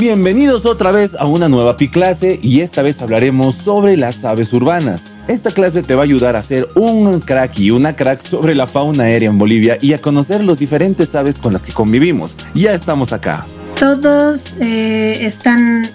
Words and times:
Bienvenidos 0.00 0.64
otra 0.64 0.92
vez 0.92 1.14
a 1.14 1.26
una 1.26 1.50
nueva 1.50 1.76
Pi 1.76 1.88
clase 1.88 2.38
y 2.40 2.60
esta 2.62 2.80
vez 2.80 3.02
hablaremos 3.02 3.54
sobre 3.54 3.98
las 3.98 4.24
aves 4.24 4.54
urbanas. 4.54 5.14
Esta 5.28 5.50
clase 5.50 5.82
te 5.82 5.94
va 5.94 6.00
a 6.00 6.04
ayudar 6.04 6.36
a 6.36 6.42
ser 6.42 6.66
un 6.74 7.20
crack 7.20 7.58
y 7.58 7.70
una 7.70 7.94
crack 7.94 8.20
sobre 8.20 8.54
la 8.54 8.66
fauna 8.66 9.04
aérea 9.04 9.28
en 9.28 9.36
Bolivia 9.36 9.76
y 9.78 9.92
a 9.92 10.00
conocer 10.00 10.42
los 10.42 10.58
diferentes 10.58 11.14
aves 11.14 11.36
con 11.36 11.52
las 11.52 11.62
que 11.62 11.72
convivimos. 11.72 12.38
Ya 12.54 12.72
estamos 12.72 13.12
acá. 13.12 13.46
Todos 13.78 14.56
eh, 14.58 15.18
están 15.20 15.86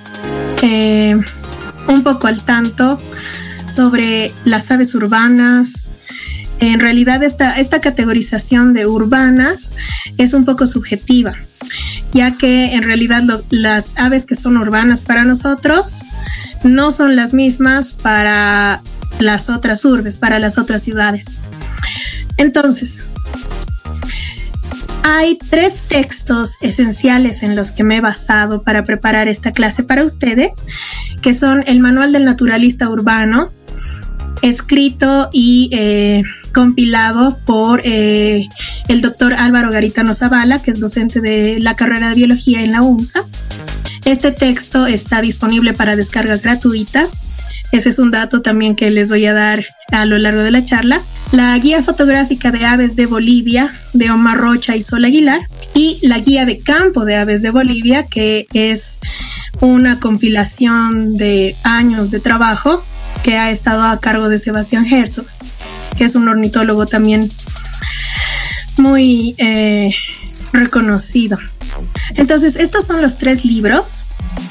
eh, 0.61 1.19
un 1.87 2.03
poco 2.03 2.27
al 2.27 2.45
tanto 2.45 3.01
sobre 3.65 4.31
las 4.43 4.69
aves 4.69 4.93
urbanas, 4.93 5.87
en 6.59 6.79
realidad 6.79 7.23
esta, 7.23 7.59
esta 7.59 7.81
categorización 7.81 8.73
de 8.73 8.85
urbanas 8.85 9.73
es 10.17 10.33
un 10.33 10.45
poco 10.45 10.67
subjetiva, 10.67 11.33
ya 12.11 12.31
que 12.37 12.73
en 12.75 12.83
realidad 12.83 13.23
las 13.49 13.97
aves 13.97 14.25
que 14.25 14.35
son 14.35 14.57
urbanas 14.57 15.01
para 15.01 15.23
nosotros 15.23 16.01
no 16.63 16.91
son 16.91 17.15
las 17.15 17.33
mismas 17.33 17.91
para 17.91 18.81
las 19.19 19.49
otras 19.49 19.85
urbes, 19.85 20.17
para 20.17 20.39
las 20.39 20.57
otras 20.57 20.81
ciudades. 20.81 21.25
Entonces, 22.37 23.05
hay 25.03 25.37
tres 25.49 25.83
textos 25.87 26.57
esenciales 26.61 27.43
en 27.43 27.55
los 27.55 27.71
que 27.71 27.83
me 27.83 27.97
he 27.97 28.01
basado 28.01 28.63
para 28.63 28.83
preparar 28.83 29.27
esta 29.27 29.51
clase 29.51 29.83
para 29.83 30.03
ustedes, 30.03 30.65
que 31.21 31.33
son 31.33 31.63
el 31.67 31.79
Manual 31.79 32.11
del 32.11 32.25
Naturalista 32.25 32.89
Urbano, 32.89 33.53
escrito 34.45 35.29
y 35.33 35.69
eh, 35.73 36.23
compilado 36.53 37.39
por 37.45 37.81
eh, 37.83 38.47
el 38.87 39.01
doctor 39.01 39.33
Álvaro 39.33 39.71
Garitano 39.71 40.13
Zavala, 40.13 40.61
que 40.61 40.69
es 40.69 40.79
docente 40.79 41.19
de 41.19 41.59
la 41.59 41.75
carrera 41.75 42.09
de 42.09 42.15
biología 42.15 42.61
en 42.61 42.71
la 42.71 42.83
UNSA. 42.83 43.23
Este 44.05 44.31
texto 44.31 44.85
está 44.85 45.21
disponible 45.21 45.73
para 45.73 45.95
descarga 45.95 46.37
gratuita. 46.37 47.07
Ese 47.71 47.89
es 47.89 47.97
un 47.97 48.11
dato 48.11 48.43
también 48.43 48.75
que 48.75 48.91
les 48.91 49.09
voy 49.09 49.25
a 49.25 49.33
dar 49.33 49.65
a 49.91 50.05
lo 50.05 50.19
largo 50.19 50.41
de 50.41 50.51
la 50.51 50.63
charla. 50.63 51.01
La 51.31 51.57
guía 51.57 51.81
fotográfica 51.81 52.51
de 52.51 52.65
aves 52.65 52.95
de 52.95 53.07
Bolivia 53.07 53.73
de 53.93 54.11
Omar 54.11 54.37
Rocha 54.37 54.75
y 54.75 54.81
Sol 54.83 55.05
Aguilar 55.05 55.41
y 55.73 55.97
la 56.03 56.19
guía 56.19 56.45
de 56.45 56.59
campo 56.59 57.03
de 57.03 57.15
aves 57.15 57.41
de 57.41 57.49
Bolivia, 57.49 58.05
que 58.05 58.45
es 58.53 58.99
una 59.59 59.99
compilación 59.99 61.17
de 61.17 61.55
años 61.63 62.11
de 62.11 62.19
trabajo 62.19 62.83
que 63.25 63.39
ha 63.39 63.49
estado 63.49 63.81
a 63.81 63.99
cargo 63.99 64.29
de 64.29 64.37
Sebastián 64.37 64.85
Herzog, 64.85 65.25
que 65.97 66.03
es 66.03 66.13
un 66.13 66.27
ornitólogo 66.27 66.85
también 66.85 67.31
muy 68.77 69.33
eh, 69.39 69.95
reconocido. 70.53 71.39
Entonces, 72.17 72.55
estos 72.55 72.85
son 72.85 73.01
los 73.01 73.17
tres 73.17 73.43
libros 73.43 74.05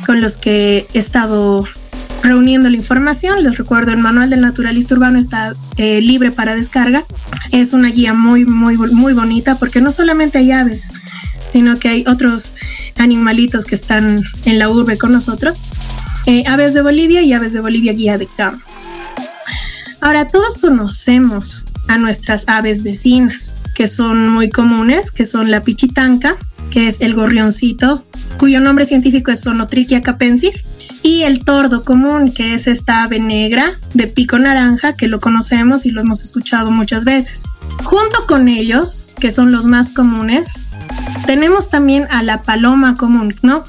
con 0.05 0.21
los 0.21 0.37
que 0.37 0.89
he 0.93 0.99
estado 0.99 1.69
reuniendo 2.25 2.69
la 2.69 2.75
información. 2.77 3.45
Les 3.45 3.57
recuerdo, 3.57 3.93
el 3.93 3.99
Manual 3.99 4.29
del 4.29 4.41
Naturalista 4.41 4.97
Urbano 4.97 5.21
está 5.21 5.55
eh, 5.77 6.01
libre 6.01 6.33
para 6.33 6.57
descarga. 6.57 7.05
Es 7.53 7.75
una 7.75 7.91
guía 7.91 8.13
muy, 8.13 8.45
muy, 8.45 8.77
muy 8.77 9.13
bonita 9.13 9.55
porque 9.55 9.81
no 9.81 9.93
solamente 9.93 10.39
hay 10.39 10.51
aves, 10.51 10.91
sino 11.47 11.79
que 11.79 11.91
hay 11.91 12.05
otros 12.09 12.55
animalitos 12.97 13.67
que 13.67 13.77
están 13.77 14.25
en 14.47 14.59
la 14.59 14.69
urbe 14.69 14.99
con 14.99 15.13
nosotros. 15.13 15.63
Eh, 16.27 16.45
aves 16.47 16.73
de 16.73 16.81
Bolivia 16.81 17.21
y 17.23 17.33
Aves 17.33 17.53
de 17.53 17.61
Bolivia 17.61 17.93
Guía 17.93 18.17
de 18.17 18.27
Campo. 18.27 18.65
Ahora, 20.01 20.29
todos 20.29 20.59
conocemos 20.59 21.65
a 21.89 21.99
nuestras 21.99 22.49
aves 22.49 22.83
vecinas, 22.83 23.55
que 23.75 23.89
son 23.89 24.29
muy 24.29 24.51
comunes, 24.51 25.11
que 25.11 25.25
son 25.27 25.51
la 25.51 25.63
pichitanca, 25.63 26.37
que 26.71 26.89
es 26.89 27.03
el 27.03 27.15
gorrioncito, 27.15 28.07
cuyo 28.39 28.61
nombre 28.61 28.87
científico 28.87 29.31
es 29.31 29.41
Sonotrichia 29.41 30.03
capensis, 30.03 30.65
y 31.03 31.23
el 31.23 31.45
tordo 31.45 31.85
común, 31.85 32.33
que 32.33 32.55
es 32.55 32.67
esta 32.67 33.03
ave 33.03 33.21
negra 33.21 33.71
de 33.93 34.07
pico 34.07 34.39
naranja, 34.39 34.95
que 34.95 35.09
lo 35.09 35.21
conocemos 35.21 35.85
y 35.85 35.91
lo 35.91 36.01
hemos 36.01 36.23
escuchado 36.23 36.71
muchas 36.71 37.05
veces. 37.05 37.43
Junto 37.83 38.27
con 38.27 38.49
ellos, 38.49 39.11
que 39.21 39.31
son 39.31 39.53
los 39.53 39.67
más 39.67 39.93
comunes, 39.93 40.67
tenemos 41.27 41.69
también 41.69 42.07
a 42.11 42.23
la 42.23 42.43
paloma 42.43 42.97
común, 42.97 43.35
¿no? 43.43 43.65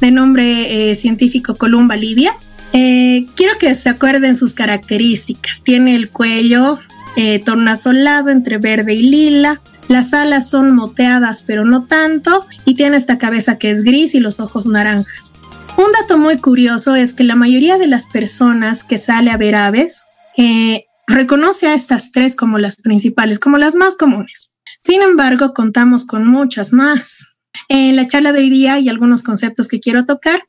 De 0.00 0.10
nombre 0.10 0.90
eh, 0.90 0.94
científico 0.94 1.56
Columba 1.56 1.96
Livia. 1.96 2.32
Eh, 2.72 3.26
quiero 3.36 3.58
que 3.58 3.74
se 3.74 3.88
acuerden 3.88 4.36
sus 4.36 4.54
características. 4.54 5.62
Tiene 5.62 5.94
el 5.94 6.10
cuello 6.10 6.78
eh, 7.16 7.38
tornasolado 7.40 8.30
entre 8.30 8.58
verde 8.58 8.94
y 8.94 9.02
lila. 9.02 9.60
Las 9.88 10.14
alas 10.14 10.48
son 10.48 10.74
moteadas, 10.74 11.44
pero 11.46 11.64
no 11.64 11.84
tanto. 11.84 12.46
Y 12.64 12.74
tiene 12.74 12.96
esta 12.96 13.18
cabeza 13.18 13.58
que 13.58 13.70
es 13.70 13.82
gris 13.82 14.14
y 14.14 14.20
los 14.20 14.40
ojos 14.40 14.66
naranjas. 14.66 15.34
Un 15.76 15.92
dato 15.92 16.18
muy 16.18 16.38
curioso 16.38 16.94
es 16.94 17.14
que 17.14 17.24
la 17.24 17.36
mayoría 17.36 17.78
de 17.78 17.86
las 17.86 18.06
personas 18.06 18.84
que 18.84 18.98
sale 18.98 19.30
a 19.30 19.36
ver 19.36 19.54
aves 19.54 20.04
reconoce 21.06 21.66
a 21.66 21.74
estas 21.74 22.12
tres 22.12 22.36
como 22.36 22.58
las 22.58 22.76
principales, 22.76 23.38
como 23.38 23.58
las 23.58 23.74
más 23.74 23.96
comunes. 23.96 24.52
Sin 24.78 25.02
embargo, 25.02 25.52
contamos 25.52 26.06
con 26.06 26.26
muchas 26.26 26.72
más. 26.72 27.29
En 27.68 27.96
la 27.96 28.08
charla 28.08 28.32
de 28.32 28.40
hoy 28.40 28.50
día 28.50 28.74
hay 28.74 28.88
algunos 28.88 29.22
conceptos 29.22 29.68
que 29.68 29.80
quiero 29.80 30.06
tocar. 30.06 30.42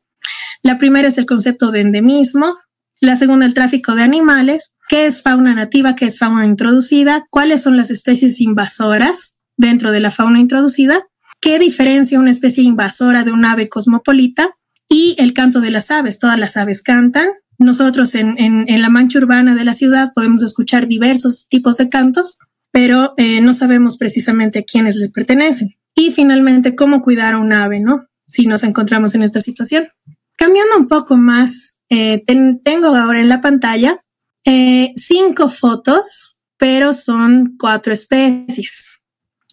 La 0.64 0.78
primera 0.78 1.08
es 1.08 1.18
el 1.18 1.26
concepto 1.26 1.72
de 1.72 1.82
endemismo, 1.82 2.56
la 3.02 3.16
segunda 3.16 3.48
el 3.48 3.56
tráfico 3.56 3.96
de 3.96 4.04
animales, 4.04 4.76
qué 4.88 5.08
es 5.08 5.24
fauna 5.24 5.56
nativa, 5.56 5.96
qué 5.96 6.06
es 6.06 6.20
fauna 6.20 6.46
introducida, 6.46 7.26
cuáles 7.32 7.64
son 7.64 7.76
las 7.76 7.90
especies 7.90 8.40
invasoras 8.40 9.38
dentro 9.58 9.92
de 9.92 10.00
la 10.00 10.12
fauna 10.12 10.40
introducida, 10.40 11.02
qué 11.40 11.58
diferencia 11.58 12.20
una 12.20 12.30
especie 12.30 12.64
invasora 12.64 13.24
de 13.24 13.32
un 13.32 13.44
ave 13.44 13.70
cosmopolita 13.70 14.52
y 14.88 15.16
el 15.18 15.34
canto 15.34 15.62
de 15.62 15.72
las 15.72 15.90
aves. 15.90 16.20
Todas 16.20 16.38
las 16.38 16.58
aves 16.58 16.84
cantan. 16.84 17.28
Nosotros 17.58 18.14
en, 18.16 18.66
la 18.68 18.90
mancha 18.90 19.20
urbana 19.20 19.56
de 19.56 19.66
la 19.66 19.74
ciudad 19.74 20.12
podemos 20.14 20.44
escuchar 20.44 20.88
diversos 20.88 21.48
tipos 21.48 21.78
de 21.78 21.90
cantos, 21.90 22.38
pero 22.72 23.14
eh, 23.18 23.42
no 23.42 23.54
sabemos 23.54 23.98
precisamente 23.98 24.60
a 24.60 24.64
quiénes 24.64 24.96
les 24.96 25.12
pertenecen. 25.12 25.76
Y 26.02 26.12
finalmente, 26.12 26.76
cómo 26.76 27.04
cuidar 27.04 27.36
a 27.36 27.38
un 27.38 27.54
ave, 27.54 27.80
¿no? 27.80 28.08
Si 28.28 28.48
nos 28.48 28.64
encontramos 28.64 29.14
en 29.14 29.22
esta 29.22 29.40
situación. 29.40 29.88
Cambiando 30.36 30.76
un 30.76 30.88
poco 30.88 31.16
más, 31.16 31.80
eh, 31.90 32.24
tengo 32.26 32.88
ahora 32.96 33.22
en 33.22 33.30
la 33.30 33.40
pantalla 33.40 34.02
eh, 34.44 34.94
cinco 34.96 35.48
fotos, 35.48 36.40
pero 36.58 36.96
son 36.96 37.56
cuatro 37.60 37.94
especies. 37.94 39.04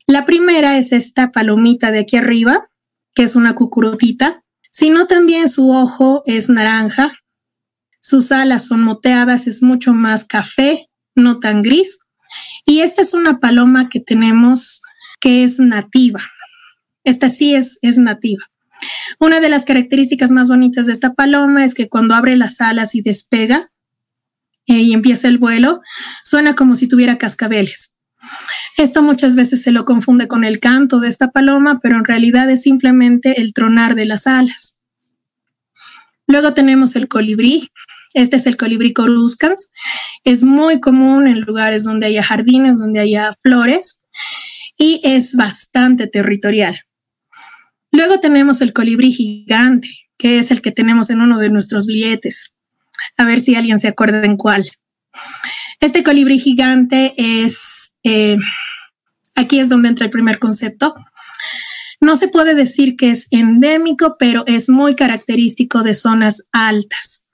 La 0.06 0.24
primera 0.24 0.78
es 0.78 0.92
esta 0.92 1.32
palomita 1.32 1.90
de 1.90 1.98
aquí 1.98 2.16
arriba, 2.16 2.70
que 3.14 3.24
es 3.24 3.36
una 3.36 3.54
cucurutita, 3.54 4.42
sino 4.70 5.06
también 5.06 5.50
su 5.50 5.70
ojo 5.70 6.22
es 6.24 6.48
naranja, 6.48 7.12
sus 8.00 8.32
alas 8.32 8.64
son 8.64 8.80
moteadas, 8.84 9.46
es 9.48 9.62
mucho 9.62 9.92
más 9.92 10.24
café, 10.24 10.88
no 11.14 11.40
tan 11.40 11.60
gris. 11.60 11.98
Y 12.64 12.80
esta 12.80 13.02
es 13.02 13.12
una 13.12 13.38
paloma 13.38 13.90
que 13.90 14.00
tenemos 14.00 14.80
que 15.20 15.42
es 15.42 15.58
nativa. 15.58 16.22
Esta 17.04 17.28
sí 17.28 17.54
es, 17.54 17.78
nativa. 17.98 18.44
Una 19.18 19.40
de 19.40 19.48
las 19.48 19.64
características 19.64 20.30
más 20.30 20.48
bonitas 20.48 20.86
de 20.86 20.92
esta 20.92 21.14
paloma 21.14 21.64
es 21.64 21.74
que 21.74 21.88
cuando 21.88 22.14
abre 22.14 22.36
las 22.36 22.60
alas 22.60 22.94
y 22.94 23.02
despega 23.02 23.70
eh, 24.66 24.74
y 24.74 24.92
empieza 24.92 25.28
el 25.28 25.38
vuelo, 25.38 25.80
suena 26.22 26.54
como 26.54 26.76
si 26.76 26.86
tuviera 26.86 27.18
cascabeles. 27.18 27.94
Esto 28.76 29.02
muchas 29.02 29.34
veces 29.34 29.62
se 29.62 29.72
lo 29.72 29.84
confunde 29.84 30.28
con 30.28 30.44
el 30.44 30.60
canto 30.60 31.00
de 31.00 31.08
esta 31.08 31.30
paloma, 31.30 31.80
pero 31.82 31.96
en 31.96 32.04
realidad 32.04 32.48
es 32.50 32.62
simplemente 32.62 33.40
el 33.40 33.52
tronar 33.52 33.94
de 33.94 34.04
las 34.04 34.26
alas. 34.26 34.78
Luego 36.26 36.52
tenemos 36.52 36.94
el 36.94 37.08
colibrí. 37.08 37.70
Este 38.14 38.36
es 38.36 38.46
el 38.46 38.56
colibrí 38.56 38.92
coruscans. 38.92 39.70
Es 40.24 40.44
muy 40.44 40.78
común 40.78 41.26
en 41.26 41.40
lugares 41.40 41.84
donde 41.84 42.06
haya 42.06 42.22
jardines, 42.22 42.78
donde 42.78 43.00
haya 43.00 43.34
flores 43.40 43.98
y 44.78 45.00
es 45.02 45.34
bastante 45.34 46.06
territorial. 46.06 46.80
Luego 47.90 48.20
tenemos 48.20 48.60
el 48.60 48.72
colibrí 48.72 49.12
gigante, 49.12 49.88
que 50.18 50.38
es 50.38 50.50
el 50.50 50.60
que 50.60 50.72
tenemos 50.72 51.10
en 51.10 51.20
uno 51.20 51.38
de 51.38 51.50
nuestros 51.50 51.86
billetes. 51.86 52.52
A 53.16 53.24
ver 53.24 53.40
si 53.40 53.54
alguien 53.54 53.80
se 53.80 53.88
acuerda 53.88 54.24
en 54.24 54.36
cuál. 54.36 54.70
Este 55.80 56.02
colibrí 56.02 56.38
gigante 56.38 57.14
es, 57.16 57.94
eh, 58.02 58.36
aquí 59.34 59.60
es 59.60 59.68
donde 59.68 59.88
entra 59.88 60.04
el 60.04 60.10
primer 60.10 60.38
concepto. 60.38 60.94
No 62.00 62.16
se 62.16 62.28
puede 62.28 62.54
decir 62.54 62.96
que 62.96 63.10
es 63.10 63.28
endémico, 63.30 64.16
pero 64.18 64.44
es 64.46 64.68
muy 64.68 64.94
característico 64.94 65.82
de 65.82 65.94
zonas 65.94 66.48
altas. 66.52 67.26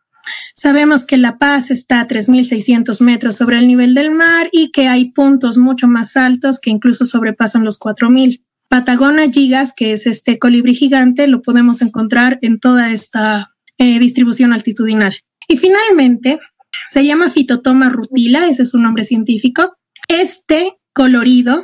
Sabemos 0.54 1.04
que 1.04 1.16
La 1.16 1.36
Paz 1.36 1.70
está 1.70 2.00
a 2.00 2.08
3.600 2.08 3.00
metros 3.02 3.36
sobre 3.36 3.58
el 3.58 3.66
nivel 3.66 3.92
del 3.92 4.10
mar 4.10 4.48
y 4.52 4.70
que 4.70 4.88
hay 4.88 5.10
puntos 5.10 5.58
mucho 5.58 5.88
más 5.88 6.16
altos 6.16 6.60
que 6.60 6.70
incluso 6.70 7.04
sobrepasan 7.04 7.64
los 7.64 7.78
4.000. 7.78 8.42
Patagona 8.68 9.30
gigas, 9.30 9.72
que 9.74 9.92
es 9.92 10.06
este 10.06 10.38
colibrí 10.38 10.74
gigante, 10.74 11.26
lo 11.28 11.42
podemos 11.42 11.82
encontrar 11.82 12.38
en 12.42 12.58
toda 12.58 12.90
esta 12.90 13.54
eh, 13.78 13.98
distribución 13.98 14.52
altitudinal. 14.52 15.16
Y 15.48 15.56
finalmente, 15.56 16.40
se 16.88 17.04
llama 17.04 17.30
Fitotoma 17.30 17.88
rutila, 17.88 18.48
ese 18.48 18.62
es 18.62 18.70
su 18.70 18.78
nombre 18.78 19.04
científico. 19.04 19.76
Este 20.08 20.78
colorido, 20.92 21.62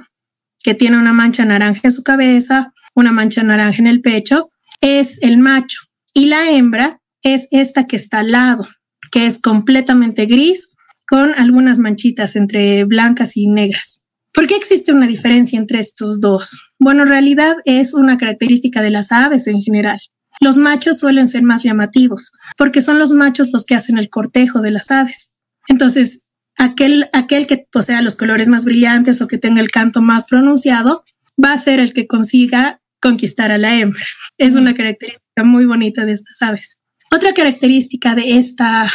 que 0.62 0.75
tiene 0.75 0.99
una 0.99 1.12
mancha 1.12 1.44
naranja 1.44 1.81
en 1.85 1.93
su 1.93 2.02
cabeza, 2.02 2.73
una 2.94 3.12
mancha 3.12 3.43
naranja 3.43 3.79
en 3.79 3.87
el 3.87 4.00
pecho, 4.00 4.50
es 4.81 5.23
el 5.23 5.38
macho 5.38 5.79
Y 6.14 6.26
la 6.26 6.50
hembra 6.50 7.00
es 7.23 7.49
esta 7.50 7.87
que 7.87 7.96
está 7.96 8.20
al 8.20 8.32
lado, 8.32 8.67
que 9.12 9.26
es 9.26 9.41
completamente 9.41 10.26
gris 10.26 10.75
con 11.06 11.32
algunas 11.37 11.79
manchitas 11.79 12.37
entre 12.37 12.85
blancas 12.85 13.37
y 13.37 13.49
negras. 13.49 14.03
¿Por 14.32 14.47
qué 14.47 14.56
existe 14.56 14.93
una 14.93 15.06
diferencia 15.06 15.59
entre 15.59 15.81
estos 15.81 16.21
dos? 16.21 16.73
Bueno, 16.79 17.03
en 17.03 17.09
realidad 17.09 17.56
es 17.65 17.94
una 17.94 18.17
característica 18.17 18.81
de 18.81 18.91
las 18.91 19.11
aves 19.12 19.47
en 19.47 19.61
general. 19.61 19.99
Los 20.41 20.56
machos 20.56 20.99
suelen 20.99 21.29
ser 21.29 21.43
más 21.43 21.62
llamativos, 21.62 22.32
porque 22.56 22.81
son 22.81 22.99
los 22.99 23.12
machos 23.12 23.50
los 23.53 23.67
que 23.67 23.75
hacen 23.75 23.99
el 23.99 24.09
cortejo 24.09 24.62
de 24.62 24.71
las 24.71 24.91
aves. 24.91 25.32
Entonces, 25.69 26.23
aquel, 26.56 27.09
aquel 27.12 27.47
que 27.47 27.67
posea 27.71 28.03
los 28.03 28.17
colores 28.17 28.49
más 28.49 28.65
brillantes 28.65 29.21
o 29.21 29.27
que 29.27 29.38
tenga 29.38 29.61
el 29.61 29.71
canto 29.71 30.00
más 30.00 30.25
pronunciado, 30.25 31.05
va 31.43 31.53
a 31.53 31.59
ser 31.59 31.81
el 31.81 31.93
que 31.93 32.06
consiga 32.06 32.81
conquistar 33.00 33.50
a 33.50 33.59
la 33.59 33.79
hembra. 33.79 34.05
Es 34.38 34.56
una 34.56 34.75
característica 34.75 35.44
muy 35.44 35.67
bonita 35.67 36.06
de 36.06 36.12
estas 36.12 36.41
aves. 36.41 36.79
Otra 37.11 37.35
característica 37.35 38.15
de 38.15 38.38
esta, 38.38 38.91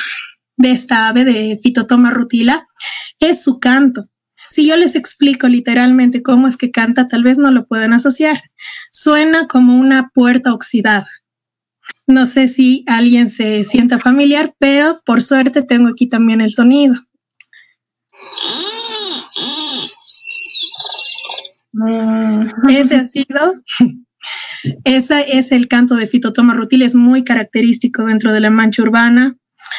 de 0.58 0.72
esta 0.72 1.10
ave 1.10 1.26
de 1.26 1.60
Fitotoma 1.62 2.12
rutila 2.12 2.66
es 3.20 3.44
su 3.44 3.60
canto. 3.60 4.06
Si 4.56 4.66
yo 4.66 4.78
les 4.78 4.96
explico 4.96 5.50
literalmente 5.50 6.24
cómo 6.24 6.48
es 6.48 6.56
que 6.56 6.72
canta, 6.72 7.10
tal 7.10 7.24
vez 7.24 7.38
no 7.38 7.52
lo 7.52 7.68
puedan 7.68 7.92
asociar. 7.92 8.42
Suena 8.90 9.48
como 9.48 9.78
una 9.78 10.12
puerta 10.14 10.54
oxidada. 10.54 11.10
No 12.08 12.26
sé 12.26 12.48
si 12.48 12.86
alguien 12.88 13.28
se 13.28 13.66
sienta 13.66 14.00
familiar, 14.00 14.56
pero 14.58 15.02
por 15.06 15.22
suerte 15.22 15.62
tengo 15.62 15.90
aquí 15.90 16.08
también 16.08 16.40
el 16.40 16.52
sonido. 16.52 16.96
Ese 22.70 22.96
ha 22.96 23.04
sido, 23.04 23.56
ese 24.86 25.38
es 25.38 25.52
el 25.52 25.68
canto 25.68 25.96
de 25.96 26.08
Fitotoma 26.08 26.54
rutil, 26.54 26.84
es 26.84 26.96
muy 26.96 27.26
característico 27.26 28.06
dentro 28.06 28.32
de 28.32 28.40
la 28.40 28.52
mancha 28.52 28.84
urbana. 28.84 29.36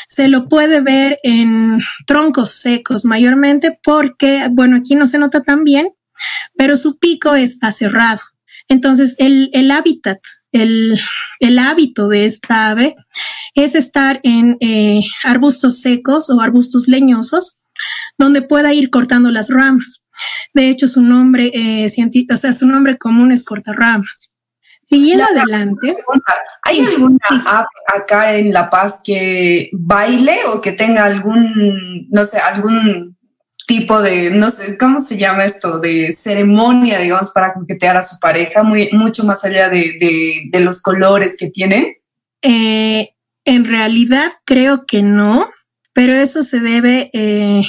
Se 0.09 0.29
lo 0.29 0.49
puede 0.49 0.81
ver 0.81 1.19
en 1.23 1.79
troncos 2.06 2.50
secos 2.50 3.05
mayormente 3.05 3.79
porque, 3.83 4.49
bueno, 4.50 4.77
aquí 4.77 4.94
no 4.94 5.06
se 5.06 5.19
nota 5.19 5.43
tan 5.43 5.65
bien, 5.65 5.88
pero 6.56 6.77
su 6.77 6.99
pico 6.99 7.35
está 7.35 7.71
cerrado. 7.71 8.21
Entonces, 8.69 9.17
el, 9.19 9.50
el 9.53 9.71
hábitat, 9.71 10.19
el, 10.53 10.99
el, 11.41 11.59
hábito 11.59 12.09
de 12.09 12.25
esta 12.25 12.71
ave 12.71 12.97
es 13.55 13.75
estar 13.75 14.21
en 14.23 14.56
eh, 14.61 15.05
arbustos 15.25 15.81
secos 15.81 16.31
o 16.31 16.41
arbustos 16.41 16.89
leñosos 16.89 17.59
donde 18.19 18.43
pueda 18.43 18.73
ir 18.73 18.91
cortando 18.91 19.31
las 19.31 19.50
ramas. 19.50 20.03
De 20.55 20.71
hecho, 20.71 20.89
su 20.89 21.03
nombre, 21.03 21.50
eh, 21.53 21.87
o 21.87 22.37
sea, 22.37 22.53
su 22.53 22.67
nombre 22.67 22.97
común 22.97 23.32
es 23.32 23.44
cortarramas. 23.44 24.32
Siguiendo 24.87 25.25
adelante. 25.25 25.97
¿Hay 26.62 26.81
alguna 26.81 27.19
ave 27.44 27.67
acá 27.93 28.37
en 28.37 28.53
La 28.53 28.71
Paz 28.71 29.00
que 29.03 29.69
baile 29.73 30.44
o 30.47 30.61
que 30.61 30.73
tenga 30.73 31.05
algún, 31.05 32.06
no 32.09 32.25
sé, 32.25 32.38
algún 32.38 33.17
tipo 33.67 34.00
de, 34.00 34.31
no 34.31 34.49
sé, 34.50 34.79
¿cómo 34.79 35.00
se 35.00 35.17
llama 35.17 35.44
esto? 35.44 35.81
De 35.81 36.12
ceremonia, 36.12 37.00
digamos, 37.00 37.31
para 37.31 37.53
coquetear 37.53 37.97
a 37.97 38.06
su 38.06 38.17
pareja, 38.21 38.62
muy, 38.62 38.88
mucho 38.93 39.25
más 39.25 39.44
allá 39.44 39.69
de, 39.69 40.49
de, 40.53 40.61
los 40.61 40.81
colores 40.81 41.35
que 41.37 41.50
tienen? 41.50 41.97
Eh, 42.43 43.09
en 43.44 43.65
realidad 43.65 44.31
creo 44.44 44.87
que 44.87 45.03
no, 45.03 45.49
pero 45.94 46.12
eso 46.12 46.44
se 46.44 46.61
debe, 46.61 47.11
eh, 47.12 47.62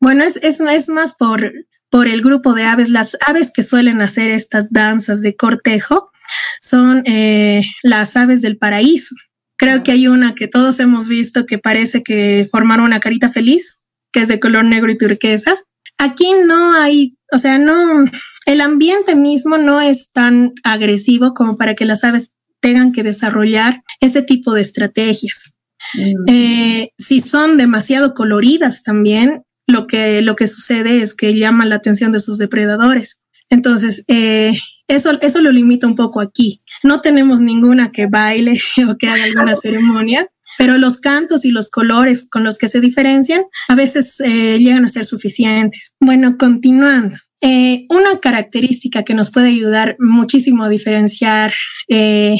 bueno, 0.00 0.24
es, 0.24 0.36
es, 0.36 0.58
es 0.60 0.88
más 0.88 1.12
por, 1.12 1.52
por 1.90 2.08
el 2.08 2.22
grupo 2.22 2.54
de 2.54 2.64
aves. 2.64 2.88
Las 2.88 3.14
aves 3.26 3.52
que 3.54 3.62
suelen 3.62 4.00
hacer 4.00 4.30
estas 4.30 4.72
danzas 4.72 5.20
de 5.20 5.36
cortejo 5.36 6.12
son 6.60 7.02
eh, 7.06 7.62
las 7.82 8.16
aves 8.16 8.42
del 8.42 8.58
paraíso. 8.58 9.14
Creo 9.56 9.82
que 9.82 9.92
hay 9.92 10.06
una 10.08 10.34
que 10.34 10.48
todos 10.48 10.80
hemos 10.80 11.08
visto 11.08 11.46
que 11.46 11.58
parece 11.58 12.02
que 12.02 12.46
formaron 12.50 12.86
una 12.86 13.00
carita 13.00 13.30
feliz 13.30 13.82
que 14.16 14.22
es 14.22 14.28
de 14.28 14.40
color 14.40 14.64
negro 14.64 14.90
y 14.90 14.96
turquesa. 14.96 15.54
Aquí 15.98 16.30
no 16.46 16.74
hay, 16.74 17.18
o 17.32 17.38
sea, 17.38 17.58
no, 17.58 18.04
el 18.46 18.60
ambiente 18.62 19.14
mismo 19.14 19.58
no 19.58 19.80
es 19.80 20.12
tan 20.12 20.54
agresivo 20.64 21.34
como 21.34 21.58
para 21.58 21.74
que 21.74 21.84
las 21.84 22.02
aves 22.02 22.32
tengan 22.60 22.92
que 22.92 23.02
desarrollar 23.02 23.82
ese 24.00 24.22
tipo 24.22 24.54
de 24.54 24.62
estrategias. 24.62 25.52
Mm. 25.92 26.24
Eh, 26.28 26.90
si 26.96 27.20
son 27.20 27.58
demasiado 27.58 28.14
coloridas 28.14 28.82
también, 28.82 29.42
lo 29.66 29.86
que, 29.86 30.22
lo 30.22 30.34
que 30.34 30.46
sucede 30.46 31.02
es 31.02 31.12
que 31.12 31.38
llaman 31.38 31.68
la 31.68 31.76
atención 31.76 32.10
de 32.10 32.20
sus 32.20 32.38
depredadores. 32.38 33.20
Entonces, 33.50 34.04
eh, 34.08 34.56
eso, 34.88 35.18
eso 35.20 35.40
lo 35.40 35.50
limita 35.50 35.86
un 35.86 35.96
poco 35.96 36.20
aquí. 36.20 36.62
No 36.82 37.00
tenemos 37.00 37.40
ninguna 37.40 37.92
que 37.92 38.06
baile 38.06 38.60
o 38.88 38.96
que 38.96 39.08
haga 39.08 39.24
alguna 39.24 39.54
ceremonia, 39.54 40.28
pero 40.58 40.78
los 40.78 41.00
cantos 41.00 41.44
y 41.44 41.50
los 41.50 41.68
colores 41.70 42.28
con 42.30 42.44
los 42.44 42.58
que 42.58 42.68
se 42.68 42.80
diferencian 42.80 43.42
a 43.68 43.74
veces 43.74 44.20
eh, 44.20 44.58
llegan 44.58 44.84
a 44.84 44.88
ser 44.88 45.04
suficientes. 45.04 45.94
Bueno, 46.00 46.36
continuando. 46.38 47.16
Eh, 47.42 47.86
una 47.90 48.18
característica 48.18 49.02
que 49.02 49.14
nos 49.14 49.30
puede 49.30 49.48
ayudar 49.48 49.96
muchísimo 49.98 50.64
a 50.64 50.70
diferenciar 50.70 51.52
eh, 51.88 52.36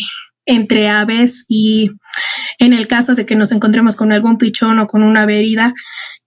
entre 0.47 0.89
aves 0.89 1.45
y 1.49 1.91
en 2.59 2.73
el 2.73 2.87
caso 2.87 3.15
de 3.15 3.27
que 3.27 3.37
nos 3.37 3.53
encontremos 3.53 3.95
con 3.95 4.11
algún 4.11 4.39
pichón 4.39 4.79
o 4.79 4.87
con 4.87 5.03
una 5.03 5.25
herida, 5.25 5.75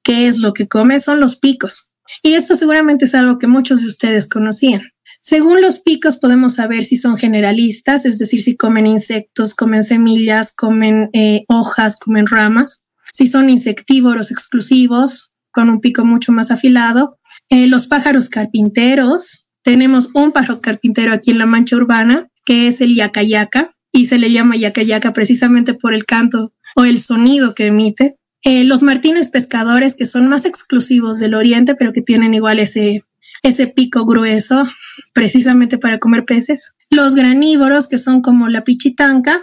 ¿qué 0.04 0.28
es 0.28 0.38
lo 0.38 0.54
que 0.54 0.68
come? 0.68 1.00
Son 1.00 1.20
los 1.20 1.38
picos. 1.40 1.90
Y 2.22 2.34
esto 2.34 2.56
seguramente 2.56 3.06
es 3.06 3.16
algo 3.16 3.40
que 3.40 3.48
muchos 3.48 3.82
de 3.82 3.88
ustedes 3.88 4.28
conocían. 4.28 4.82
Según 5.22 5.62
los 5.62 5.82
picos 5.82 6.18
podemos 6.18 6.56
saber 6.56 6.84
si 6.84 6.96
son 6.96 7.18
generalistas, 7.18 8.06
es 8.06 8.18
decir, 8.20 8.42
si 8.42 8.56
comen 8.56 8.88
insectos, 8.88 9.54
comen 9.54 9.84
semillas, 9.84 10.56
comen 10.56 11.10
eh, 11.14 11.44
hojas, 11.50 11.98
comen 11.98 12.26
ramas, 12.26 12.84
si 13.12 13.28
son 13.28 13.50
insectívoros 13.50 14.32
exclusivos, 14.32 15.34
con 15.52 15.70
un 15.70 15.82
pico 15.82 16.06
mucho 16.06 16.32
más 16.32 16.52
afilado. 16.52 17.18
Eh, 17.50 17.68
los 17.68 17.88
pájaros 17.88 18.30
carpinteros, 18.30 19.48
tenemos 19.64 20.10
un 20.14 20.32
pájaro 20.32 20.62
carpintero 20.62 21.12
aquí 21.12 21.32
en 21.32 21.40
la 21.40 21.46
mancha 21.46 21.76
urbana, 21.76 22.28
que 22.46 22.68
es 22.68 22.80
el 22.80 22.96
yacayaca, 22.96 23.72
y 23.92 24.06
se 24.06 24.20
le 24.20 24.32
llama 24.32 24.56
yacayaca 24.56 25.12
precisamente 25.14 25.74
por 25.74 25.94
el 25.94 26.06
canto 26.06 26.54
o 26.76 26.86
el 26.86 27.00
sonido 27.00 27.56
que 27.56 27.68
emite. 27.68 28.16
Eh, 28.44 28.64
los 28.64 28.84
martines 28.84 29.30
pescadores, 29.30 29.96
que 29.96 30.06
son 30.06 30.28
más 30.28 30.46
exclusivos 30.46 31.20
del 31.20 31.34
oriente, 31.34 31.76
pero 31.76 31.92
que 31.92 32.02
tienen 32.02 32.34
igual 32.34 32.60
ese 32.60 33.02
ese 33.44 33.68
pico 33.68 34.06
grueso 34.06 34.68
precisamente 35.14 35.78
para 35.78 36.00
comer 36.00 36.26
peces. 36.26 36.74
Los 36.90 37.16
granívoros, 37.16 37.88
que 37.88 37.98
son 37.98 38.22
como 38.22 38.50
la 38.50 38.64
pichitanca, 38.64 39.40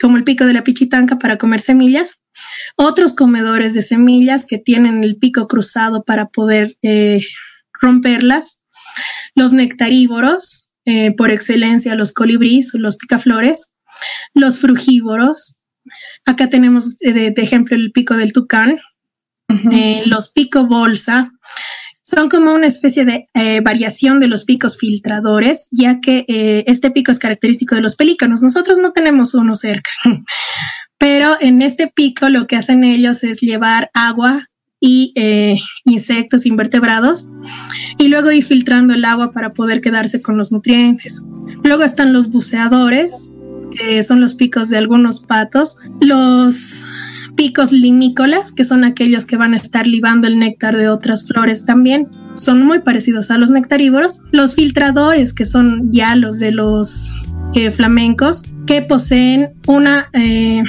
como 0.00 0.16
el 0.16 0.24
pico 0.24 0.44
de 0.44 0.54
la 0.54 0.64
pichitanca 0.64 1.18
para 1.18 1.38
comer 1.38 1.60
semillas. 1.60 2.20
Otros 2.76 3.14
comedores 3.14 3.74
de 3.74 3.82
semillas 3.82 4.46
que 4.46 4.58
tienen 4.58 5.04
el 5.04 5.16
pico 5.16 5.46
cruzado 5.46 6.04
para 6.04 6.26
poder 6.28 6.76
eh, 6.82 7.22
romperlas. 7.80 8.60
Los 9.34 9.52
nectarívoros, 9.52 10.68
eh, 10.84 11.14
por 11.16 11.30
excelencia 11.30 11.94
los 11.94 12.12
colibríes 12.12 12.74
o 12.74 12.78
los 12.78 12.96
picaflores. 12.96 13.74
Los 14.34 14.58
frugívoros. 14.58 15.56
Acá 16.24 16.50
tenemos 16.50 16.96
eh, 17.00 17.12
de, 17.12 17.34
ejemplo 17.36 17.76
el 17.76 17.92
pico 17.92 18.14
del 18.16 18.32
tucán. 18.32 18.78
los 20.06 20.32
pico 20.32 20.66
bolsa, 20.66 21.30
son 22.04 22.28
como 22.28 22.54
una 22.54 22.66
especie 22.66 23.06
de 23.06 23.28
eh, 23.32 23.62
variación 23.62 24.20
de 24.20 24.28
los 24.28 24.44
picos 24.44 24.76
filtradores, 24.76 25.68
ya 25.72 26.00
que 26.00 26.26
eh, 26.28 26.62
este 26.66 26.90
pico 26.90 27.10
es 27.10 27.18
característico 27.18 27.74
de 27.74 27.80
los 27.80 27.96
pelícanos. 27.96 28.42
Nosotros 28.42 28.76
no 28.78 28.92
tenemos 28.92 29.32
uno 29.34 29.56
cerca, 29.56 29.90
pero 30.98 31.36
en 31.40 31.62
este 31.62 31.88
pico 31.88 32.28
lo 32.28 32.46
que 32.46 32.56
hacen 32.56 32.84
ellos 32.84 33.24
es 33.24 33.40
llevar 33.40 33.90
agua 33.94 34.46
y 34.80 35.12
eh, 35.14 35.58
insectos 35.86 36.44
invertebrados 36.44 37.30
y 37.98 38.08
luego 38.08 38.30
ir 38.30 38.44
filtrando 38.44 38.92
el 38.92 39.06
agua 39.06 39.32
para 39.32 39.54
poder 39.54 39.80
quedarse 39.80 40.20
con 40.20 40.36
los 40.36 40.52
nutrientes. 40.52 41.24
Luego 41.62 41.84
están 41.84 42.12
los 42.12 42.30
buceadores, 42.30 43.34
que 43.74 44.02
son 44.02 44.20
los 44.20 44.34
picos 44.34 44.68
de 44.68 44.76
algunos 44.76 45.20
patos, 45.20 45.78
los 46.02 46.84
picos 47.36 47.72
limícolas, 47.72 48.52
que 48.52 48.64
son 48.64 48.84
aquellos 48.84 49.26
que 49.26 49.36
van 49.36 49.54
a 49.54 49.56
estar 49.56 49.86
libando 49.86 50.26
el 50.26 50.38
néctar 50.38 50.76
de 50.76 50.88
otras 50.88 51.26
flores 51.26 51.64
también. 51.64 52.08
Son 52.34 52.62
muy 52.62 52.80
parecidos 52.80 53.30
a 53.30 53.38
los 53.38 53.50
nectarívoros. 53.50 54.22
Los 54.32 54.54
filtradores, 54.54 55.32
que 55.32 55.44
son 55.44 55.90
ya 55.92 56.16
los 56.16 56.38
de 56.38 56.52
los 56.52 57.22
eh, 57.54 57.70
flamencos, 57.70 58.42
que 58.66 58.82
poseen 58.82 59.52
una... 59.66 60.08
Eh, 60.12 60.62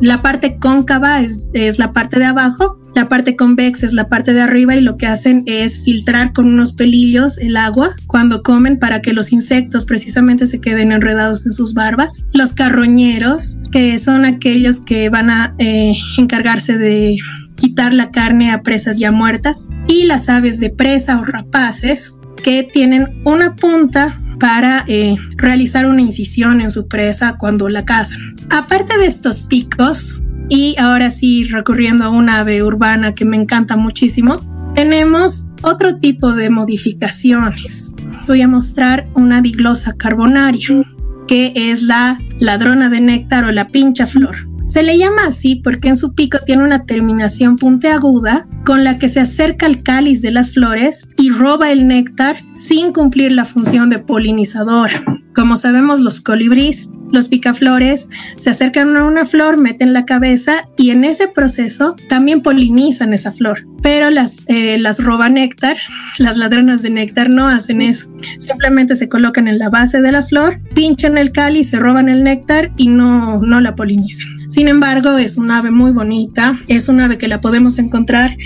la 0.00 0.22
parte 0.22 0.58
cóncava 0.58 1.20
es, 1.22 1.50
es 1.54 1.80
la 1.80 1.92
parte 1.92 2.20
de 2.20 2.26
abajo 2.26 2.77
la 2.98 3.08
parte 3.08 3.36
convexa 3.36 3.86
es 3.86 3.92
la 3.92 4.08
parte 4.08 4.34
de 4.34 4.40
arriba 4.40 4.74
y 4.74 4.80
lo 4.80 4.96
que 4.96 5.06
hacen 5.06 5.44
es 5.46 5.84
filtrar 5.84 6.32
con 6.32 6.46
unos 6.46 6.72
pelillos 6.72 7.38
el 7.38 7.56
agua 7.56 7.94
cuando 8.08 8.42
comen 8.42 8.76
para 8.76 9.00
que 9.02 9.12
los 9.12 9.30
insectos 9.30 9.84
precisamente 9.84 10.48
se 10.48 10.60
queden 10.60 10.90
enredados 10.90 11.46
en 11.46 11.52
sus 11.52 11.74
barbas. 11.74 12.24
Los 12.32 12.54
carroñeros, 12.54 13.60
que 13.70 14.00
son 14.00 14.24
aquellos 14.24 14.80
que 14.80 15.10
van 15.10 15.30
a 15.30 15.54
eh, 15.58 15.94
encargarse 16.18 16.76
de 16.76 17.16
quitar 17.54 17.94
la 17.94 18.10
carne 18.10 18.50
a 18.50 18.62
presas 18.62 18.98
ya 18.98 19.12
muertas. 19.12 19.68
Y 19.86 20.06
las 20.06 20.28
aves 20.28 20.58
de 20.58 20.70
presa 20.70 21.20
o 21.20 21.24
rapaces, 21.24 22.16
que 22.42 22.64
tienen 22.64 23.22
una 23.24 23.54
punta 23.54 24.20
para 24.40 24.84
eh, 24.88 25.14
realizar 25.36 25.86
una 25.86 26.00
incisión 26.00 26.60
en 26.60 26.72
su 26.72 26.88
presa 26.88 27.36
cuando 27.38 27.68
la 27.68 27.84
cazan. 27.84 28.34
Aparte 28.50 28.98
de 28.98 29.06
estos 29.06 29.42
picos, 29.42 30.20
y 30.48 30.76
ahora 30.78 31.10
sí 31.10 31.44
recurriendo 31.44 32.04
a 32.04 32.10
una 32.10 32.40
ave 32.40 32.62
urbana 32.62 33.14
que 33.14 33.24
me 33.24 33.36
encanta 33.36 33.76
muchísimo, 33.76 34.40
tenemos 34.74 35.52
otro 35.62 35.96
tipo 35.96 36.32
de 36.32 36.50
modificaciones. 36.50 37.94
Voy 38.26 38.42
a 38.42 38.48
mostrar 38.48 39.08
una 39.14 39.40
diglosa 39.40 39.94
carbonaria, 39.94 40.84
que 41.26 41.52
es 41.54 41.82
la 41.82 42.18
ladrona 42.38 42.88
de 42.88 43.00
néctar 43.00 43.44
o 43.44 43.52
la 43.52 43.68
pincha 43.68 44.06
flor. 44.06 44.36
Se 44.66 44.82
le 44.82 44.98
llama 44.98 45.22
así 45.26 45.56
porque 45.56 45.88
en 45.88 45.96
su 45.96 46.14
pico 46.14 46.38
tiene 46.44 46.62
una 46.62 46.84
terminación 46.84 47.56
puntiaguda 47.56 48.46
con 48.66 48.84
la 48.84 48.98
que 48.98 49.08
se 49.08 49.20
acerca 49.20 49.64
al 49.64 49.82
cáliz 49.82 50.20
de 50.20 50.30
las 50.30 50.52
flores 50.52 51.08
y 51.16 51.30
roba 51.30 51.72
el 51.72 51.88
néctar 51.88 52.36
sin 52.52 52.92
cumplir 52.92 53.32
la 53.32 53.46
función 53.46 53.88
de 53.88 53.98
polinizadora. 53.98 55.02
Como 55.34 55.56
sabemos, 55.56 56.00
los 56.00 56.20
colibríes 56.20 56.90
los 57.12 57.28
picaflores 57.28 58.08
se 58.36 58.50
acercan 58.50 58.96
a 58.96 59.04
una 59.04 59.26
flor, 59.26 59.58
meten 59.58 59.92
la 59.92 60.04
cabeza 60.04 60.68
y 60.76 60.90
en 60.90 61.04
ese 61.04 61.28
proceso 61.28 61.96
también 62.08 62.42
polinizan 62.42 63.14
esa 63.14 63.32
flor. 63.32 63.66
Pero 63.82 64.10
las, 64.10 64.44
eh, 64.48 64.76
las 64.78 65.02
roba 65.02 65.28
néctar, 65.28 65.76
las 66.18 66.36
ladronas 66.36 66.82
de 66.82 66.90
néctar 66.90 67.30
no 67.30 67.46
hacen 67.46 67.80
eso. 67.80 68.10
Simplemente 68.38 68.96
se 68.96 69.08
colocan 69.08 69.48
en 69.48 69.58
la 69.58 69.70
base 69.70 70.00
de 70.00 70.12
la 70.12 70.22
flor, 70.22 70.60
pinchan 70.74 71.16
el 71.16 71.32
cáliz, 71.32 71.70
se 71.70 71.78
roban 71.78 72.08
el 72.08 72.24
néctar 72.24 72.72
y 72.76 72.88
no, 72.88 73.40
no 73.42 73.60
la 73.60 73.74
polinizan. 73.74 74.26
Sin 74.48 74.68
embargo, 74.68 75.18
es 75.18 75.36
un 75.36 75.50
ave 75.50 75.70
muy 75.70 75.92
bonita, 75.92 76.58
es 76.68 76.88
un 76.88 77.00
ave 77.00 77.18
que 77.18 77.28
la 77.28 77.40
podemos 77.40 77.78
encontrar 77.78 78.36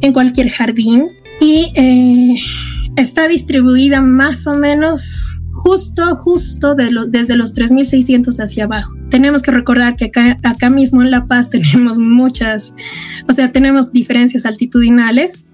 en 0.00 0.12
cualquier 0.12 0.48
jardín 0.48 1.06
y 1.40 1.72
eh, 1.74 2.34
está 2.96 3.28
distribuida 3.28 4.00
más 4.00 4.46
o 4.46 4.54
menos 4.54 5.30
justo, 5.54 6.16
justo 6.16 6.74
de 6.74 6.90
desde 7.08 7.36
los 7.36 7.54
3.600 7.54 8.42
hacia 8.42 8.64
abajo. 8.64 8.94
Tenemos 9.08 9.42
que 9.42 9.52
recordar 9.52 9.96
que 9.96 10.06
acá, 10.06 10.38
acá 10.42 10.68
mismo 10.68 11.02
en 11.02 11.10
La 11.10 11.26
Paz 11.26 11.50
tenemos 11.50 11.98
muchas, 11.98 12.74
o 13.28 13.32
sea, 13.32 13.52
tenemos 13.52 13.92
diferencias 13.92 14.44
altitudinales 14.44 15.44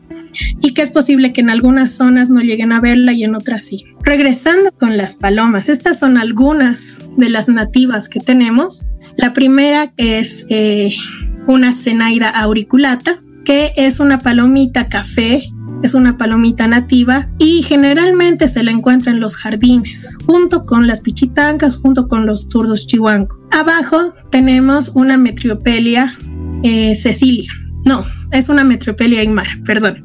y 0.60 0.74
que 0.74 0.82
es 0.82 0.90
posible 0.90 1.32
que 1.32 1.40
en 1.40 1.50
algunas 1.50 1.92
zonas 1.92 2.30
no 2.30 2.40
lleguen 2.40 2.72
a 2.72 2.80
verla 2.80 3.12
y 3.12 3.24
en 3.24 3.34
otras 3.34 3.64
sí. 3.64 3.84
Regresando 4.02 4.72
con 4.72 4.96
las 4.96 5.14
palomas, 5.14 5.68
estas 5.68 5.98
son 5.98 6.18
algunas 6.18 6.98
de 7.16 7.30
las 7.30 7.48
nativas 7.48 8.08
que 8.08 8.20
tenemos. 8.20 8.86
La 9.16 9.32
primera 9.32 9.92
es 9.96 10.46
eh, 10.48 10.92
una 11.46 11.72
Zenaida 11.72 12.30
auriculata, 12.30 13.16
que 13.44 13.72
es 13.76 14.00
una 14.00 14.18
palomita 14.18 14.88
café 14.88 15.42
es 15.82 15.94
una 15.94 16.16
palomita 16.18 16.66
nativa 16.66 17.28
y 17.38 17.62
generalmente 17.62 18.48
se 18.48 18.62
la 18.62 18.70
encuentra 18.70 19.12
en 19.12 19.20
los 19.20 19.36
jardines, 19.36 20.10
junto 20.26 20.66
con 20.66 20.86
las 20.86 21.00
pichitancas, 21.00 21.76
junto 21.76 22.08
con 22.08 22.26
los 22.26 22.48
turdos 22.48 22.86
chihuanco. 22.86 23.38
Abajo 23.50 24.12
tenemos 24.30 24.90
una 24.94 25.16
metriopelia 25.16 26.14
eh, 26.62 26.94
Cecilia. 26.94 27.50
No, 27.84 28.04
es 28.32 28.48
una 28.48 28.64
metropelia 28.64 29.20
aymar, 29.20 29.46
perdón. 29.64 30.04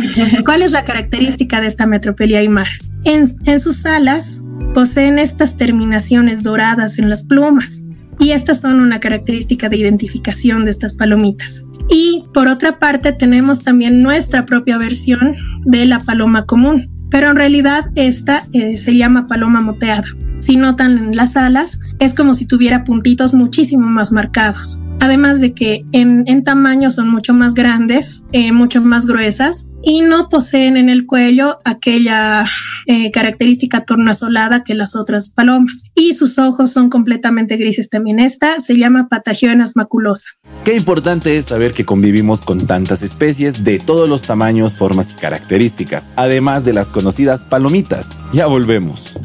¿Cuál 0.44 0.62
es 0.62 0.72
la 0.72 0.84
característica 0.84 1.60
de 1.60 1.66
esta 1.66 1.86
metropelia 1.86 2.38
aymar? 2.38 2.68
En, 3.04 3.24
en 3.44 3.60
sus 3.60 3.84
alas 3.86 4.44
poseen 4.74 5.18
estas 5.18 5.56
terminaciones 5.56 6.42
doradas 6.42 6.98
en 6.98 7.10
las 7.10 7.22
plumas 7.24 7.82
y 8.18 8.32
estas 8.32 8.60
son 8.60 8.80
una 8.80 9.00
característica 9.00 9.68
de 9.68 9.78
identificación 9.78 10.64
de 10.64 10.70
estas 10.70 10.94
palomitas. 10.94 11.64
Y 11.90 12.24
por 12.32 12.48
otra 12.48 12.78
parte 12.78 13.12
tenemos 13.12 13.62
también 13.62 14.02
nuestra 14.02 14.46
propia 14.46 14.78
versión 14.78 15.34
de 15.64 15.86
la 15.86 16.00
paloma 16.00 16.46
común, 16.46 16.88
pero 17.10 17.30
en 17.30 17.36
realidad 17.36 17.90
esta 17.96 18.46
eh, 18.52 18.76
se 18.76 18.96
llama 18.96 19.26
paloma 19.26 19.60
moteada. 19.60 20.04
Si 20.36 20.56
notan 20.56 21.14
las 21.14 21.36
alas, 21.36 21.80
es 21.98 22.14
como 22.14 22.34
si 22.34 22.46
tuviera 22.46 22.84
puntitos 22.84 23.34
muchísimo 23.34 23.86
más 23.86 24.12
marcados. 24.12 24.80
Además 25.00 25.40
de 25.40 25.54
que 25.54 25.84
en, 25.92 26.44
tamaño 26.44 26.90
son 26.90 27.08
mucho 27.08 27.34
más 27.34 27.54
grandes, 27.54 28.22
eh, 28.32 28.52
mucho 28.52 28.80
más 28.80 29.06
gruesas 29.06 29.70
y 29.82 30.02
no 30.02 30.28
poseen 30.28 30.76
en 30.76 30.88
el 30.88 31.06
cuello 31.06 31.58
aquella 31.64 32.46
eh, 32.86 33.10
característica 33.10 33.84
tornasolada 33.84 34.62
que 34.62 34.74
las 34.74 34.94
otras 34.94 35.30
palomas. 35.30 35.84
Y 35.94 36.14
sus 36.14 36.38
ojos 36.38 36.70
son 36.72 36.90
completamente 36.90 37.56
grises 37.56 37.88
también. 37.88 38.20
Esta 38.20 38.60
se 38.60 38.76
llama 38.76 39.08
Patagionas 39.08 39.74
maculosa. 39.74 40.30
Qué 40.64 40.76
importante 40.76 41.36
es 41.36 41.46
saber 41.46 41.72
que 41.72 41.84
convivimos 41.84 42.42
con 42.42 42.66
tantas 42.66 43.02
especies 43.02 43.64
de 43.64 43.78
todos 43.78 44.08
los 44.08 44.22
tamaños, 44.22 44.74
formas 44.74 45.14
y 45.14 45.20
características, 45.20 46.10
además 46.16 46.64
de 46.64 46.74
las 46.74 46.90
conocidas 46.90 47.44
palomitas. 47.44 48.18
Ya 48.32 48.46
volvemos. 48.46 49.16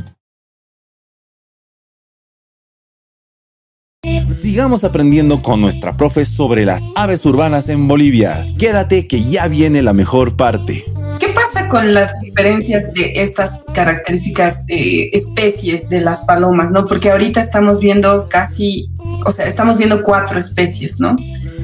Sigamos 4.29 4.83
aprendiendo 4.83 5.41
con 5.41 5.61
nuestra 5.61 5.95
profe 5.97 6.25
sobre 6.25 6.65
las 6.65 6.91
aves 6.95 7.25
urbanas 7.25 7.69
en 7.69 7.87
Bolivia. 7.87 8.45
Quédate 8.57 9.07
que 9.07 9.21
ya 9.21 9.47
viene 9.47 9.83
la 9.83 9.93
mejor 9.93 10.35
parte. 10.35 10.83
¿Qué 11.19 11.27
pasa 11.29 11.67
con 11.67 11.93
las 11.93 12.19
diferencias 12.21 12.91
de 12.93 13.13
estas 13.21 13.65
características 13.73 14.65
de 14.65 15.09
especies 15.13 15.89
de 15.89 16.01
las 16.01 16.21
palomas, 16.21 16.71
no? 16.71 16.85
Porque 16.85 17.11
ahorita 17.11 17.39
estamos 17.39 17.79
viendo 17.79 18.27
casi, 18.27 18.89
o 19.25 19.31
sea, 19.31 19.45
estamos 19.45 19.77
viendo 19.77 20.01
cuatro 20.03 20.39
especies, 20.39 20.99
¿no? 20.99 21.15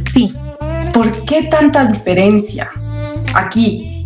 Sí. 0.09 0.33
¿Por 0.93 1.25
qué 1.25 1.43
tanta 1.43 1.85
diferencia 1.85 2.69
aquí? 3.33 4.05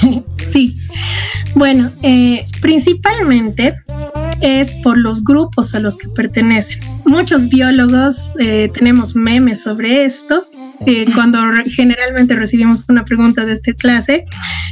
sí. 0.50 0.76
Bueno, 1.54 1.90
eh, 2.02 2.46
principalmente 2.60 3.74
es 4.40 4.72
por 4.82 4.98
los 4.98 5.24
grupos 5.24 5.74
a 5.74 5.80
los 5.80 5.96
que 5.96 6.08
pertenecen. 6.08 6.80
Muchos 7.04 7.48
biólogos 7.48 8.34
eh, 8.38 8.70
tenemos 8.72 9.16
memes 9.16 9.62
sobre 9.62 10.04
esto. 10.04 10.46
cuando 11.14 11.38
generalmente 11.66 12.36
recibimos 12.36 12.84
una 12.88 13.04
pregunta 13.04 13.44
de 13.44 13.52
esta 13.52 13.72
clase, 13.74 14.24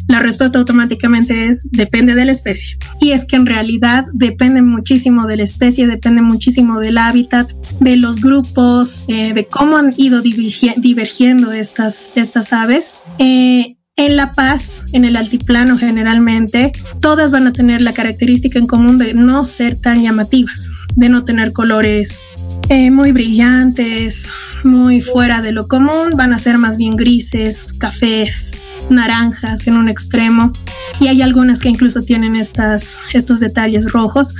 la 0.09 0.21
respuesta 0.21 0.59
automáticamente 0.59 1.47
es 1.47 1.69
depende 1.73 2.15
de 2.15 2.25
la 2.25 2.33
especie. 2.33 2.79
Y 3.01 3.11
es 3.11 3.25
que 3.25 3.37
en 3.37 3.47
realidad 3.47 4.07
depende 4.13 4.63
muchísimo 4.63 5.27
de 5.27 5.39
la 5.39 5.43
especie, 5.43 5.87
depende 5.87 6.23
muchísimo 6.23 6.79
del 6.79 6.99
hábitat, 6.99 7.53
de 7.81 7.97
los 7.97 8.21
grupos, 8.21 9.05
eh, 9.09 9.33
de 9.33 9.47
cómo 9.47 9.77
han 9.77 9.95
ido 9.97 10.23
divergiendo 10.23 11.53
estas, 11.53 12.13
estas 12.15 12.53
aves. 12.53 12.97
Eh, 13.19 13.76
en 13.97 14.17
La 14.17 14.33
Paz, 14.33 14.85
en 14.93 15.07
el 15.07 15.17
altiplano 15.17 15.79
generalmente, 15.79 16.73
todas 17.01 17.31
van 17.31 17.47
a 17.47 17.53
tener 17.53 17.81
la 17.81 17.95
característica 17.95 18.59
en 18.59 18.67
común 18.67 18.99
de 18.99 19.15
no 19.15 19.43
ser 19.43 19.77
tan 19.77 20.03
llamativas, 20.03 20.71
de 20.97 21.09
no 21.09 21.25
tener 21.25 21.55
colores 21.55 22.29
eh, 22.69 22.91
muy 22.91 23.13
brillantes, 23.13 24.29
muy 24.65 25.01
fuera 25.01 25.41
de 25.41 25.53
lo 25.53 25.67
común, 25.67 26.11
van 26.15 26.35
a 26.35 26.39
ser 26.39 26.59
más 26.59 26.77
bien 26.77 26.95
grises, 26.95 27.73
cafés, 27.73 28.59
naranjas 28.91 29.67
en 29.67 29.77
un 29.77 29.89
extremo 29.89 30.53
y 31.01 31.09
hay 31.09 31.23
algunas 31.23 31.61
que 31.61 31.71
incluso 31.71 32.03
tienen 32.03 32.37
estas, 32.37 32.99
estos 33.15 33.41
detalles 33.41 33.93
rojos. 33.93 34.35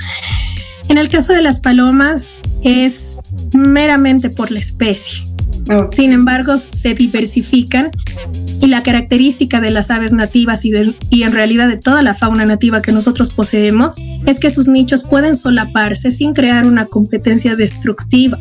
En 0.87 0.99
el 0.99 1.09
caso 1.09 1.33
de 1.33 1.41
las 1.41 1.59
palomas 1.59 2.37
es 2.63 3.21
meramente 3.53 4.29
por 4.29 4.51
la 4.51 4.59
especie. 4.59 5.25
Sin 5.91 6.13
embargo, 6.13 6.57
se 6.57 6.93
diversifican 6.93 7.91
y 8.61 8.67
la 8.67 8.83
característica 8.83 9.61
de 9.61 9.71
las 9.71 9.91
aves 9.91 10.13
nativas 10.13 10.65
y, 10.65 10.73
y 11.09 11.23
en 11.23 11.31
realidad 11.31 11.67
de 11.67 11.77
toda 11.77 12.01
la 12.01 12.15
fauna 12.15 12.45
nativa 12.45 12.81
que 12.81 12.91
nosotros 12.91 13.31
poseemos 13.33 13.95
es 14.25 14.39
que 14.39 14.49
sus 14.49 14.67
nichos 14.67 15.03
pueden 15.03 15.35
solaparse 15.35 16.11
sin 16.11 16.33
crear 16.33 16.65
una 16.65 16.85
competencia 16.85 17.55
destructiva. 17.55 18.37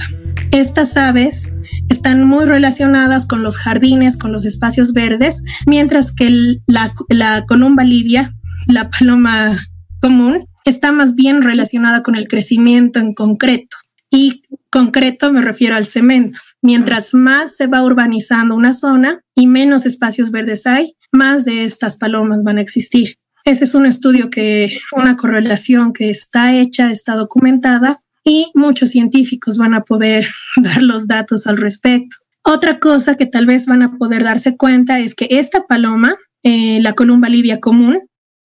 Estas 0.52 0.96
aves 0.96 1.54
están 1.88 2.24
muy 2.24 2.46
relacionadas 2.46 3.26
con 3.26 3.42
los 3.42 3.56
jardines, 3.56 4.16
con 4.16 4.32
los 4.32 4.44
espacios 4.44 4.92
verdes, 4.92 5.42
mientras 5.66 6.12
que 6.12 6.58
la, 6.66 6.92
la 7.08 7.44
columba 7.46 7.84
libia, 7.84 8.32
la 8.66 8.90
paloma 8.90 9.58
común, 10.00 10.46
está 10.64 10.92
más 10.92 11.14
bien 11.14 11.42
relacionada 11.42 12.02
con 12.02 12.16
el 12.16 12.28
crecimiento 12.28 12.98
en 13.00 13.14
concreto. 13.14 13.76
Y 14.10 14.42
concreto 14.70 15.32
me 15.32 15.42
refiero 15.42 15.74
al 15.74 15.84
cemento. 15.84 16.38
Mientras 16.62 17.14
más 17.14 17.56
se 17.56 17.66
va 17.66 17.82
urbanizando 17.82 18.54
una 18.54 18.72
zona 18.72 19.20
y 19.34 19.46
menos 19.46 19.86
espacios 19.86 20.30
verdes 20.30 20.66
hay, 20.66 20.96
más 21.12 21.44
de 21.44 21.64
estas 21.64 21.96
palomas 21.96 22.44
van 22.44 22.58
a 22.58 22.62
existir. 22.62 23.16
Ese 23.44 23.64
es 23.64 23.74
un 23.74 23.86
estudio 23.86 24.28
que, 24.28 24.76
una 24.92 25.16
correlación 25.16 25.92
que 25.92 26.10
está 26.10 26.54
hecha, 26.54 26.90
está 26.90 27.14
documentada 27.14 28.00
y 28.24 28.50
muchos 28.54 28.90
científicos 28.90 29.56
van 29.56 29.74
a 29.74 29.82
poder 29.82 30.26
dar 30.56 30.82
los 30.82 31.06
datos 31.06 31.46
al 31.46 31.56
respecto. 31.56 32.16
Otra 32.42 32.78
cosa 32.78 33.16
que 33.16 33.26
tal 33.26 33.46
vez 33.46 33.66
van 33.66 33.82
a 33.82 33.96
poder 33.98 34.24
darse 34.24 34.56
cuenta 34.56 34.98
es 34.98 35.14
que 35.14 35.28
esta 35.30 35.66
paloma, 35.66 36.16
eh, 36.42 36.80
la 36.80 36.94
columba 36.94 37.28
libia 37.28 37.60
común, 37.60 37.98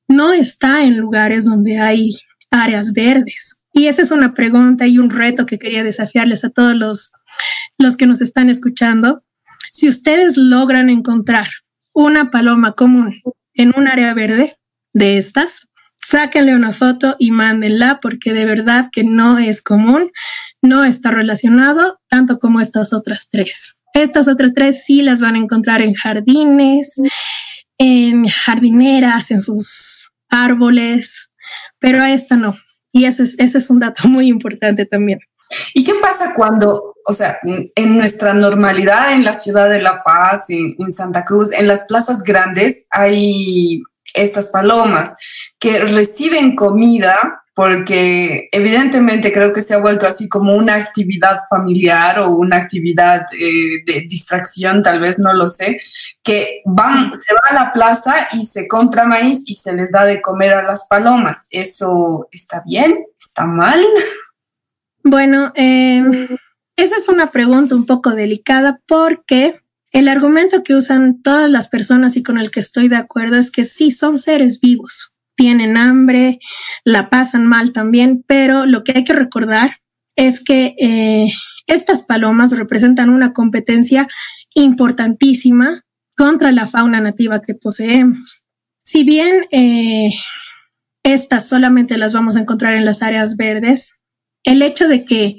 no 0.08 0.34
está 0.34 0.84
en 0.84 0.98
lugares 0.98 1.46
donde 1.46 1.80
hay 1.80 2.12
áreas 2.52 2.94
verdes. 2.94 3.62
Y 3.74 3.88
esa 3.88 4.02
es 4.02 4.12
una 4.12 4.34
pregunta 4.34 4.86
y 4.86 4.98
un 4.98 5.10
reto 5.10 5.46
que 5.46 5.58
quería 5.58 5.84
desafiarles 5.84 6.44
a 6.44 6.50
todos 6.50 6.76
los, 6.76 7.14
los 7.78 7.98
que 7.98 8.06
nos 8.06 8.22
están 8.22 8.50
escuchando. 8.50 9.24
Si 9.72 9.88
ustedes 9.88 10.38
logran 10.38 10.90
encontrar 10.90 11.48
una 11.94 12.32
paloma 12.32 12.74
común 12.74 13.22
en 13.54 13.74
un 13.76 13.88
área 13.88 14.14
verde 14.14 14.56
de 14.94 15.18
estas, 15.18 15.68
sáquenle 15.96 16.56
una 16.56 16.72
foto 16.72 17.16
y 17.20 17.32
mándenla 17.32 18.00
porque 18.02 18.34
de 18.34 18.46
verdad 18.46 18.90
que 18.92 19.04
no 19.04 19.38
es 19.38 19.62
común, 19.62 20.10
no 20.62 20.84
está 20.84 21.12
relacionado 21.12 22.00
tanto 22.10 22.40
como 22.40 22.60
estas 22.60 22.94
otras 22.94 23.30
tres. 23.32 23.76
Estas 23.94 24.28
otras 24.28 24.54
tres 24.54 24.84
sí 24.86 25.02
las 25.02 25.22
van 25.22 25.36
a 25.36 25.40
encontrar 25.40 25.82
en 25.82 25.94
jardines, 25.94 27.00
en 27.78 28.26
jardineras, 28.26 29.32
en 29.32 29.42
sus 29.42 30.12
árboles, 30.30 31.34
pero 31.80 32.02
a 32.02 32.12
esta 32.12 32.36
no. 32.36 32.58
Y 32.92 33.06
eso 33.06 33.24
es, 33.24 33.38
ese 33.40 33.58
es 33.58 33.70
un 33.70 33.80
dato 33.80 34.08
muy 34.08 34.28
importante 34.28 34.86
también. 34.86 35.20
¿Y 35.74 35.84
qué 35.84 35.94
pasa 36.02 36.34
cuando, 36.34 36.96
o 37.06 37.14
sea, 37.14 37.40
en 37.44 37.98
nuestra 37.98 38.34
normalidad 38.34 39.14
en 39.14 39.24
la 39.24 39.34
ciudad 39.34 39.70
de 39.70 39.82
La 39.82 40.04
Paz, 40.04 40.46
en, 40.50 40.92
Santa 40.92 41.26
Cruz, 41.26 41.52
en 41.52 41.68
las 41.68 41.82
plazas 41.86 42.24
grandes 42.24 42.88
hay 42.92 43.82
estas 44.14 44.48
palomas 44.48 45.16
que 45.60 45.80
reciben 45.80 46.56
comida 46.56 47.42
porque 47.54 48.48
evidentemente 48.52 49.32
creo 49.32 49.52
que 49.52 49.62
se 49.62 49.74
ha 49.74 49.78
vuelto 49.78 50.08
así 50.08 50.30
como 50.30 50.56
una 50.56 50.76
actividad 50.76 51.42
familiar 51.50 52.20
o 52.20 52.30
una 52.30 52.58
actividad 52.58 53.26
eh, 53.38 53.84
de 53.86 54.02
distracción, 54.10 54.82
tal 54.82 55.02
vez 55.02 55.20
no 55.20 55.34
lo 55.34 55.48
sé, 55.48 55.80
que 56.24 56.62
van, 56.66 57.12
se 57.14 57.34
va 57.34 57.42
a 57.50 57.54
la 57.54 57.72
plaza 57.74 58.30
y 58.32 58.46
se 58.46 58.68
compra 58.68 59.06
maíz 59.06 59.44
y 59.46 59.56
se 59.56 59.74
les 59.74 59.92
da 59.92 60.06
de 60.06 60.22
comer 60.22 60.54
a 60.54 60.64
las 60.64 60.88
palomas. 60.88 61.48
¿Eso 61.50 62.28
está 62.32 62.64
bien? 62.66 63.06
¿Está 63.20 63.46
mal? 63.46 63.84
Bueno, 65.04 65.52
em, 65.56 66.28
esa 66.76 66.96
es 66.96 67.10
una 67.10 67.32
pregunta 67.32 67.76
un 67.76 67.86
poco 67.86 68.12
delicada 68.12 68.80
porque 68.88 69.56
el 69.92 70.08
argumento 70.08 70.64
que 70.64 70.76
usan 70.76 71.22
todas 71.22 71.50
las 71.50 71.68
personas 71.68 72.16
y 72.18 72.24
con 72.24 72.38
el 72.38 72.52
que 72.52 72.60
estoy 72.60 72.88
de 72.88 72.98
acuerdo 72.98 73.38
es 73.38 73.52
que 73.52 73.64
sí 73.64 73.92
son 73.92 74.18
seres 74.18 74.62
vivos 74.62 75.12
tienen 75.42 75.76
hambre, 75.76 76.40
la 76.84 77.10
pasan 77.10 77.48
mal 77.48 77.74
también, 77.74 78.24
pero 78.28 78.68
lo 78.68 78.84
que 78.84 78.94
hay 78.96 79.04
que 79.04 79.14
recordar 79.14 79.78
es 80.16 80.44
que 80.44 80.76
eh, 80.78 81.32
estas 81.66 82.04
palomas 82.04 82.56
representan 82.56 83.10
una 83.10 83.34
competencia 83.34 84.08
importantísima 84.54 85.82
contra 86.16 86.52
la 86.52 86.68
fauna 86.68 87.02
nativa 87.02 87.42
que 87.42 87.56
poseemos. 87.56 88.44
Si 88.84 89.04
bien 89.04 89.46
eh, 89.52 90.12
estas 91.02 91.48
solamente 91.48 91.98
las 91.98 92.14
vamos 92.14 92.36
a 92.36 92.42
encontrar 92.42 92.76
en 92.76 92.86
las 92.86 93.02
áreas 93.02 93.36
verdes, 93.36 94.01
el 94.44 94.62
hecho 94.62 94.88
de 94.88 95.06
que 95.06 95.38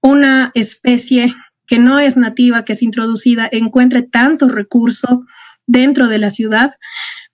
una 0.00 0.50
especie 0.54 1.32
que 1.66 1.78
no 1.78 1.98
es 1.98 2.16
nativa, 2.16 2.64
que 2.64 2.74
es 2.74 2.82
introducida, 2.82 3.48
encuentre 3.50 4.02
tanto 4.02 4.48
recurso 4.48 5.24
dentro 5.66 6.08
de 6.08 6.18
la 6.18 6.30
ciudad, 6.30 6.74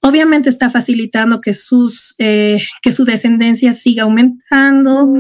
obviamente 0.03 0.49
está 0.49 0.71
facilitando 0.71 1.41
que 1.41 1.53
sus 1.53 2.15
eh, 2.19 2.61
que 2.83 2.93
su 2.93 3.05
descendencia 3.05 3.73
siga 3.73 4.05
aumentando, 4.05 5.13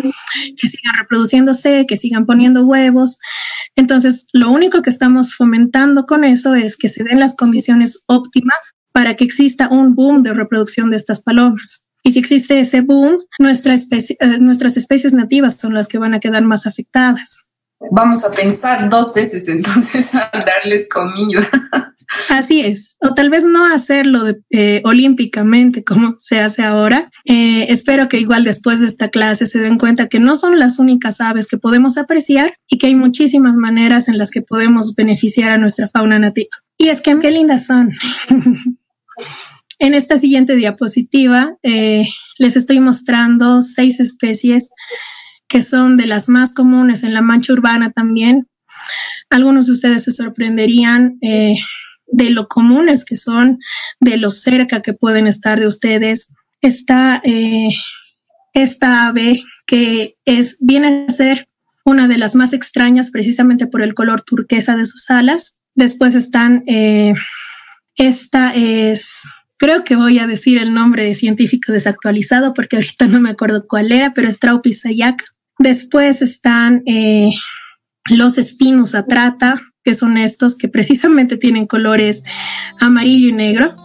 que 0.56 0.68
sigan 0.68 0.94
reproduciéndose, 0.98 1.86
que 1.86 1.96
sigan 1.96 2.24
poniendo 2.24 2.64
huevos. 2.64 3.18
Entonces, 3.76 4.26
lo 4.32 4.50
único 4.50 4.82
que 4.82 4.90
estamos 4.90 5.34
fomentando 5.34 6.06
con 6.06 6.24
eso 6.24 6.54
es 6.54 6.76
que 6.76 6.88
se 6.88 7.04
den 7.04 7.20
las 7.20 7.34
condiciones 7.34 8.04
óptimas 8.06 8.74
para 8.92 9.16
que 9.16 9.24
exista 9.24 9.68
un 9.68 9.94
boom 9.94 10.22
de 10.22 10.32
reproducción 10.32 10.90
de 10.90 10.96
estas 10.96 11.22
palomas. 11.22 11.84
Y 12.02 12.12
si 12.12 12.18
existe 12.18 12.60
ese 12.60 12.80
boom, 12.80 13.18
nuestra 13.38 13.74
especie, 13.74 14.16
eh, 14.20 14.38
nuestras 14.40 14.76
especies 14.76 15.12
nativas 15.12 15.58
son 15.58 15.74
las 15.74 15.88
que 15.88 15.98
van 15.98 16.14
a 16.14 16.20
quedar 16.20 16.42
más 16.42 16.66
afectadas. 16.66 17.46
Vamos 17.90 18.24
a 18.24 18.30
pensar 18.30 18.88
dos 18.88 19.14
veces 19.14 19.48
entonces 19.48 20.14
al 20.32 20.44
darles 20.44 20.86
comida. 20.88 21.48
Así 22.28 22.60
es, 22.60 22.96
o 23.00 23.14
tal 23.14 23.30
vez 23.30 23.44
no 23.44 23.72
hacerlo 23.72 24.24
eh, 24.50 24.82
olímpicamente 24.84 25.84
como 25.84 26.14
se 26.18 26.40
hace 26.40 26.62
ahora. 26.62 27.10
Eh, 27.24 27.66
espero 27.68 28.08
que 28.08 28.18
igual 28.18 28.44
después 28.44 28.80
de 28.80 28.86
esta 28.86 29.08
clase 29.08 29.46
se 29.46 29.60
den 29.60 29.78
cuenta 29.78 30.08
que 30.08 30.18
no 30.18 30.36
son 30.36 30.58
las 30.58 30.78
únicas 30.78 31.20
aves 31.20 31.46
que 31.46 31.58
podemos 31.58 31.98
apreciar 31.98 32.54
y 32.68 32.78
que 32.78 32.88
hay 32.88 32.94
muchísimas 32.94 33.56
maneras 33.56 34.08
en 34.08 34.18
las 34.18 34.30
que 34.30 34.42
podemos 34.42 34.94
beneficiar 34.94 35.52
a 35.52 35.58
nuestra 35.58 35.88
fauna 35.88 36.18
nativa. 36.18 36.50
Y 36.76 36.88
es 36.88 37.00
que 37.00 37.18
qué 37.20 37.30
lindas 37.30 37.66
son. 37.66 37.92
en 39.80 39.94
esta 39.94 40.18
siguiente 40.18 40.54
diapositiva 40.54 41.56
eh, 41.64 42.06
les 42.38 42.56
estoy 42.56 42.78
mostrando 42.78 43.60
seis 43.60 43.98
especies 43.98 44.70
que 45.48 45.60
son 45.60 45.96
de 45.96 46.06
las 46.06 46.28
más 46.28 46.54
comunes 46.54 47.02
en 47.02 47.12
la 47.12 47.22
mancha 47.22 47.52
urbana 47.52 47.90
también. 47.90 48.46
Algunos 49.28 49.66
de 49.66 49.72
ustedes 49.72 50.04
se 50.04 50.12
sorprenderían 50.12 51.18
de 52.10 52.30
lo 52.30 52.48
comunes 52.48 53.04
que 53.04 53.16
son, 53.16 53.58
de 54.00 54.16
lo 54.16 54.30
cerca 54.30 54.82
que 54.82 54.94
pueden 54.94 55.26
estar 55.26 55.58
de 55.58 55.66
ustedes. 55.66 56.28
Está 56.60 57.20
eh, 57.24 57.68
esta 58.52 59.06
ave 59.06 59.42
que 59.66 60.16
es, 60.24 60.58
viene 60.60 61.06
a 61.08 61.12
ser 61.12 61.48
una 61.84 62.08
de 62.08 62.18
las 62.18 62.34
más 62.34 62.52
extrañas 62.52 63.10
precisamente 63.10 63.66
por 63.66 63.82
el 63.82 63.94
color 63.94 64.22
turquesa 64.22 64.76
de 64.76 64.86
sus 64.86 65.10
alas. 65.10 65.60
Después 65.74 66.14
están, 66.14 66.62
eh, 66.66 67.14
esta 67.96 68.54
es, 68.54 69.22
creo 69.60 69.84
que 69.84 69.94
voy 69.94 70.18
a 70.18 70.26
decir 70.26 70.56
el 70.56 70.72
nombre 70.72 71.14
científico 71.14 71.70
desactualizado 71.70 72.54
porque 72.54 72.76
ahorita 72.76 73.06
no 73.06 73.20
me 73.20 73.30
acuerdo 73.30 73.66
cuál 73.68 73.92
era, 73.92 74.12
pero 74.14 74.26
es 74.26 74.40
Traupisayac. 74.40 75.22
Después 75.58 76.22
están 76.22 76.82
eh, 76.86 77.30
los 78.08 78.36
Spinus 78.36 78.94
atrata, 78.94 79.60
que 79.84 79.92
son 79.92 80.16
estos 80.16 80.56
que 80.56 80.68
precisamente 80.68 81.36
tienen 81.36 81.66
colores 81.66 82.24
amarillo 82.80 83.28
y 83.28 83.32
negro, 83.32 83.76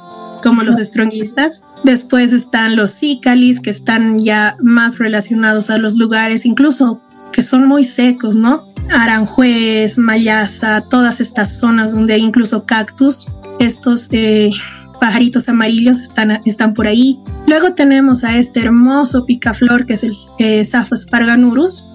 como 0.41 0.63
los 0.63 0.79
estronguistas. 0.79 1.65
Después 1.83 2.31
están 2.31 2.77
los 2.77 2.97
cícalis, 2.97 3.59
que 3.59 3.69
están 3.69 4.21
ya 4.21 4.55
más 4.61 4.97
relacionados 4.97 5.69
a 5.69 5.77
los 5.77 5.95
lugares, 5.95 6.45
incluso 6.45 7.01
que 7.33 7.41
son 7.41 7.67
muy 7.67 7.83
secos, 7.83 8.37
¿no? 8.37 8.73
Aranjuez, 8.91 9.97
Mayasa, 9.97 10.85
todas 10.89 11.19
estas 11.19 11.57
zonas 11.57 11.91
donde 11.91 12.13
hay 12.13 12.21
incluso 12.21 12.65
cactus, 12.65 13.27
estos 13.59 14.07
eh, 14.11 14.51
pajaritos 14.99 15.49
amarillos 15.49 15.99
están, 15.99 16.41
están 16.45 16.73
por 16.73 16.87
ahí. 16.87 17.19
Luego 17.47 17.73
tenemos 17.73 18.23
a 18.23 18.37
este 18.37 18.61
hermoso 18.61 19.25
picaflor 19.25 19.85
que 19.85 19.93
es 19.93 20.03
el 20.03 20.13
eh, 20.39 20.63
parganurus 21.09 21.87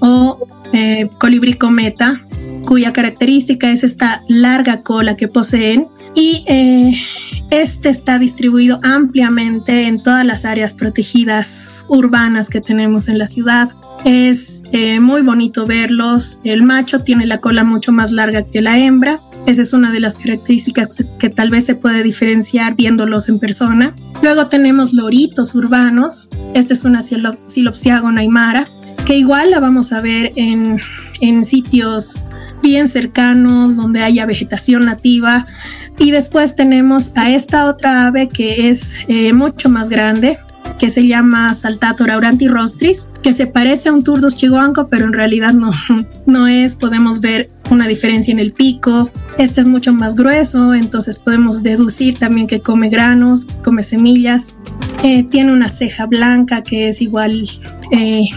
o 0.00 0.38
eh, 0.72 1.10
colibrí 1.18 1.54
cometa, 1.54 2.20
cuya 2.64 2.92
característica 2.92 3.70
es 3.70 3.82
esta 3.82 4.22
larga 4.28 4.82
cola 4.82 5.16
que 5.16 5.28
poseen 5.28 5.86
y 6.14 6.44
eh, 6.46 6.92
este 7.50 7.88
está 7.88 8.18
distribuido 8.18 8.78
ampliamente 8.82 9.86
en 9.86 10.02
todas 10.02 10.24
las 10.24 10.44
áreas 10.44 10.74
protegidas 10.74 11.84
urbanas 11.88 12.48
que 12.48 12.60
tenemos 12.60 13.08
en 13.08 13.18
la 13.18 13.26
ciudad. 13.26 13.70
Es 14.04 14.64
eh, 14.72 15.00
muy 15.00 15.22
bonito 15.22 15.66
verlos. 15.66 16.40
El 16.44 16.62
macho 16.62 17.02
tiene 17.02 17.26
la 17.26 17.38
cola 17.38 17.64
mucho 17.64 17.92
más 17.92 18.12
larga 18.12 18.44
que 18.44 18.62
la 18.62 18.78
hembra. 18.78 19.20
Esa 19.46 19.62
es 19.62 19.72
una 19.72 19.90
de 19.90 20.00
las 20.00 20.16
características 20.16 20.96
que 21.18 21.30
tal 21.30 21.50
vez 21.50 21.66
se 21.66 21.74
puede 21.74 22.02
diferenciar 22.02 22.76
viéndolos 22.76 23.28
en 23.28 23.38
persona. 23.38 23.96
Luego 24.22 24.48
tenemos 24.48 24.92
loritos 24.92 25.54
urbanos. 25.54 26.30
Este 26.54 26.74
es 26.74 26.84
una 26.84 27.00
Silopsiagon 27.02 28.18
aymara, 28.18 28.66
que 29.06 29.16
igual 29.16 29.50
la 29.50 29.60
vamos 29.60 29.92
a 29.92 30.00
ver 30.00 30.32
en, 30.36 30.78
en 31.20 31.44
sitios 31.44 32.22
bien 32.62 32.88
cercanos, 32.88 33.76
donde 33.76 34.02
haya 34.02 34.26
vegetación 34.26 34.84
nativa. 34.84 35.46
Y 35.98 36.10
después 36.12 36.54
tenemos 36.54 37.16
a 37.16 37.30
esta 37.30 37.66
otra 37.66 38.06
ave 38.06 38.28
que 38.28 38.70
es 38.70 39.00
eh, 39.08 39.32
mucho 39.32 39.68
más 39.68 39.88
grande, 39.88 40.38
que 40.78 40.88
se 40.88 41.06
llama 41.06 41.52
Saltator 41.52 42.10
rostris, 42.48 43.06
que 43.22 43.34
se 43.34 43.46
parece 43.46 43.90
a 43.90 43.92
un 43.92 44.02
turdus 44.02 44.34
chihuanco, 44.34 44.88
pero 44.88 45.04
en 45.04 45.12
realidad 45.12 45.52
no, 45.52 45.70
no 46.26 46.46
es. 46.46 46.74
Podemos 46.74 47.20
ver 47.20 47.50
una 47.70 47.86
diferencia 47.86 48.32
en 48.32 48.38
el 48.38 48.52
pico. 48.52 49.10
Este 49.38 49.60
es 49.60 49.66
mucho 49.66 49.92
más 49.92 50.16
grueso, 50.16 50.74
entonces 50.74 51.18
podemos 51.18 51.62
deducir 51.62 52.18
también 52.18 52.46
que 52.46 52.60
come 52.60 52.88
granos, 52.88 53.46
come 53.62 53.82
semillas. 53.82 54.56
Eh, 55.04 55.24
tiene 55.24 55.52
una 55.52 55.68
ceja 55.68 56.06
blanca 56.06 56.62
que 56.62 56.88
es 56.88 57.02
igual 57.02 57.48
eh, 57.92 58.28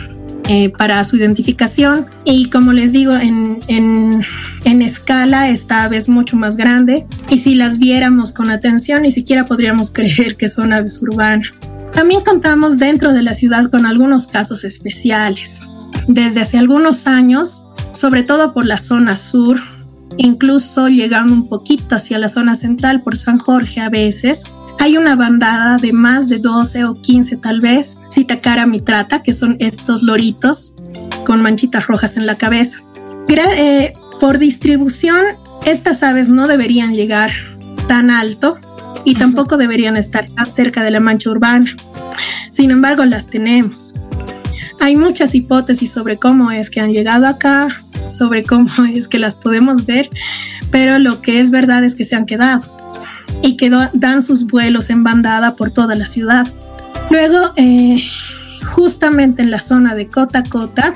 eh, 0.50 0.70
para 0.70 1.04
su 1.06 1.16
identificación. 1.16 2.08
Y 2.26 2.50
como 2.50 2.74
les 2.74 2.92
digo, 2.92 3.16
en, 3.16 3.60
en, 3.68 4.82
escala 4.82 5.50
esta 5.50 5.84
ave 5.84 5.96
es 5.96 6.10
mucho 6.10 6.36
más 6.36 6.58
grande 6.58 7.06
y 7.30 7.38
si 7.38 7.56
las 7.56 7.78
viéramos 7.80 8.34
con 8.34 8.50
atención 8.50 9.04
ni 9.04 9.12
siquiera 9.12 9.46
podríamos 9.46 9.92
creer 9.94 10.36
que 10.36 10.50
son 10.50 10.74
aves 10.74 11.02
urbanas. 11.02 11.62
También 11.94 12.22
contamos 12.22 12.80
dentro 12.80 13.14
de 13.14 13.24
la 13.24 13.36
ciudad 13.36 13.70
con 13.70 13.86
algunos 13.86 14.28
casos 14.28 14.64
especiales. 14.64 15.62
Desde 16.08 16.42
hace 16.42 16.58
algunos 16.58 17.08
años, 17.08 17.68
sobre 17.92 18.24
todo 18.24 18.54
por 18.54 18.66
la 18.66 18.78
zona 18.78 19.16
sur, 19.16 19.58
incluso 20.18 20.90
llegando 20.90 21.34
un 21.34 21.48
poquito 21.48 21.96
hacia 21.96 22.20
la 22.20 22.28
zona 22.28 22.56
central 22.56 23.02
por 23.04 23.16
San 23.16 23.38
Jorge 23.38 23.80
a 23.80 23.90
veces, 23.90 24.46
hay 24.80 24.98
una 24.98 25.16
bandada 25.16 25.78
de 25.78 25.94
más 25.94 26.28
de 26.28 26.40
12 26.40 26.86
o 26.86 27.00
15 27.00 27.38
tal 27.38 27.62
vez, 27.62 28.00
Citacara 28.12 28.66
mitrata, 28.66 29.22
que 29.22 29.34
son 29.34 29.56
estos 29.60 30.02
loritos 30.02 30.76
con 31.26 31.42
manchitas 31.42 31.88
rojas 31.88 32.18
en 32.18 32.26
la 32.26 32.36
cabeza. 32.36 32.80
Eh, 33.30 33.94
por 34.20 34.40
distribución, 34.40 35.22
estas 35.66 36.04
aves 36.04 36.30
no 36.30 36.48
deberían 36.48 36.94
llegar 36.94 37.32
tan 37.88 38.10
alto 38.10 38.58
y 39.04 39.16
tampoco 39.16 39.58
deberían 39.58 39.98
estar 39.98 40.28
tan 40.28 40.54
cerca 40.54 40.84
de 40.84 40.92
la 40.92 41.00
mancha 41.00 41.30
urbana. 41.30 41.76
Sin 42.50 42.72
embargo, 42.72 43.06
las 43.06 43.30
tenemos. 43.30 43.94
Hay 44.80 44.96
muchas 44.96 45.34
hipótesis 45.34 45.92
sobre 45.92 46.18
cómo 46.18 46.52
es 46.52 46.70
que 46.70 46.82
han 46.82 46.92
llegado 46.92 47.26
acá, 47.26 47.68
sobre 48.06 48.44
cómo 48.44 48.70
es 48.94 49.08
que 49.08 49.20
las 49.20 49.36
podemos 49.36 49.86
ver, 49.86 50.10
pero 50.72 51.00
lo 51.00 51.22
que 51.22 51.40
es 51.40 51.52
verdad 51.52 51.84
es 51.84 51.96
que 51.96 52.04
se 52.04 52.16
han 52.16 52.26
quedado 52.26 52.64
y 53.42 53.58
que 53.58 53.72
dan 53.94 54.22
sus 54.22 54.48
vuelos 54.48 54.90
en 54.90 55.04
bandada 55.04 55.56
por 55.56 55.72
toda 55.72 55.96
la 55.96 56.06
ciudad. 56.06 56.48
Luego, 57.10 57.54
eh, 57.58 58.02
justamente 58.64 59.42
en 59.42 59.52
la 59.52 59.60
zona 59.60 59.96
de 59.96 60.08
Cota 60.08 60.44
Cota, 60.44 60.94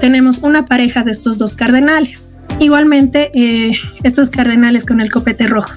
tenemos 0.00 0.38
una 0.38 0.64
pareja 0.66 1.02
de 1.02 1.12
estos 1.12 1.38
dos 1.38 1.54
cardenales. 1.54 2.32
Igualmente, 2.60 3.30
eh, 3.34 3.76
estos 4.02 4.30
cardenales 4.30 4.84
con 4.84 5.00
el 5.00 5.10
copete 5.10 5.46
rojo. 5.46 5.72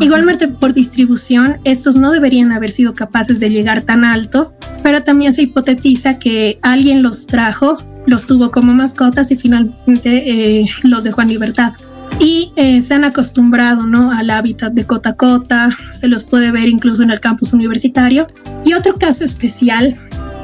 Igualmente, 0.00 0.48
por 0.48 0.74
distribución, 0.74 1.58
estos 1.64 1.96
no 1.96 2.10
deberían 2.10 2.52
haber 2.52 2.70
sido 2.70 2.94
capaces 2.94 3.40
de 3.40 3.50
llegar 3.50 3.82
tan 3.82 4.04
alto, 4.04 4.54
pero 4.82 5.02
también 5.02 5.32
se 5.32 5.42
hipotetiza 5.42 6.18
que 6.18 6.58
alguien 6.62 7.02
los 7.02 7.26
trajo, 7.26 7.78
los 8.06 8.26
tuvo 8.26 8.50
como 8.50 8.74
mascotas 8.74 9.30
y 9.30 9.36
finalmente 9.36 10.60
eh, 10.60 10.66
los 10.82 11.04
dejó 11.04 11.22
en 11.22 11.28
libertad. 11.28 11.72
Y 12.18 12.52
eh, 12.56 12.82
se 12.82 12.94
han 12.94 13.04
acostumbrado 13.04 13.86
¿no? 13.86 14.10
al 14.10 14.28
hábitat 14.28 14.74
de 14.74 14.84
cota 14.84 15.14
cota, 15.14 15.70
se 15.90 16.06
los 16.06 16.24
puede 16.24 16.50
ver 16.50 16.68
incluso 16.68 17.02
en 17.02 17.10
el 17.10 17.20
campus 17.20 17.54
universitario. 17.54 18.26
Y 18.64 18.74
otro 18.74 18.96
caso 18.96 19.24
especial, 19.24 19.96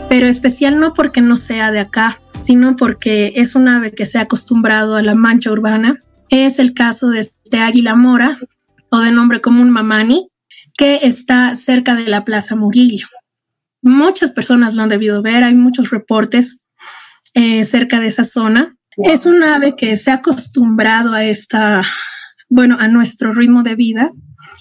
pero 0.09 0.27
especial 0.27 0.79
no 0.79 0.93
porque 0.93 1.21
no 1.21 1.37
sea 1.37 1.71
de 1.73 1.81
acá, 1.81 2.21
sino 2.39 2.77
porque 2.77 3.33
es 3.37 3.55
un 3.55 3.69
ave 3.69 3.93
que 3.93 4.07
se 4.07 4.19
ha 4.19 4.23
acostumbrado 4.23 4.97
a 4.97 5.03
la 5.03 5.15
mancha 5.15 5.51
urbana. 5.51 6.03
Es 6.29 6.59
el 6.59 6.75
caso 6.75 7.11
de 7.11 7.21
este 7.21 7.59
águila 7.59 7.95
mora, 7.95 8.39
o 8.91 8.99
de 8.99 9.11
nombre 9.11 9.41
común 9.41 9.71
mamani, 9.71 10.29
que 10.77 11.01
está 11.03 11.55
cerca 11.55 11.95
de 11.95 12.07
la 12.07 12.25
Plaza 12.25 12.57
Murillo. 12.57 13.07
Muchas 13.83 14.31
personas 14.31 14.75
lo 14.75 14.83
han 14.83 14.89
debido 14.89 15.23
ver, 15.23 15.45
hay 15.45 15.55
muchos 15.55 15.91
reportes 15.91 16.61
eh, 17.35 17.65
cerca 17.65 18.01
de 18.01 18.09
esa 18.09 18.25
zona. 18.25 18.77
Es 18.97 19.27
un 19.27 19.43
ave 19.43 19.77
que 19.77 19.97
se 19.97 20.11
ha 20.11 20.15
acostumbrado 20.15 21.13
a 21.13 21.25
esta, 21.25 21.83
bueno, 22.49 22.77
a 22.81 22.89
nuestro 22.89 23.35
ritmo 23.35 23.63
de 23.63 23.75
vida 23.75 24.11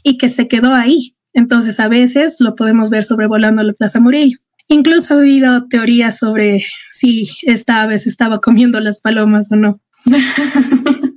y 0.03 0.17
que 0.17 0.29
se 0.29 0.47
quedó 0.47 0.73
ahí. 0.73 1.15
Entonces 1.33 1.79
a 1.79 1.87
veces 1.87 2.37
lo 2.39 2.55
podemos 2.55 2.89
ver 2.89 3.03
sobrevolando 3.03 3.63
la 3.63 3.73
Plaza 3.73 3.99
Murillo. 3.99 4.37
Incluso 4.67 5.13
ha 5.13 5.17
habido 5.17 5.67
teorías 5.67 6.17
sobre 6.17 6.63
si 6.89 7.29
esta 7.43 7.83
ave 7.83 7.97
se 7.97 8.09
estaba 8.09 8.39
comiendo 8.39 8.79
las 8.79 8.99
palomas 8.99 9.51
o 9.51 9.55
no. 9.55 9.79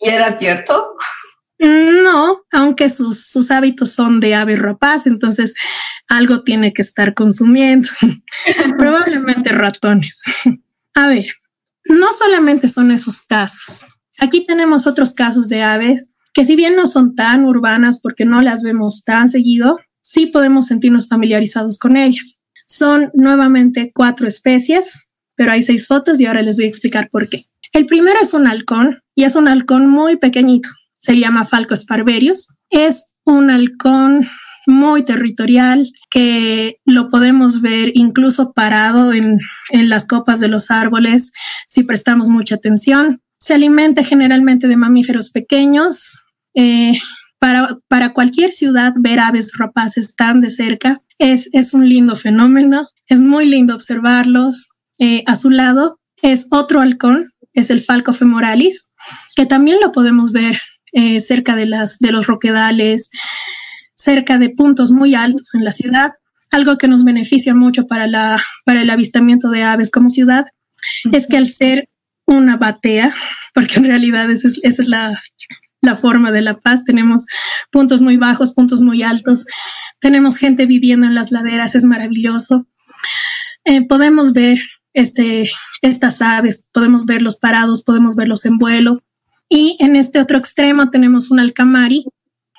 ¿Y 0.00 0.08
era 0.08 0.36
cierto? 0.36 0.94
No, 1.58 2.38
aunque 2.52 2.88
sus, 2.90 3.26
sus 3.26 3.50
hábitos 3.52 3.92
son 3.92 4.18
de 4.18 4.34
ave 4.34 4.56
rapaz, 4.56 5.06
entonces 5.06 5.54
algo 6.08 6.42
tiene 6.42 6.72
que 6.72 6.82
estar 6.82 7.14
consumiendo. 7.14 7.88
Probablemente 8.78 9.50
ratones. 9.50 10.22
A 10.94 11.08
ver, 11.08 11.26
no 11.84 12.12
solamente 12.12 12.66
son 12.68 12.90
esos 12.90 13.22
casos. 13.22 13.86
Aquí 14.18 14.44
tenemos 14.44 14.86
otros 14.86 15.14
casos 15.14 15.48
de 15.48 15.62
aves 15.62 16.08
que 16.34 16.44
si 16.44 16.56
bien 16.56 16.76
no 16.76 16.86
son 16.86 17.14
tan 17.14 17.44
urbanas 17.44 18.00
porque 18.00 18.24
no 18.24 18.42
las 18.42 18.62
vemos 18.62 19.04
tan 19.04 19.28
seguido, 19.28 19.78
sí 20.02 20.26
podemos 20.26 20.66
sentirnos 20.66 21.08
familiarizados 21.08 21.78
con 21.78 21.96
ellas. 21.96 22.40
Son 22.66 23.10
nuevamente 23.14 23.90
cuatro 23.94 24.28
especies, 24.28 25.08
pero 25.36 25.52
hay 25.52 25.62
seis 25.62 25.86
fotos 25.86 26.20
y 26.20 26.26
ahora 26.26 26.42
les 26.42 26.56
voy 26.56 26.66
a 26.66 26.68
explicar 26.68 27.08
por 27.10 27.28
qué. 27.28 27.46
El 27.72 27.86
primero 27.86 28.18
es 28.20 28.34
un 28.34 28.46
halcón 28.46 29.00
y 29.14 29.24
es 29.24 29.34
un 29.34 29.48
halcón 29.48 29.88
muy 29.88 30.16
pequeñito. 30.16 30.68
Se 30.98 31.18
llama 31.18 31.46
Falco 31.46 31.74
sparverius. 31.74 32.48
Es 32.70 33.14
un 33.24 33.50
halcón 33.50 34.28
muy 34.66 35.02
territorial 35.04 35.90
que 36.10 36.76
lo 36.84 37.08
podemos 37.08 37.60
ver 37.62 37.90
incluso 37.94 38.52
parado 38.52 39.12
en, 39.12 39.38
en 39.70 39.88
las 39.88 40.06
copas 40.06 40.38
de 40.40 40.48
los 40.48 40.70
árboles 40.70 41.32
si 41.66 41.82
prestamos 41.82 42.28
mucha 42.28 42.56
atención. 42.56 43.20
Se 43.38 43.54
alimenta 43.54 44.04
generalmente 44.04 44.68
de 44.68 44.76
mamíferos 44.76 45.30
pequeños, 45.30 46.22
eh, 46.54 46.96
para, 47.88 48.12
cualquier 48.12 48.52
ciudad 48.52 48.92
ver 48.96 49.18
aves 49.18 49.52
rapaces 49.58 50.14
tan 50.14 50.40
de 50.40 50.48
cerca 50.48 51.00
es, 51.18 51.50
es 51.52 51.74
un 51.74 51.88
lindo 51.88 52.14
fenómeno, 52.14 52.86
es 53.08 53.18
muy 53.18 53.46
lindo 53.46 53.74
observarlos. 53.74 54.70
Eh, 55.00 55.24
a 55.26 55.34
su 55.34 55.50
lado 55.50 55.98
es 56.22 56.46
otro 56.52 56.80
halcón, 56.80 57.32
es 57.52 57.70
el 57.70 57.80
Falco 57.80 58.12
femoralis, 58.12 58.90
que 59.34 59.44
también 59.44 59.78
lo 59.80 59.90
podemos 59.90 60.30
ver 60.30 60.60
eh, 60.92 61.18
cerca 61.18 61.56
de, 61.56 61.66
las, 61.66 61.98
de 61.98 62.12
los 62.12 62.28
roquedales, 62.28 63.10
cerca 63.96 64.38
de 64.38 64.50
puntos 64.50 64.92
muy 64.92 65.16
altos 65.16 65.54
en 65.54 65.64
la 65.64 65.72
ciudad, 65.72 66.12
algo 66.52 66.78
que 66.78 66.86
nos 66.86 67.02
beneficia 67.02 67.56
mucho 67.56 67.88
para, 67.88 68.06
la, 68.06 68.40
para 68.64 68.82
el 68.82 68.90
avistamiento 68.90 69.50
de 69.50 69.64
aves 69.64 69.90
como 69.90 70.10
ciudad, 70.10 70.44
es 71.10 71.26
que 71.26 71.38
al 71.38 71.48
ser 71.48 71.88
una 72.24 72.56
batea, 72.56 73.12
porque 73.52 73.80
en 73.80 73.84
realidad 73.86 74.30
esa 74.30 74.46
es 74.62 74.88
la, 74.88 75.20
la 75.82 75.96
forma 75.96 76.30
de 76.30 76.42
la 76.42 76.54
paz. 76.54 76.84
Tenemos 76.84 77.26
puntos 77.70 78.00
muy 78.00 78.16
bajos, 78.16 78.52
puntos 78.52 78.80
muy 78.80 79.02
altos. 79.02 79.46
Tenemos 80.00 80.36
gente 80.36 80.66
viviendo 80.66 81.06
en 81.06 81.14
las 81.14 81.30
laderas, 81.30 81.74
es 81.74 81.84
maravilloso. 81.84 82.66
Eh, 83.64 83.86
podemos 83.86 84.32
ver 84.32 84.58
este, 84.94 85.50
estas 85.82 86.22
aves, 86.22 86.66
podemos 86.72 87.04
verlos 87.04 87.36
parados, 87.36 87.82
podemos 87.82 88.16
verlos 88.16 88.46
en 88.46 88.58
vuelo. 88.58 89.02
Y 89.48 89.76
en 89.80 89.96
este 89.96 90.20
otro 90.20 90.38
extremo 90.38 90.90
tenemos 90.90 91.30
un 91.30 91.40
alcamari, 91.40 92.06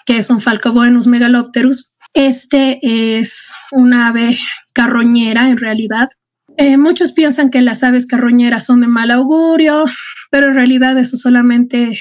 que 0.06 0.18
es 0.18 0.30
un 0.30 0.42
Falcoboenus 0.42 1.08
megalopterus. 1.08 1.92
Este 2.14 2.80
es 3.18 3.52
un 3.72 3.94
ave 3.94 4.38
carroñera 4.74 5.50
en 5.50 5.58
realidad. 5.58 6.10
Eh, 6.58 6.78
muchos 6.78 7.14
piensan 7.14 7.50
que 7.50 7.62
las 7.62 7.84
aves 7.84 8.06
carroñeras 8.06 8.66
son 8.66 8.82
de 8.82 8.88
mal 8.88 9.10
augurio, 9.10 9.86
pero 10.30 10.48
en 10.48 10.54
realidad 10.54 10.98
eso 11.00 11.18
solamente 11.18 11.98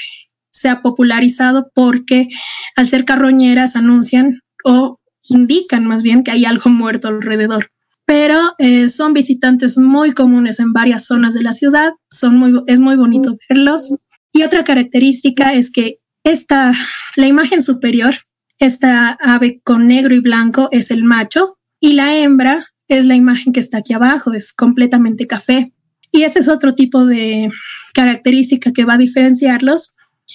se 0.63 0.69
ha 0.69 0.81
popularizado 0.81 1.71
porque 1.75 2.29
al 2.77 2.87
ser 2.87 3.05
carroñeras 3.05 3.77
anuncian 3.77 4.41
o 4.65 5.01
indican 5.29 5.85
más 5.85 6.03
bien 6.03 6.23
que 6.23 6.31
hay 6.31 6.45
algo 6.45 6.71
muerto 6.71 7.09
alrededor. 7.09 7.71
Pero 8.07 8.39
eh, 8.59 8.89
son 8.89 9.13
visitantes 9.13 9.77
muy 9.77 10.13
comunes 10.13 10.61
en 10.61 10.73
varias 10.73 11.05
zonas 11.05 11.35
de 11.35 11.43
la 11.43 11.53
ciudad, 11.53 11.93
son 12.11 12.37
muy, 12.37 12.63
es 12.67 12.81
muy 12.81 12.97
bonito 12.97 13.37
verlos. 13.49 13.95
Y 14.33 14.43
otra 14.43 14.65
característica 14.65 15.53
es 15.55 15.71
que 15.71 15.99
esta, 16.25 16.73
la 17.17 17.27
imagen 17.27 17.63
superior, 17.63 18.15
esta 18.59 19.19
ave 19.21 19.61
con 19.65 19.89
negro 19.89 20.15
y 20.15 20.21
blanco 20.21 20.69
es 20.71 20.91
el 20.91 21.05
macho 21.05 21.59
y 21.81 21.95
la 21.95 22.17
hembra 22.17 22.65
es 22.89 23.07
la 23.07 23.17
imagen 23.17 23.53
que 23.53 23.61
está 23.61 23.79
aquí 23.79 23.95
abajo, 23.95 24.33
es 24.33 24.53
completamente 24.53 25.27
café. 25.27 25.73
Y 26.13 26.23
ese 26.23 26.41
es 26.41 26.49
otro 26.49 26.75
tipo 26.75 27.07
de 27.07 27.51
característica 27.95 28.73
que 28.73 28.85
va 28.85 28.95
a 28.95 28.99
diferenciarlos 28.99 29.95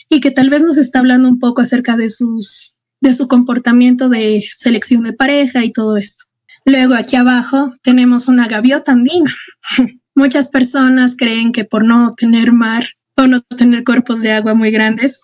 y 0.09 0.21
que 0.21 0.31
tal 0.31 0.49
vez 0.49 0.63
nos 0.63 0.77
está 0.77 0.99
hablando 0.99 1.27
un 1.29 1.39
poco 1.39 1.61
acerca 1.61 1.97
de 1.97 2.09
sus 2.09 2.77
de 3.01 3.13
su 3.13 3.27
comportamiento 3.27 4.09
de 4.09 4.43
selección 4.49 5.03
de 5.03 5.13
pareja 5.13 5.63
y 5.63 5.71
todo 5.71 5.97
esto. 5.97 6.25
Luego 6.65 6.95
aquí 6.95 7.15
abajo 7.15 7.73
tenemos 7.81 8.27
una 8.27 8.47
gaviota 8.47 8.91
andina. 8.91 9.33
Muchas 10.15 10.47
personas 10.47 11.15
creen 11.15 11.51
que 11.51 11.63
por 11.63 11.85
no 11.85 12.13
tener 12.15 12.51
mar 12.51 12.85
o 13.15 13.27
no 13.27 13.41
tener 13.41 13.83
cuerpos 13.83 14.21
de 14.21 14.31
agua 14.31 14.53
muy 14.53 14.71
grandes, 14.71 15.19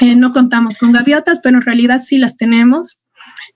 eh, 0.00 0.16
no 0.16 0.32
contamos 0.32 0.76
con 0.76 0.92
gaviotas, 0.92 1.40
pero 1.42 1.56
en 1.56 1.62
realidad 1.62 2.02
sí 2.02 2.18
las 2.18 2.36
tenemos. 2.36 3.00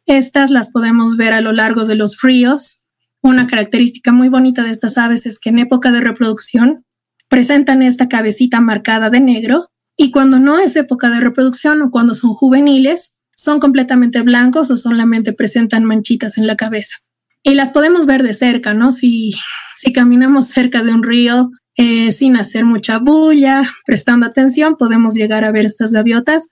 Estas 0.06 0.50
las 0.50 0.70
podemos 0.70 1.16
ver 1.16 1.32
a 1.32 1.40
lo 1.40 1.52
largo 1.52 1.84
de 1.84 1.94
los 1.94 2.20
ríos. 2.20 2.82
Una 3.20 3.46
característica 3.46 4.12
muy 4.12 4.28
bonita 4.28 4.62
de 4.62 4.70
estas 4.70 4.98
aves 4.98 5.26
es 5.26 5.38
que 5.38 5.50
en 5.50 5.60
época 5.60 5.92
de 5.92 6.00
reproducción 6.00 6.84
presentan 7.28 7.82
esta 7.82 8.08
cabecita 8.08 8.60
marcada 8.60 9.08
de 9.10 9.20
negro 9.20 9.71
y 9.96 10.10
cuando 10.10 10.38
no 10.38 10.58
es 10.58 10.76
época 10.76 11.10
de 11.10 11.20
reproducción 11.20 11.82
o 11.82 11.90
cuando 11.90 12.14
son 12.14 12.32
juveniles, 12.32 13.18
son 13.34 13.60
completamente 13.60 14.22
blancos 14.22 14.70
o 14.70 14.76
solamente 14.76 15.32
presentan 15.32 15.84
manchitas 15.84 16.38
en 16.38 16.46
la 16.46 16.56
cabeza. 16.56 16.96
Y 17.42 17.54
las 17.54 17.70
podemos 17.70 18.06
ver 18.06 18.22
de 18.22 18.34
cerca, 18.34 18.72
¿no? 18.72 18.92
Si, 18.92 19.34
si 19.76 19.92
caminamos 19.92 20.46
cerca 20.46 20.82
de 20.82 20.92
un 20.92 21.02
río 21.02 21.50
eh, 21.76 22.12
sin 22.12 22.36
hacer 22.36 22.64
mucha 22.64 22.98
bulla, 22.98 23.62
prestando 23.86 24.26
atención, 24.26 24.76
podemos 24.76 25.14
llegar 25.14 25.44
a 25.44 25.52
ver 25.52 25.64
estas 25.64 25.92
gaviotas. 25.92 26.48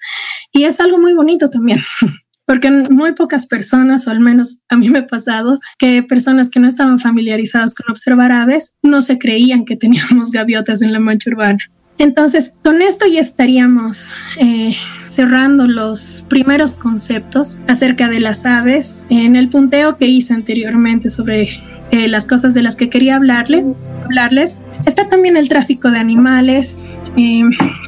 Y 0.53 0.64
es 0.64 0.81
algo 0.81 0.98
muy 0.98 1.12
bonito 1.12 1.48
también, 1.48 1.81
porque 2.46 2.70
muy 2.70 3.12
pocas 3.12 3.46
personas, 3.46 4.07
o 4.07 4.11
al 4.11 4.20
menos 4.20 4.61
a 4.68 4.76
mí 4.76 4.90
me 4.90 5.00
ha 5.00 5.07
pasado, 5.07 5.61
que 5.79 6.03
personas 6.03 6.50
que 6.50 6.59
no 6.59 6.66
estaban 6.66 6.98
familiarizadas 6.98 7.74
con 7.74 7.90
observar 7.90 8.33
aves, 8.33 8.76
no 8.83 9.03
se 9.03 9.18
creían 9.18 9.64
que 9.64 9.76
teníamos 9.76 10.31
gaviotas 10.33 10.83
en 10.83 10.92
la 10.92 11.00
mancha 11.00 11.31
urbana. 11.31 11.59
Entonces, 12.00 12.56
con 12.64 12.80
esto 12.80 13.06
ya 13.06 13.20
estaríamos 13.20 14.14
eh, 14.38 14.74
cerrando 15.04 15.66
los 15.66 16.24
primeros 16.30 16.72
conceptos 16.72 17.58
acerca 17.68 18.08
de 18.08 18.20
las 18.20 18.46
aves. 18.46 19.04
En 19.10 19.36
el 19.36 19.50
punteo 19.50 19.98
que 19.98 20.06
hice 20.06 20.32
anteriormente 20.32 21.10
sobre 21.10 21.42
eh, 21.90 22.08
las 22.08 22.24
cosas 22.26 22.54
de 22.54 22.62
las 22.62 22.76
que 22.76 22.88
quería 22.88 23.16
hablarle, 23.16 23.66
hablarles, 24.06 24.60
está 24.86 25.10
también 25.10 25.36
el 25.36 25.50
tráfico 25.50 25.90
de 25.90 25.98
animales. 25.98 26.86
Eh, 27.18 27.42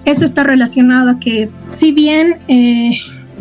eso 0.04 0.26
está 0.26 0.44
relacionado 0.44 1.12
a 1.12 1.18
que 1.18 1.48
si 1.70 1.92
bien 1.92 2.38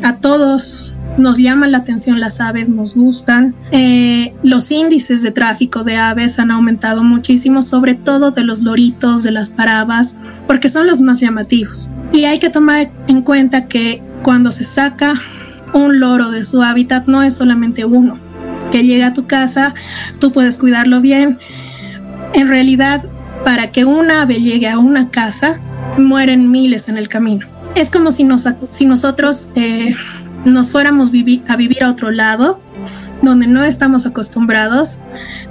a 0.03 0.17
todos 0.17 0.95
nos 1.17 1.37
llaman 1.37 1.71
la 1.71 1.79
atención 1.79 2.19
las 2.19 2.39
aves, 2.39 2.69
nos 2.69 2.95
gustan. 2.95 3.53
Eh, 3.71 4.33
los 4.43 4.71
índices 4.71 5.21
de 5.21 5.31
tráfico 5.31 5.83
de 5.83 5.97
aves 5.97 6.39
han 6.39 6.51
aumentado 6.51 7.03
muchísimo, 7.03 7.61
sobre 7.61 7.95
todo 7.95 8.31
de 8.31 8.43
los 8.43 8.61
loritos, 8.61 9.23
de 9.23 9.31
las 9.31 9.49
parabas, 9.49 10.17
porque 10.47 10.69
son 10.69 10.87
los 10.87 11.01
más 11.01 11.19
llamativos. 11.19 11.91
Y 12.13 12.25
hay 12.25 12.39
que 12.39 12.49
tomar 12.49 12.91
en 13.07 13.21
cuenta 13.21 13.67
que 13.67 14.01
cuando 14.23 14.51
se 14.51 14.63
saca 14.63 15.13
un 15.73 15.99
loro 15.99 16.31
de 16.31 16.43
su 16.43 16.61
hábitat 16.61 17.07
no 17.07 17.23
es 17.23 17.35
solamente 17.35 17.85
uno 17.85 18.19
que 18.71 18.83
llega 18.83 19.07
a 19.07 19.13
tu 19.13 19.27
casa, 19.27 19.73
tú 20.19 20.31
puedes 20.31 20.57
cuidarlo 20.57 21.01
bien. 21.01 21.39
En 22.33 22.47
realidad, 22.47 23.03
para 23.43 23.71
que 23.71 23.85
un 23.85 24.09
ave 24.09 24.41
llegue 24.41 24.69
a 24.69 24.79
una 24.79 25.09
casa, 25.09 25.59
mueren 25.97 26.49
miles 26.49 26.87
en 26.87 26.97
el 26.97 27.09
camino. 27.09 27.47
Es 27.75 27.89
como 27.89 28.11
si, 28.11 28.23
nos, 28.23 28.47
si 28.69 28.85
nosotros 28.85 29.51
eh, 29.55 29.95
nos 30.45 30.71
fuéramos 30.71 31.11
a 31.47 31.55
vivir 31.55 31.83
a 31.83 31.89
otro 31.89 32.11
lado, 32.11 32.59
donde 33.21 33.47
no 33.47 33.63
estamos 33.63 34.05
acostumbrados, 34.05 34.99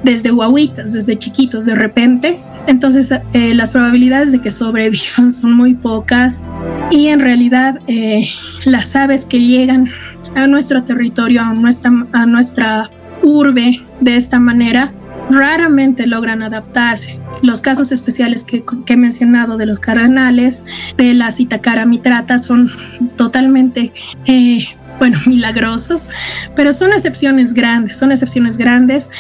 desde 0.02 0.30
guaguitas, 0.30 0.92
desde 0.92 1.18
chiquitos, 1.18 1.64
de 1.66 1.74
repente. 1.74 2.38
Entonces, 2.66 3.12
eh, 3.32 3.54
las 3.54 3.70
probabilidades 3.70 4.32
de 4.32 4.40
que 4.40 4.50
sobrevivan 4.50 5.30
son 5.30 5.54
muy 5.54 5.74
pocas 5.74 6.44
y 6.90 7.06
en 7.08 7.20
realidad 7.20 7.78
eh, 7.86 8.28
las 8.64 8.94
aves 8.96 9.24
que 9.24 9.40
llegan 9.40 9.88
a 10.34 10.46
nuestro 10.46 10.82
territorio, 10.84 11.42
a 11.42 11.54
nuestra, 11.54 11.90
a 12.12 12.26
nuestra 12.26 12.90
urbe 13.22 13.80
de 14.00 14.16
esta 14.16 14.40
manera, 14.40 14.92
raramente 15.30 16.06
logran 16.06 16.42
adaptarse. 16.42 17.19
Los 17.42 17.60
casos 17.60 17.90
especiales 17.90 18.44
que, 18.44 18.64
he 18.86 18.96
mencionado 18.96 19.56
de 19.56 19.66
los 19.66 19.78
cardenales, 19.78 20.64
de 20.96 21.14
la 21.14 21.30
citacara 21.32 21.86
mitrata, 21.86 22.38
son 22.38 22.70
totalmente, 23.16 23.92
eh, 24.26 24.64
bueno, 24.98 25.18
milagrosos, 25.26 26.08
pero 26.54 26.72
son 26.72 26.92
excepciones 26.92 27.54
grandes, 27.54 27.96
son 27.96 28.12
excepciones 28.12 28.56
grandes. 28.56 29.10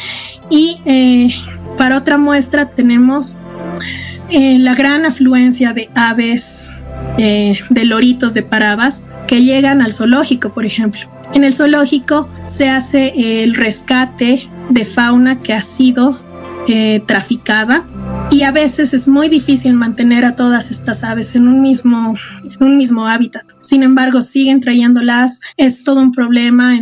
Y 0.50 0.80
eh, 0.84 1.34
para 1.78 1.96
otra 1.96 2.18
muestra 2.18 2.68
tenemos 2.68 3.36
eh, 4.30 4.58
la 4.58 4.74
gran 4.74 5.06
afluencia 5.06 5.72
de 5.72 5.88
aves, 5.94 6.72
de 7.16 7.84
loritos, 7.84 8.34
de 8.34 8.42
parabas, 8.42 9.04
que 9.26 9.42
llegan 9.42 9.82
al 9.82 9.92
zoológico, 9.92 10.52
por 10.52 10.64
ejemplo. 10.64 11.00
En 11.34 11.44
el 11.44 11.54
zoológico 11.54 12.28
se 12.44 12.68
hace 12.68 13.42
el 13.42 13.54
rescate 13.54 14.48
de 14.70 14.84
fauna 14.84 15.40
que 15.40 15.52
ha 15.52 15.62
sido 15.62 16.18
traficada 17.06 17.84
y 18.30 18.42
a 18.42 18.52
veces 18.52 18.94
es 18.94 19.08
muy 19.08 19.28
difícil 19.28 19.74
mantener 19.74 20.24
a 20.24 20.36
todas 20.36 20.70
estas 20.70 21.02
aves 21.04 21.34
en 21.34 21.48
un 21.48 21.60
mismo, 21.60 22.14
en 22.44 22.62
un 22.64 22.78
mismo 22.78 23.06
hábitat. 23.06 23.44
Sin 23.62 23.82
embargo, 23.82 24.22
siguen 24.22 24.60
trayéndolas, 24.60 25.40
es 25.56 25.84
todo 25.84 26.00
un 26.00 26.12
problema. 26.12 26.78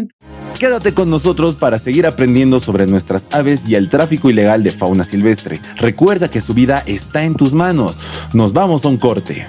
Quédate 0.58 0.92
con 0.92 1.08
nosotros 1.08 1.56
para 1.56 1.78
seguir 1.78 2.06
aprendiendo 2.06 2.60
sobre 2.60 2.86
nuestras 2.86 3.28
aves 3.32 3.68
y 3.68 3.76
el 3.76 3.88
tráfico 3.88 4.28
ilegal 4.28 4.62
de 4.62 4.72
fauna 4.72 5.04
silvestre. 5.04 5.60
Recuerda 5.76 6.28
que 6.28 6.40
su 6.40 6.52
vida 6.52 6.82
está 6.86 7.24
en 7.24 7.34
tus 7.34 7.54
manos. 7.54 8.28
Nos 8.34 8.52
vamos 8.52 8.84
a 8.84 8.88
un 8.88 8.96
corte. 8.96 9.46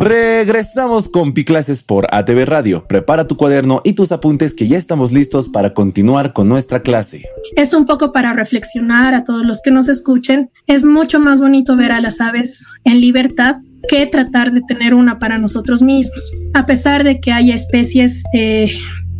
Regresamos 0.00 1.10
con 1.10 1.34
Piclases 1.34 1.82
por 1.82 2.06
ATV 2.10 2.46
Radio. 2.46 2.86
Prepara 2.88 3.26
tu 3.26 3.36
cuaderno 3.36 3.82
y 3.84 3.92
tus 3.92 4.12
apuntes 4.12 4.54
que 4.54 4.66
ya 4.66 4.78
estamos 4.78 5.12
listos 5.12 5.46
para 5.46 5.74
continuar 5.74 6.32
con 6.32 6.48
nuestra 6.48 6.80
clase. 6.80 7.22
Esto 7.54 7.76
un 7.76 7.84
poco 7.84 8.10
para 8.10 8.32
reflexionar 8.32 9.12
a 9.12 9.24
todos 9.24 9.44
los 9.44 9.60
que 9.60 9.70
nos 9.70 9.88
escuchen. 9.88 10.48
Es 10.66 10.84
mucho 10.84 11.20
más 11.20 11.42
bonito 11.42 11.76
ver 11.76 11.92
a 11.92 12.00
las 12.00 12.22
aves 12.22 12.64
en 12.84 13.02
libertad 13.02 13.56
que 13.90 14.06
tratar 14.06 14.52
de 14.52 14.62
tener 14.62 14.94
una 14.94 15.18
para 15.18 15.36
nosotros 15.36 15.82
mismos. 15.82 16.32
A 16.54 16.64
pesar 16.64 17.04
de 17.04 17.20
que 17.20 17.32
haya 17.32 17.54
especies 17.54 18.24
eh, 18.32 18.72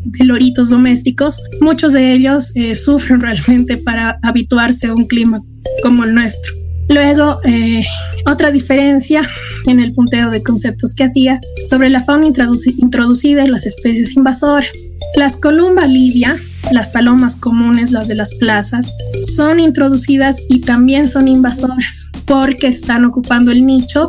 de 0.05 0.25
loritos 0.25 0.71
domésticos, 0.71 1.43
muchos 1.61 1.93
de 1.93 2.15
ellos 2.15 2.57
eh, 2.57 2.75
sufren 2.75 3.21
realmente 3.21 3.77
para 3.77 4.19
habituarse 4.23 4.87
a 4.87 4.95
un 4.95 5.05
clima 5.05 5.43
como 5.83 6.05
el 6.05 6.15
nuestro. 6.15 6.60
Luego, 6.91 7.39
eh, 7.45 7.85
otra 8.27 8.51
diferencia 8.51 9.23
en 9.67 9.79
el 9.79 9.93
punteo 9.93 10.29
de 10.31 10.43
conceptos 10.43 10.93
que 10.93 11.05
hacía 11.05 11.41
sobre 11.69 11.89
la 11.89 12.03
fauna 12.03 12.27
introducida 12.27 13.45
y 13.45 13.49
las 13.49 13.65
especies 13.65 14.17
invasoras. 14.17 14.73
Las 15.15 15.37
columba 15.37 15.87
livia, 15.87 16.37
las 16.73 16.91
palomas 16.91 17.37
comunes, 17.37 17.93
las 17.93 18.09
de 18.09 18.17
las 18.17 18.35
plazas, 18.35 18.93
son 19.37 19.61
introducidas 19.61 20.39
y 20.49 20.63
también 20.63 21.07
son 21.07 21.29
invasoras 21.29 22.11
porque 22.27 22.67
están 22.67 23.05
ocupando 23.05 23.53
el 23.53 23.65
nicho 23.65 24.09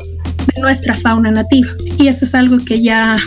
de 0.55 0.61
nuestra 0.61 0.95
fauna 0.95 1.29
nativa. 1.29 1.69
Y 1.99 2.07
eso 2.07 2.25
es 2.25 2.33
algo 2.33 2.57
que 2.57 2.81
ya, 2.81 3.19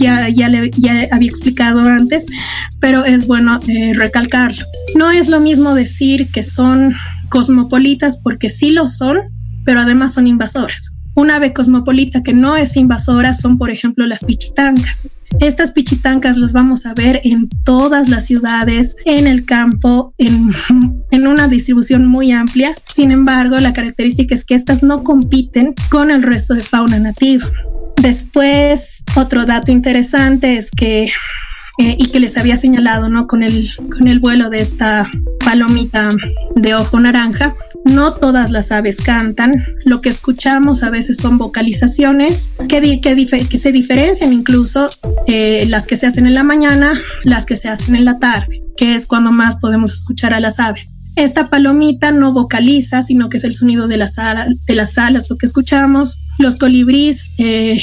ya, 0.00 0.30
ya, 0.30 0.48
le, 0.48 0.70
había 1.12 1.28
explicado 1.28 1.80
antes, 1.80 2.24
pero 2.80 3.04
es 3.04 3.26
bueno 3.26 3.60
eh, 3.68 3.92
recalcarlo. 3.92 4.64
No 4.94 5.10
es 5.10 5.28
lo 5.28 5.40
mismo 5.40 5.74
decir 5.74 6.30
que 6.32 6.42
son 6.42 6.94
cosmopolitas 7.28 8.20
porque 8.22 8.50
sí 8.50 8.70
lo 8.70 8.86
son, 8.86 9.18
pero 9.64 9.80
además 9.80 10.14
son 10.14 10.26
invasoras. 10.26 10.94
Un 11.14 11.30
ave 11.30 11.52
cosmopolita 11.52 12.22
que 12.22 12.32
no 12.32 12.56
es 12.56 12.76
invasora 12.76 13.34
son, 13.34 13.58
por 13.58 13.70
ejemplo, 13.70 14.06
las 14.06 14.24
pichitancas. 14.24 15.08
Estas 15.40 15.72
pichitancas 15.72 16.38
las 16.38 16.52
vamos 16.52 16.86
a 16.86 16.94
ver 16.94 17.20
en 17.24 17.48
todas 17.64 18.08
las 18.08 18.26
ciudades, 18.26 18.96
en 19.04 19.26
el 19.26 19.44
campo, 19.44 20.14
en, 20.18 20.48
en, 21.10 21.26
una 21.26 21.48
distribución 21.48 22.06
muy 22.06 22.32
amplia. 22.32 22.72
Sin 22.86 23.10
embargo, 23.10 23.56
la 23.56 23.72
característica 23.72 24.34
es 24.34 24.44
que 24.44 24.54
estas 24.54 24.82
no 24.82 25.02
compiten 25.04 25.74
con 25.90 26.10
el 26.10 26.22
resto 26.22 26.54
de 26.54 26.62
fauna 26.62 26.98
nativa. 26.98 27.46
Después, 28.00 29.04
otro 29.16 29.44
dato 29.44 29.72
interesante 29.72 30.56
es 30.56 30.70
que 30.70 31.10
eh, 31.78 31.96
y 31.98 32.06
que 32.08 32.20
les 32.20 32.36
había 32.36 32.56
señalado, 32.56 33.08
¿no? 33.08 33.26
Con 33.26 33.42
el, 33.42 33.70
con 33.90 34.08
el 34.08 34.18
vuelo 34.20 34.50
de 34.50 34.60
esta 34.60 35.08
palomita 35.44 36.10
de 36.56 36.74
ojo 36.74 36.98
naranja. 36.98 37.54
No 37.84 38.14
todas 38.14 38.50
las 38.50 38.72
aves 38.72 39.00
cantan, 39.00 39.64
lo 39.84 40.00
que 40.00 40.08
escuchamos 40.08 40.82
a 40.82 40.90
veces 40.90 41.16
son 41.16 41.38
vocalizaciones 41.38 42.50
que, 42.68 43.00
que, 43.00 43.58
se 43.58 43.72
diferencian 43.72 44.32
incluso 44.32 44.90
eh, 45.26 45.64
las 45.68 45.86
que 45.86 45.96
se 45.96 46.06
hacen 46.06 46.26
en 46.26 46.34
la 46.34 46.42
mañana, 46.42 46.92
las 47.22 47.46
que 47.46 47.56
se 47.56 47.68
hacen 47.68 47.94
en 47.94 48.04
la 48.04 48.18
tarde, 48.18 48.60
que 48.76 48.94
es 48.94 49.06
cuando 49.06 49.30
más 49.30 49.56
podemos 49.56 49.94
escuchar 49.94 50.34
a 50.34 50.40
las 50.40 50.58
aves. 50.58 50.98
Esta 51.16 51.48
palomita 51.48 52.12
no 52.12 52.32
vocaliza, 52.32 53.02
sino 53.02 53.28
que 53.28 53.38
es 53.38 53.44
el 53.44 53.54
sonido 53.54 53.88
de 53.88 53.96
las, 53.96 54.16
de 54.66 54.74
las 54.74 54.98
alas, 54.98 55.30
lo 55.30 55.36
que 55.36 55.46
escuchamos. 55.46 56.20
Los 56.38 56.56
colibríes 56.56 57.34
eh, 57.38 57.82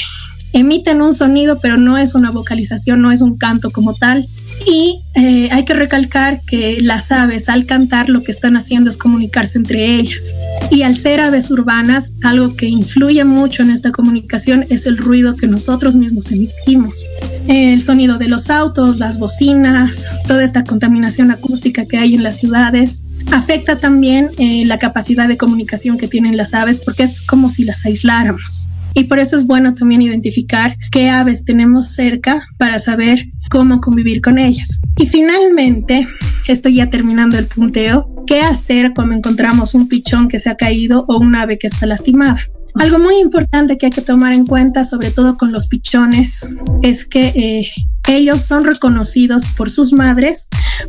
emiten 0.52 1.02
un 1.02 1.12
sonido, 1.12 1.58
pero 1.60 1.76
no 1.76 1.98
es 1.98 2.14
una 2.14 2.30
vocalización, 2.30 3.02
no 3.02 3.12
es 3.12 3.20
un 3.20 3.36
canto 3.36 3.70
como 3.70 3.94
tal. 3.94 4.26
Y 4.66 5.02
eh, 5.14 5.48
hay 5.52 5.64
que 5.64 5.74
recalcar 5.74 6.40
que 6.40 6.80
las 6.80 7.12
aves 7.12 7.48
al 7.48 7.66
cantar 7.66 8.08
lo 8.08 8.22
que 8.22 8.32
están 8.32 8.56
haciendo 8.56 8.88
es 8.88 8.96
comunicarse 8.96 9.58
entre 9.58 9.96
ellas. 9.96 10.34
Y 10.70 10.82
al 10.82 10.96
ser 10.96 11.20
aves 11.20 11.50
urbanas, 11.50 12.16
algo 12.22 12.56
que 12.56 12.66
influye 12.66 13.22
mucho 13.24 13.62
en 13.62 13.70
esta 13.70 13.92
comunicación 13.92 14.64
es 14.70 14.86
el 14.86 14.96
ruido 14.96 15.36
que 15.36 15.46
nosotros 15.46 15.96
mismos 15.96 16.32
emitimos. 16.32 17.04
El 17.46 17.82
sonido 17.82 18.18
de 18.18 18.28
los 18.28 18.50
autos, 18.50 18.98
las 18.98 19.18
bocinas, 19.18 20.10
toda 20.26 20.42
esta 20.42 20.64
contaminación 20.64 21.30
acústica 21.30 21.84
que 21.84 21.98
hay 21.98 22.14
en 22.14 22.22
las 22.22 22.38
ciudades, 22.38 23.02
afecta 23.32 23.78
también 23.78 24.30
eh, 24.38 24.64
la 24.64 24.78
capacidad 24.78 25.28
de 25.28 25.36
comunicación 25.36 25.98
que 25.98 26.08
tienen 26.08 26.36
las 26.36 26.54
aves 26.54 26.80
porque 26.80 27.02
es 27.02 27.20
como 27.20 27.50
si 27.50 27.64
las 27.64 27.84
aisláramos 27.84 28.66
y 28.96 29.04
por 29.04 29.18
eso 29.18 29.36
es 29.36 29.46
bueno 29.46 29.74
también 29.74 30.00
identificar 30.00 30.74
qué 30.90 31.10
aves 31.10 31.44
tenemos 31.44 31.92
cerca 31.92 32.42
para 32.56 32.78
saber 32.78 33.26
cómo 33.50 33.82
convivir 33.82 34.22
con 34.22 34.38
ellas. 34.38 34.80
Y 34.96 35.04
finalmente, 35.04 36.08
estoy 36.48 36.76
ya 36.76 36.88
terminando 36.88 37.38
el 37.38 37.46
punteo, 37.46 38.10
¿qué 38.26 38.40
hacer 38.40 38.92
cuando 38.94 39.14
encontramos 39.14 39.74
un 39.74 39.86
pichón 39.86 40.28
que 40.28 40.40
se 40.40 40.48
ha 40.48 40.56
caído 40.56 41.04
o 41.08 41.18
un 41.18 41.36
ave 41.36 41.58
que 41.58 41.66
está 41.66 41.84
lastimada? 41.84 42.40
Algo 42.76 42.98
muy 42.98 43.18
importante 43.18 43.76
que 43.76 43.86
hay 43.86 43.92
que 43.92 44.00
tomar 44.00 44.32
en 44.32 44.46
cuenta, 44.46 44.82
sobre 44.82 45.10
todo 45.10 45.36
con 45.36 45.52
los 45.52 45.66
pichones, 45.66 46.48
es 46.82 47.04
que 47.04 47.26
eh, 47.36 47.68
ellos 48.08 48.40
son 48.42 48.64
reconocidos 48.64 49.48
por 49.48 49.70
sus 49.70 49.92
madres 49.92 50.48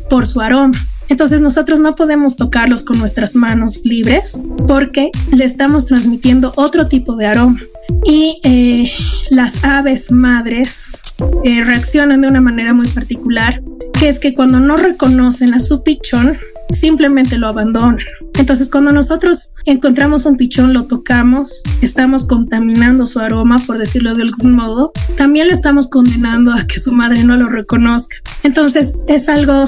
por 0.09 0.27
su 0.27 0.39
aroma. 0.39 0.79
Entonces 1.09 1.41
nosotros 1.41 1.79
no 1.79 1.95
podemos 1.95 2.37
tocarlos 2.37 2.83
con 2.83 2.99
nuestras 2.99 3.35
manos 3.35 3.79
libres 3.83 4.41
porque 4.65 5.11
le 5.31 5.43
estamos 5.43 5.85
transmitiendo 5.85 6.53
otro 6.55 6.87
tipo 6.87 7.17
de 7.17 7.27
aroma. 7.27 7.59
Y 8.05 8.39
eh, 8.43 8.89
las 9.29 9.63
aves 9.63 10.11
madres 10.11 11.01
eh, 11.43 11.63
reaccionan 11.63 12.21
de 12.21 12.27
una 12.27 12.41
manera 12.41 12.73
muy 12.73 12.87
particular, 12.87 13.61
que 13.99 14.09
es 14.09 14.19
que 14.19 14.33
cuando 14.33 14.59
no 14.59 14.77
reconocen 14.77 15.53
a 15.53 15.59
su 15.59 15.83
pichón, 15.83 16.37
simplemente 16.69 17.37
lo 17.37 17.47
abandonan. 17.47 17.99
Entonces, 18.37 18.69
cuando 18.69 18.91
nosotros 18.91 19.53
encontramos 19.65 20.25
un 20.25 20.37
pichón, 20.37 20.73
lo 20.73 20.85
tocamos, 20.85 21.63
estamos 21.81 22.25
contaminando 22.25 23.07
su 23.07 23.19
aroma, 23.19 23.59
por 23.65 23.77
decirlo 23.77 24.15
de 24.15 24.23
algún 24.23 24.51
modo, 24.51 24.91
también 25.17 25.47
lo 25.47 25.53
estamos 25.53 25.87
condenando 25.87 26.53
a 26.53 26.65
que 26.65 26.79
su 26.79 26.91
madre 26.91 27.23
no 27.23 27.35
lo 27.35 27.49
reconozca. 27.49 28.17
Entonces, 28.43 28.99
es 29.07 29.27
algo 29.29 29.65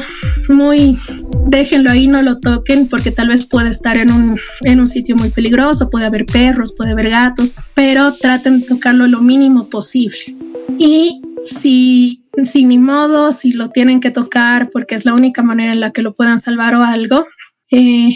muy, 0.50 0.98
déjenlo 1.48 1.92
ahí, 1.92 2.08
no 2.08 2.22
lo 2.22 2.40
toquen, 2.40 2.88
porque 2.88 3.12
tal 3.12 3.30
vez 3.30 3.46
puede 3.46 3.70
estar 3.70 3.98
en 3.98 4.12
un, 4.12 4.40
en 4.62 4.80
un 4.80 4.88
sitio 4.88 5.16
muy 5.16 5.30
peligroso, 5.30 5.90
puede 5.90 6.06
haber 6.06 6.26
perros, 6.26 6.74
puede 6.74 6.92
haber 6.92 7.10
gatos, 7.10 7.56
pero 7.74 8.14
traten 8.14 8.62
de 8.62 8.68
tocarlo 8.68 9.08
lo 9.08 9.22
mínimo 9.22 9.68
posible. 9.68 10.18
Y 10.78 11.22
si 11.50 12.24
sin 12.46 12.70
ni 12.70 12.78
modo, 12.78 13.32
si 13.32 13.54
lo 13.54 13.70
tienen 13.70 14.00
que 14.00 14.12
tocar 14.12 14.70
porque 14.72 14.96
es 14.96 15.06
la 15.06 15.14
única 15.14 15.44
manera 15.44 15.74
en 15.74 15.80
la 15.80 15.92
que 15.92 16.02
lo 16.02 16.14
puedan 16.14 16.40
salvar 16.40 16.76
o 16.76 16.84
algo. 16.84 17.26
Eh, 17.72 18.14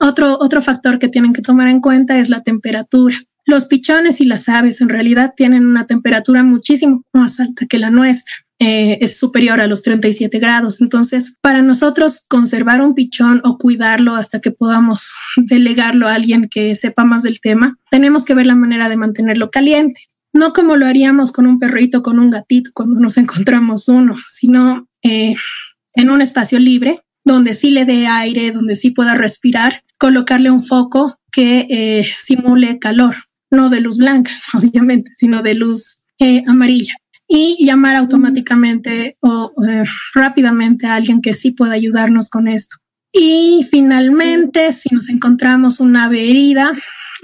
otro, 0.00 0.38
otro 0.40 0.62
factor 0.62 0.98
que 0.98 1.08
tienen 1.08 1.32
que 1.32 1.42
tomar 1.42 1.68
en 1.68 1.80
cuenta 1.80 2.18
es 2.18 2.28
la 2.28 2.42
temperatura. 2.42 3.16
Los 3.46 3.66
pichones 3.66 4.20
y 4.20 4.24
las 4.24 4.48
aves 4.48 4.80
en 4.80 4.88
realidad 4.88 5.34
tienen 5.36 5.66
una 5.66 5.86
temperatura 5.86 6.42
muchísimo 6.42 7.02
más 7.12 7.40
alta 7.40 7.66
que 7.66 7.78
la 7.78 7.90
nuestra. 7.90 8.34
Eh, 8.60 8.98
es 9.00 9.18
superior 9.18 9.60
a 9.60 9.66
los 9.66 9.82
37 9.82 10.38
grados. 10.38 10.80
Entonces, 10.80 11.36
para 11.40 11.60
nosotros 11.60 12.24
conservar 12.28 12.80
un 12.80 12.94
pichón 12.94 13.42
o 13.44 13.58
cuidarlo 13.58 14.14
hasta 14.14 14.40
que 14.40 14.52
podamos 14.52 15.14
delegarlo 15.36 16.08
a 16.08 16.14
alguien 16.14 16.48
que 16.50 16.74
sepa 16.74 17.04
más 17.04 17.22
del 17.22 17.40
tema, 17.40 17.76
tenemos 17.90 18.24
que 18.24 18.34
ver 18.34 18.46
la 18.46 18.54
manera 18.54 18.88
de 18.88 18.96
mantenerlo 18.96 19.50
caliente 19.50 20.00
no 20.34 20.52
como 20.52 20.76
lo 20.76 20.86
haríamos 20.86 21.32
con 21.32 21.46
un 21.46 21.58
perrito, 21.58 22.02
con 22.02 22.18
un 22.18 22.28
gatito 22.28 22.70
cuando 22.74 23.00
nos 23.00 23.16
encontramos 23.16 23.88
uno, 23.88 24.16
sino 24.26 24.88
eh, 25.02 25.34
en 25.94 26.10
un 26.10 26.20
espacio 26.20 26.58
libre 26.58 27.00
donde 27.24 27.54
sí 27.54 27.70
le 27.70 27.86
dé 27.86 28.06
aire, 28.08 28.50
donde 28.50 28.76
sí 28.76 28.90
pueda 28.90 29.14
respirar, 29.14 29.84
colocarle 29.96 30.50
un 30.50 30.60
foco 30.60 31.18
que 31.30 31.66
eh, 31.70 32.04
simule 32.04 32.78
calor, 32.80 33.14
no 33.50 33.70
de 33.70 33.80
luz 33.80 33.96
blanca, 33.96 34.32
obviamente, 34.54 35.12
sino 35.14 35.40
de 35.40 35.54
luz 35.54 36.02
eh, 36.18 36.42
amarilla. 36.46 36.94
Y 37.26 37.64
llamar 37.64 37.96
automáticamente 37.96 39.16
o 39.20 39.54
rápidamente 40.14 40.86
a 40.86 40.96
alguien 40.96 41.22
que 41.22 41.32
sí 41.32 41.52
pueda 41.52 41.72
ayudarnos 41.72 42.28
con 42.28 42.48
esto. 42.48 42.76
Y 43.12 43.66
finalmente, 43.70 44.72
si 44.74 44.94
nos 44.94 45.08
encontramos 45.08 45.80
una 45.80 46.04
ave 46.04 46.28
herida, 46.28 46.70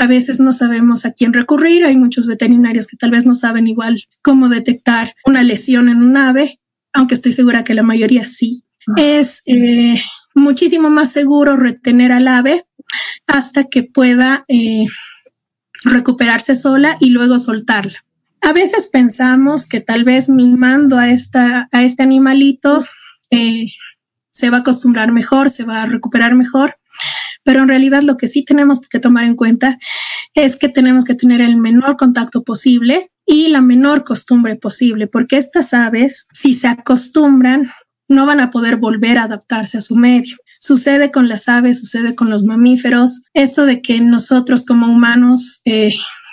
a 0.00 0.06
veces 0.06 0.40
no 0.40 0.54
sabemos 0.54 1.04
a 1.04 1.12
quién 1.12 1.34
recurrir. 1.34 1.84
Hay 1.84 1.94
muchos 1.94 2.26
veterinarios 2.26 2.86
que 2.86 2.96
tal 2.96 3.10
vez 3.10 3.26
no 3.26 3.34
saben 3.34 3.68
igual 3.68 4.02
cómo 4.22 4.48
detectar 4.48 5.14
una 5.26 5.42
lesión 5.42 5.90
en 5.90 5.98
un 5.98 6.16
ave, 6.16 6.58
aunque 6.94 7.14
estoy 7.14 7.32
segura 7.32 7.64
que 7.64 7.74
la 7.74 7.82
mayoría 7.82 8.26
sí. 8.26 8.64
Es 8.96 9.42
eh, 9.44 10.00
muchísimo 10.34 10.88
más 10.88 11.12
seguro 11.12 11.58
retener 11.58 12.12
al 12.12 12.28
ave 12.28 12.64
hasta 13.26 13.64
que 13.64 13.82
pueda 13.82 14.46
eh, 14.48 14.86
recuperarse 15.84 16.56
sola 16.56 16.96
y 16.98 17.10
luego 17.10 17.38
soltarla. 17.38 18.02
A 18.40 18.54
veces 18.54 18.88
pensamos 18.90 19.68
que 19.68 19.82
tal 19.82 20.04
vez 20.04 20.30
mimando 20.30 20.96
a, 20.96 21.10
esta, 21.10 21.68
a 21.72 21.82
este 21.82 22.02
animalito 22.02 22.86
eh, 23.30 23.66
se 24.32 24.48
va 24.48 24.56
a 24.56 24.60
acostumbrar 24.60 25.12
mejor, 25.12 25.50
se 25.50 25.64
va 25.64 25.82
a 25.82 25.86
recuperar 25.86 26.34
mejor, 26.34 26.80
pero 27.50 27.62
en 27.62 27.68
realidad 27.68 28.04
lo 28.04 28.16
que 28.16 28.28
sí 28.28 28.44
tenemos 28.44 28.86
que 28.86 29.00
tomar 29.00 29.24
en 29.24 29.34
cuenta 29.34 29.76
es 30.34 30.54
que 30.54 30.68
tenemos 30.68 31.04
que 31.04 31.16
tener 31.16 31.40
el 31.40 31.56
menor 31.56 31.96
contacto 31.96 32.44
posible 32.44 33.10
y 33.26 33.48
la 33.48 33.60
menor 33.60 34.04
costumbre 34.04 34.54
posible, 34.54 35.08
porque 35.08 35.36
estas 35.36 35.74
aves, 35.74 36.28
si 36.32 36.54
se 36.54 36.68
acostumbran, 36.68 37.68
no 38.06 38.24
van 38.24 38.38
a 38.38 38.52
poder 38.52 38.76
volver 38.76 39.18
a 39.18 39.24
adaptarse 39.24 39.78
a 39.78 39.80
su 39.80 39.96
medio. 39.96 40.36
Sucede 40.60 41.10
con 41.10 41.28
las 41.28 41.48
aves, 41.48 41.80
sucede 41.80 42.14
con 42.14 42.30
los 42.30 42.44
mamíferos. 42.44 43.24
Esto 43.34 43.64
de 43.64 43.82
que 43.82 44.00
nosotros 44.00 44.64
como 44.64 44.86
humanos 44.86 45.60
eh, 45.64 45.92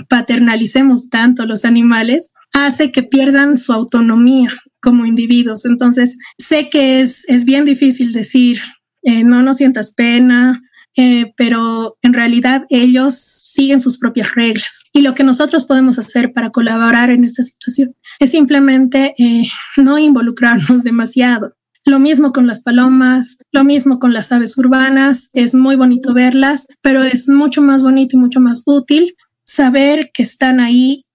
paternalicemos 0.10 1.10
tanto 1.10 1.48
los 1.48 1.66
animales 1.66 2.30
hace 2.54 2.92
que 2.92 3.02
pierdan 3.02 3.58
su 3.58 3.74
autonomía 3.74 4.54
como 4.82 5.08
individuos. 5.08 5.66
Entonces, 5.66 6.20
sé 6.38 6.70
que 6.70 7.02
es, 7.02 7.28
es 7.28 7.44
bien 7.44 7.66
difícil 7.66 8.12
decir, 8.12 8.62
eh, 9.02 9.24
no, 9.24 9.42
no 9.42 9.56
sientas 9.56 9.96
pena, 9.96 10.62
eh, 10.98 11.32
pero 11.38 11.98
en 12.02 12.14
realidad 12.14 12.66
ellos 12.70 13.16
siguen 13.16 13.80
sus 13.80 14.00
propias 14.00 14.34
reglas. 14.34 14.84
Y 14.94 15.02
lo 15.02 15.14
que 15.14 15.24
nosotros 15.24 15.66
podemos 15.66 16.00
hacer 16.00 16.34
para 16.34 16.50
colaborar 16.50 17.12
en 17.12 17.24
esta 17.24 17.44
situación 17.44 17.96
es 18.20 18.32
simplemente 18.32 19.14
eh, 19.20 19.48
no 19.78 19.98
involucrarnos 20.00 20.84
demasiado. 20.84 21.54
Lo 21.86 22.00
mismo 22.00 22.34
con 22.34 22.48
las 22.48 22.64
palomas, 22.64 23.38
lo 23.52 23.64
mismo 23.64 24.00
con 24.00 24.12
las 24.12 24.32
aves 24.32 24.58
urbanas, 24.58 25.30
es 25.34 25.54
muy 25.54 25.78
bonito 25.78 26.14
verlas, 26.14 26.68
pero 26.82 27.04
es 27.04 27.30
mucho 27.30 27.62
más 27.62 27.82
bonito 27.82 28.18
y 28.18 28.20
mucho 28.20 28.42
más 28.42 28.64
útil 28.66 29.16
saber 29.46 30.12
que 30.14 30.24
están 30.24 30.60
ahí 30.60 31.06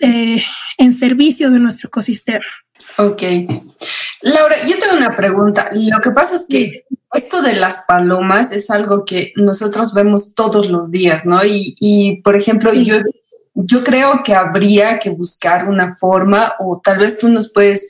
eh, 0.00 0.42
en 0.78 0.92
servicio 0.94 1.50
de 1.50 1.60
nuestro 1.60 1.88
ecosistema. 1.88 2.46
Ok. 2.96 3.22
Laura, 4.22 4.56
yo 4.66 4.78
tengo 4.78 4.96
una 4.96 5.14
pregunta. 5.14 5.68
Lo 5.74 6.00
que 6.00 6.10
pasa 6.12 6.36
es 6.36 6.46
que 6.48 6.84
esto 7.14 7.42
de 7.42 7.54
las 7.54 7.84
palomas 7.86 8.52
es 8.52 8.70
algo 8.70 9.04
que 9.04 9.32
nosotros 9.36 9.94
vemos 9.94 10.34
todos 10.34 10.68
los 10.68 10.90
días, 10.90 11.24
¿no? 11.24 11.40
Y, 11.44 12.20
por 12.24 12.36
ejemplo, 12.36 12.72
yo, 12.72 12.96
yo 13.54 13.84
creo 13.84 14.22
que 14.24 14.34
habría 14.34 14.98
que 14.98 15.10
buscar 15.10 15.68
una 15.68 15.96
forma 15.96 16.54
o 16.58 16.80
tal 16.82 16.98
vez 16.98 17.18
tú 17.18 17.28
nos 17.28 17.52
puedes 17.52 17.88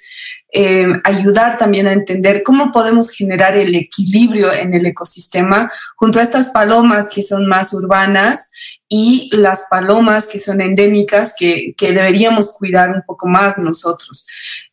eh, 0.52 0.86
ayudar 1.02 1.58
también 1.58 1.88
a 1.88 1.92
entender 1.92 2.42
cómo 2.44 2.70
podemos 2.70 3.10
generar 3.10 3.56
el 3.56 3.74
equilibrio 3.74 4.52
en 4.52 4.72
el 4.72 4.86
ecosistema 4.86 5.72
junto 5.96 6.20
a 6.20 6.22
estas 6.22 6.46
palomas 6.46 7.08
que 7.08 7.24
son 7.24 7.46
más 7.46 7.72
urbanas 7.72 8.52
y 8.88 9.30
las 9.32 9.66
palomas 9.70 10.26
que 10.26 10.38
son 10.38 10.60
endémicas 10.60 11.34
que, 11.38 11.74
que 11.76 11.92
deberíamos 11.92 12.56
cuidar 12.56 12.90
un 12.90 13.02
poco 13.06 13.26
más 13.26 13.58
nosotros. 13.58 14.26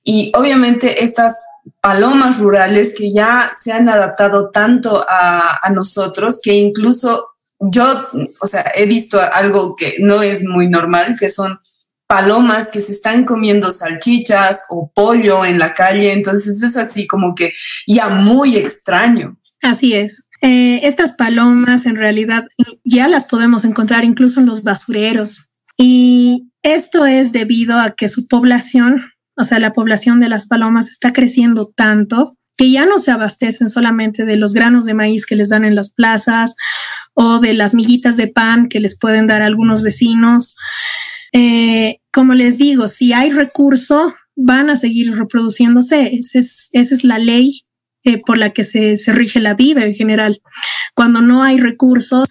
Y 0.03 0.31
obviamente 0.35 1.03
estas 1.03 1.41
palomas 1.79 2.39
rurales 2.39 2.93
que 2.97 3.13
ya 3.13 3.51
se 3.57 3.71
han 3.71 3.87
adaptado 3.89 4.49
tanto 4.49 5.05
a, 5.07 5.59
a, 5.61 5.69
nosotros 5.69 6.39
que 6.41 6.53
incluso 6.53 7.29
yo, 7.59 8.07
o 8.39 8.47
sea, 8.47 8.71
he 8.75 8.85
visto 8.85 9.19
algo 9.19 9.75
que 9.75 9.97
no 9.99 10.23
es 10.23 10.43
muy 10.43 10.67
normal, 10.67 11.15
que 11.19 11.29
son 11.29 11.59
palomas 12.11 12.67
que 12.67 12.81
se 12.81 12.91
están 12.91 13.23
comiendo 13.23 13.71
salchichas 13.71 14.65
o 14.69 14.91
pollo 14.93 15.45
en 15.45 15.57
la 15.57 15.73
calle. 15.73 16.11
Entonces 16.11 16.61
es 16.61 16.75
así 16.75 17.07
como 17.07 17.33
que 17.35 17.53
ya 17.87 18.09
muy 18.09 18.57
extraño. 18.57 19.37
Así 19.61 19.93
es. 19.93 20.25
Eh, 20.41 20.81
estas 20.83 21.13
palomas 21.13 21.85
en 21.85 21.95
realidad 21.95 22.45
ya 22.83 23.07
las 23.07 23.25
podemos 23.25 23.63
encontrar 23.63 24.03
incluso 24.03 24.39
en 24.39 24.47
los 24.47 24.63
basureros. 24.63 25.49
Y 25.77 26.49
esto 26.63 27.05
es 27.05 27.31
debido 27.31 27.79
a 27.79 27.91
que 27.91 28.07
su 28.07 28.27
población 28.27 29.03
o 29.41 29.43
sea, 29.43 29.59
la 29.59 29.73
población 29.73 30.19
de 30.19 30.29
las 30.29 30.47
palomas 30.47 30.89
está 30.89 31.11
creciendo 31.11 31.71
tanto 31.75 32.37
que 32.57 32.69
ya 32.69 32.85
no 32.85 32.99
se 32.99 33.11
abastecen 33.11 33.69
solamente 33.69 34.25
de 34.25 34.37
los 34.37 34.53
granos 34.53 34.85
de 34.85 34.93
maíz 34.93 35.25
que 35.25 35.35
les 35.35 35.49
dan 35.49 35.65
en 35.65 35.73
las 35.73 35.93
plazas 35.93 36.55
o 37.15 37.39
de 37.39 37.53
las 37.53 37.73
miguitas 37.73 38.17
de 38.17 38.27
pan 38.27 38.67
que 38.67 38.79
les 38.79 38.99
pueden 38.99 39.25
dar 39.25 39.41
algunos 39.41 39.81
vecinos. 39.81 40.55
Eh, 41.33 41.97
como 42.11 42.35
les 42.35 42.57
digo, 42.59 42.87
si 42.87 43.13
hay 43.13 43.31
recurso, 43.31 44.13
van 44.35 44.69
a 44.69 44.75
seguir 44.75 45.15
reproduciéndose. 45.15 46.15
Esa 46.17 46.39
es, 46.39 46.69
esa 46.73 46.93
es 46.93 47.03
la 47.03 47.17
ley 47.17 47.65
eh, 48.03 48.21
por 48.25 48.37
la 48.37 48.51
que 48.51 48.63
se, 48.63 48.97
rige 49.07 49.39
la 49.39 49.53
vida 49.53 49.85
en 49.85 49.93
general. 49.93 50.41
Cuando 50.95 51.21
no 51.21 51.43
hay 51.43 51.57
recursos, 51.57 52.27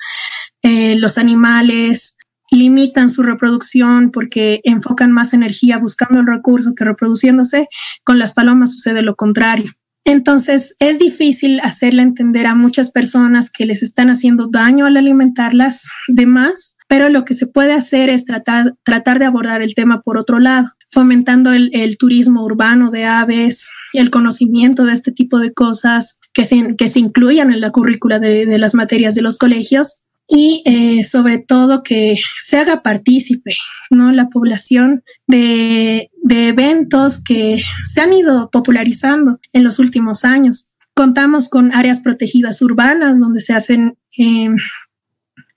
eh, 0.62 0.96
los 0.98 1.18
animales, 1.18 2.16
limitan 2.50 3.11
su 3.11 3.22
reproducción 3.22 4.11
porque 4.11 4.61
enfocan 4.64 5.12
más 5.12 5.33
energía 5.35 5.78
buscando 5.78 6.20
el 6.20 6.26
recurso 6.26 6.74
que 6.74 6.85
reproduciéndose, 6.85 7.68
con 8.04 8.18
las 8.18 8.33
palomas 8.33 8.72
sucede 8.72 9.02
lo 9.02 9.14
contrario. 9.14 9.70
Entonces 10.04 10.74
es 10.80 10.98
difícil 10.98 11.61
hacerle 11.61 12.02
entender 12.02 12.46
a 12.46 12.54
muchas 12.54 12.90
personas 12.90 13.50
que 13.50 13.66
les 13.66 13.83
están 13.83 14.09
haciendo 14.09 14.48
daño 14.48 14.87
al 14.87 14.96
alimentarlas 14.96 15.88
de 16.09 16.26
más, 16.26 16.76
pero 16.88 17.09
lo 17.09 17.24
que 17.24 17.35
se 17.35 17.46
puede 17.46 17.74
hacer 17.74 18.09
es 18.09 18.24
tratar, 18.24 18.74
tratar 18.83 19.18
de 19.18 19.26
abordar 19.26 19.62
el 19.62 19.74
tema 19.74 20.00
por 20.00 20.18
otro 20.18 20.38
lado, 20.38 20.68
fomentando 20.90 21.52
el, 21.52 21.96
turismo 21.98 22.42
urbano 22.42 22.90
de 22.90 23.04
aves, 23.04 23.68
el 23.92 24.11
conocimiento 24.11 24.85
de 24.85 24.92
este 24.92 25.12
tipo 25.12 25.38
de 25.38 25.53
cosas 25.53 26.18
que 26.33 26.44
se, 26.44 26.76
que 26.76 26.88
se 26.88 27.00
incluyan 27.00 27.53
en 27.53 27.61
la 27.61 27.70
currícula 27.70 28.18
de, 28.18 28.46
de 28.46 28.59
las 28.59 28.74
materias 28.74 29.14
de 29.14 29.22
los 29.22 29.37
colegios 29.37 30.03
y 30.31 30.62
eh, 30.64 31.03
sobre 31.03 31.38
todo 31.38 31.83
que 31.83 32.16
se 32.40 32.57
haga 32.57 32.83
partícipe, 32.83 33.53
¿no? 33.90 34.12
La 34.12 34.29
población 34.29 35.03
de, 35.26 36.09
de, 36.22 36.48
eventos 36.48 37.22
que 37.22 37.61
se 37.84 38.01
han 38.01 38.12
ido 38.12 38.49
popularizando 38.49 39.41
en 39.53 39.64
los 39.64 39.80
últimos 39.80 40.24
años. 40.24 40.70
Contamos 40.95 41.49
con 41.49 41.74
áreas 41.74 41.99
protegidas 41.99 42.62
urbanas 42.62 43.18
donde 43.18 43.41
se 43.41 43.55
hacen, 43.55 43.99
eh, 44.16 44.51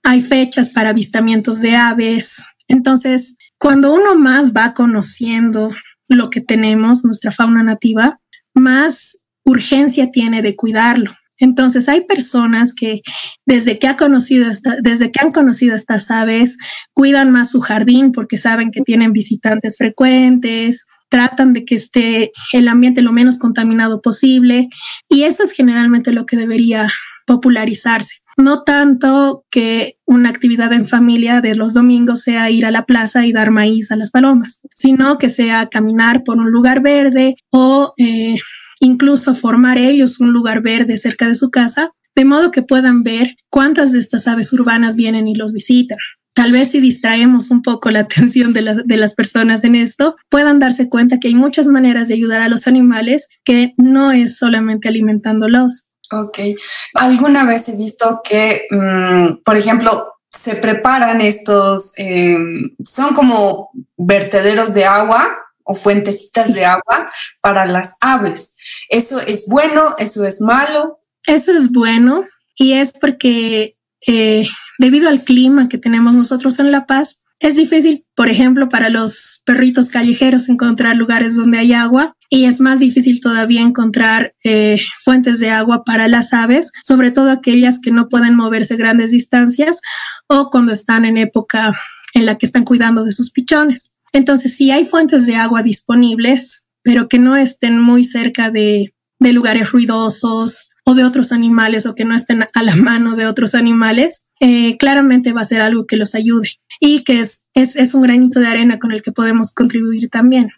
hay 0.02 0.22
fechas 0.22 0.70
para 0.70 0.90
avistamientos 0.90 1.60
de 1.60 1.76
aves. 1.76 2.44
Entonces, 2.66 3.36
cuando 3.58 3.94
uno 3.94 4.16
más 4.16 4.52
va 4.52 4.74
conociendo 4.74 5.72
lo 6.08 6.30
que 6.30 6.40
tenemos, 6.40 7.04
nuestra 7.04 7.30
fauna 7.30 7.62
nativa, 7.62 8.20
más 8.54 9.24
urgencia 9.44 10.10
tiene 10.10 10.42
de 10.42 10.56
cuidarlo. 10.56 11.12
Entonces 11.38 11.88
hay 11.88 12.02
personas 12.02 12.72
que 12.72 13.02
desde 13.44 13.78
que, 13.78 13.88
ha 13.88 13.96
conocido 13.96 14.48
desde 14.82 15.10
que 15.10 15.20
han 15.20 15.32
conocido 15.32 15.74
estas 15.74 16.10
aves 16.10 16.56
cuidan 16.92 17.32
más 17.32 17.50
su 17.50 17.60
jardín 17.60 18.12
porque 18.12 18.38
saben 18.38 18.70
que 18.70 18.82
tienen 18.82 19.12
visitantes 19.12 19.76
frecuentes, 19.76 20.86
tratan 21.08 21.52
de 21.52 21.64
que 21.64 21.74
esté 21.74 22.32
el 22.52 22.68
ambiente 22.68 23.02
lo 23.02 23.12
menos 23.12 23.38
contaminado 23.38 24.00
posible 24.00 24.68
y 25.08 25.24
eso 25.24 25.42
es 25.42 25.52
generalmente 25.52 26.12
lo 26.12 26.24
que 26.24 26.36
debería 26.36 26.88
popularizarse. 27.24 28.16
No 28.36 28.62
tanto 28.62 29.44
que 29.50 29.96
una 30.06 30.28
actividad 30.28 30.72
en 30.72 30.86
familia 30.86 31.40
de 31.40 31.54
los 31.54 31.74
domingos 31.74 32.22
sea 32.22 32.50
ir 32.50 32.66
a 32.66 32.70
la 32.70 32.84
plaza 32.84 33.26
y 33.26 33.32
dar 33.32 33.50
maíz 33.50 33.92
a 33.92 33.96
las 33.96 34.10
palomas, 34.10 34.60
sino 34.74 35.18
que 35.18 35.28
sea 35.28 35.68
caminar 35.68 36.24
por 36.24 36.38
un 36.38 36.50
lugar 36.50 36.82
verde 36.82 37.36
o 37.50 37.94
eh, 37.96 38.36
incluso 38.80 39.34
formar 39.34 39.78
ellos 39.78 40.20
un 40.20 40.32
lugar 40.32 40.62
verde 40.62 40.98
cerca 40.98 41.28
de 41.28 41.34
su 41.36 41.50
casa, 41.50 41.90
de 42.16 42.24
modo 42.24 42.50
que 42.50 42.62
puedan 42.62 43.02
ver 43.02 43.36
cuántas 43.50 43.92
de 43.92 43.98
estas 43.98 44.26
aves 44.26 44.52
urbanas 44.52 44.96
vienen 44.96 45.28
y 45.28 45.34
los 45.34 45.52
visitan. 45.52 45.98
Tal 46.34 46.50
vez 46.50 46.72
si 46.72 46.80
distraemos 46.80 47.52
un 47.52 47.62
poco 47.62 47.90
la 47.90 48.00
atención 48.00 48.52
de, 48.52 48.82
de 48.84 48.96
las 48.96 49.14
personas 49.14 49.62
en 49.64 49.76
esto, 49.76 50.16
puedan 50.28 50.58
darse 50.58 50.88
cuenta 50.88 51.20
que 51.20 51.28
hay 51.28 51.34
muchas 51.34 51.68
maneras 51.68 52.08
de 52.08 52.14
ayudar 52.14 52.40
a 52.42 52.48
los 52.48 52.66
animales 52.66 53.28
que 53.44 53.74
no 53.76 54.10
es 54.10 54.38
solamente 54.38 54.88
alimentándolos. 54.88 55.86
Ok. 56.10 56.38
Alguna 56.94 57.44
vez 57.44 57.68
he 57.68 57.76
visto 57.76 58.20
que, 58.22 58.66
mm, 58.70 59.42
por 59.44 59.56
ejemplo, 59.56 60.14
se 60.30 60.56
preparan 60.56 61.20
estos, 61.20 61.92
em, 61.96 62.74
son 62.84 63.14
como 63.14 63.70
vertederos 63.96 64.74
de 64.74 64.84
agua 64.84 65.36
o 65.64 65.74
fuentecitas 65.74 66.52
de 66.52 66.64
agua 66.64 67.10
para 67.40 67.66
las 67.66 67.94
aves. 68.00 68.56
¿Eso 68.88 69.20
es 69.20 69.46
bueno? 69.48 69.94
¿Eso 69.98 70.24
es 70.26 70.40
malo? 70.40 70.98
Eso 71.26 71.52
es 71.52 71.72
bueno 71.72 72.24
y 72.56 72.74
es 72.74 72.92
porque 72.92 73.76
eh, 74.06 74.46
debido 74.78 75.08
al 75.08 75.22
clima 75.22 75.68
que 75.68 75.78
tenemos 75.78 76.14
nosotros 76.14 76.58
en 76.58 76.70
La 76.70 76.84
Paz, 76.86 77.22
es 77.44 77.56
difícil, 77.56 78.06
por 78.16 78.30
ejemplo, 78.30 78.70
para 78.70 78.88
los 78.88 79.42
perritos 79.44 79.90
callejeros 79.90 80.48
encontrar 80.48 80.96
lugares 80.96 81.36
donde 81.36 81.58
hay 81.58 81.74
agua 81.74 82.16
y 82.30 82.46
es 82.46 82.58
más 82.58 82.78
difícil 82.78 83.20
todavía 83.20 83.60
encontrar 83.60 84.34
eh, 84.44 84.80
fuentes 85.04 85.40
de 85.40 85.50
agua 85.50 85.84
para 85.84 86.08
las 86.08 86.32
aves, 86.32 86.72
sobre 86.82 87.10
todo 87.10 87.30
aquellas 87.30 87.80
que 87.80 87.90
no 87.90 88.08
pueden 88.08 88.34
moverse 88.34 88.76
grandes 88.76 89.10
distancias 89.10 89.82
o 90.26 90.48
cuando 90.48 90.72
están 90.72 91.04
en 91.04 91.18
época 91.18 91.78
en 92.14 92.24
la 92.24 92.36
que 92.36 92.46
están 92.46 92.64
cuidando 92.64 93.04
de 93.04 93.12
sus 93.12 93.30
pichones. 93.30 93.90
Entonces, 94.14 94.56
si 94.56 94.70
hay 94.70 94.86
fuentes 94.86 95.26
de 95.26 95.36
agua 95.36 95.62
disponibles, 95.62 96.64
pero 96.82 97.08
que 97.08 97.18
no 97.18 97.36
estén 97.36 97.78
muy 97.78 98.04
cerca 98.04 98.50
de, 98.50 98.94
de 99.18 99.32
lugares 99.34 99.70
ruidosos 99.70 100.70
o 100.84 100.94
de 100.94 101.04
otros 101.04 101.32
animales 101.32 101.86
o 101.86 101.94
que 101.94 102.04
no 102.04 102.14
estén 102.14 102.42
a 102.42 102.62
la 102.62 102.76
mano 102.76 103.16
de 103.16 103.26
otros 103.26 103.54
animales, 103.54 104.26
eh, 104.40 104.76
claramente 104.76 105.32
va 105.32 105.40
a 105.40 105.46
ser 105.46 105.60
algo 105.60 105.86
que 105.86 105.96
los 105.96 106.14
ayude 106.14 106.50
y 106.80 107.04
que 107.04 107.20
es, 107.20 107.46
es, 107.54 107.76
es 107.76 107.94
un 107.94 108.02
granito 108.02 108.40
de 108.40 108.48
arena 108.48 108.78
con 108.78 108.92
el 108.92 109.02
que 109.02 109.12
podemos 109.12 109.52
contribuir 109.52 110.10
también. 110.10 110.50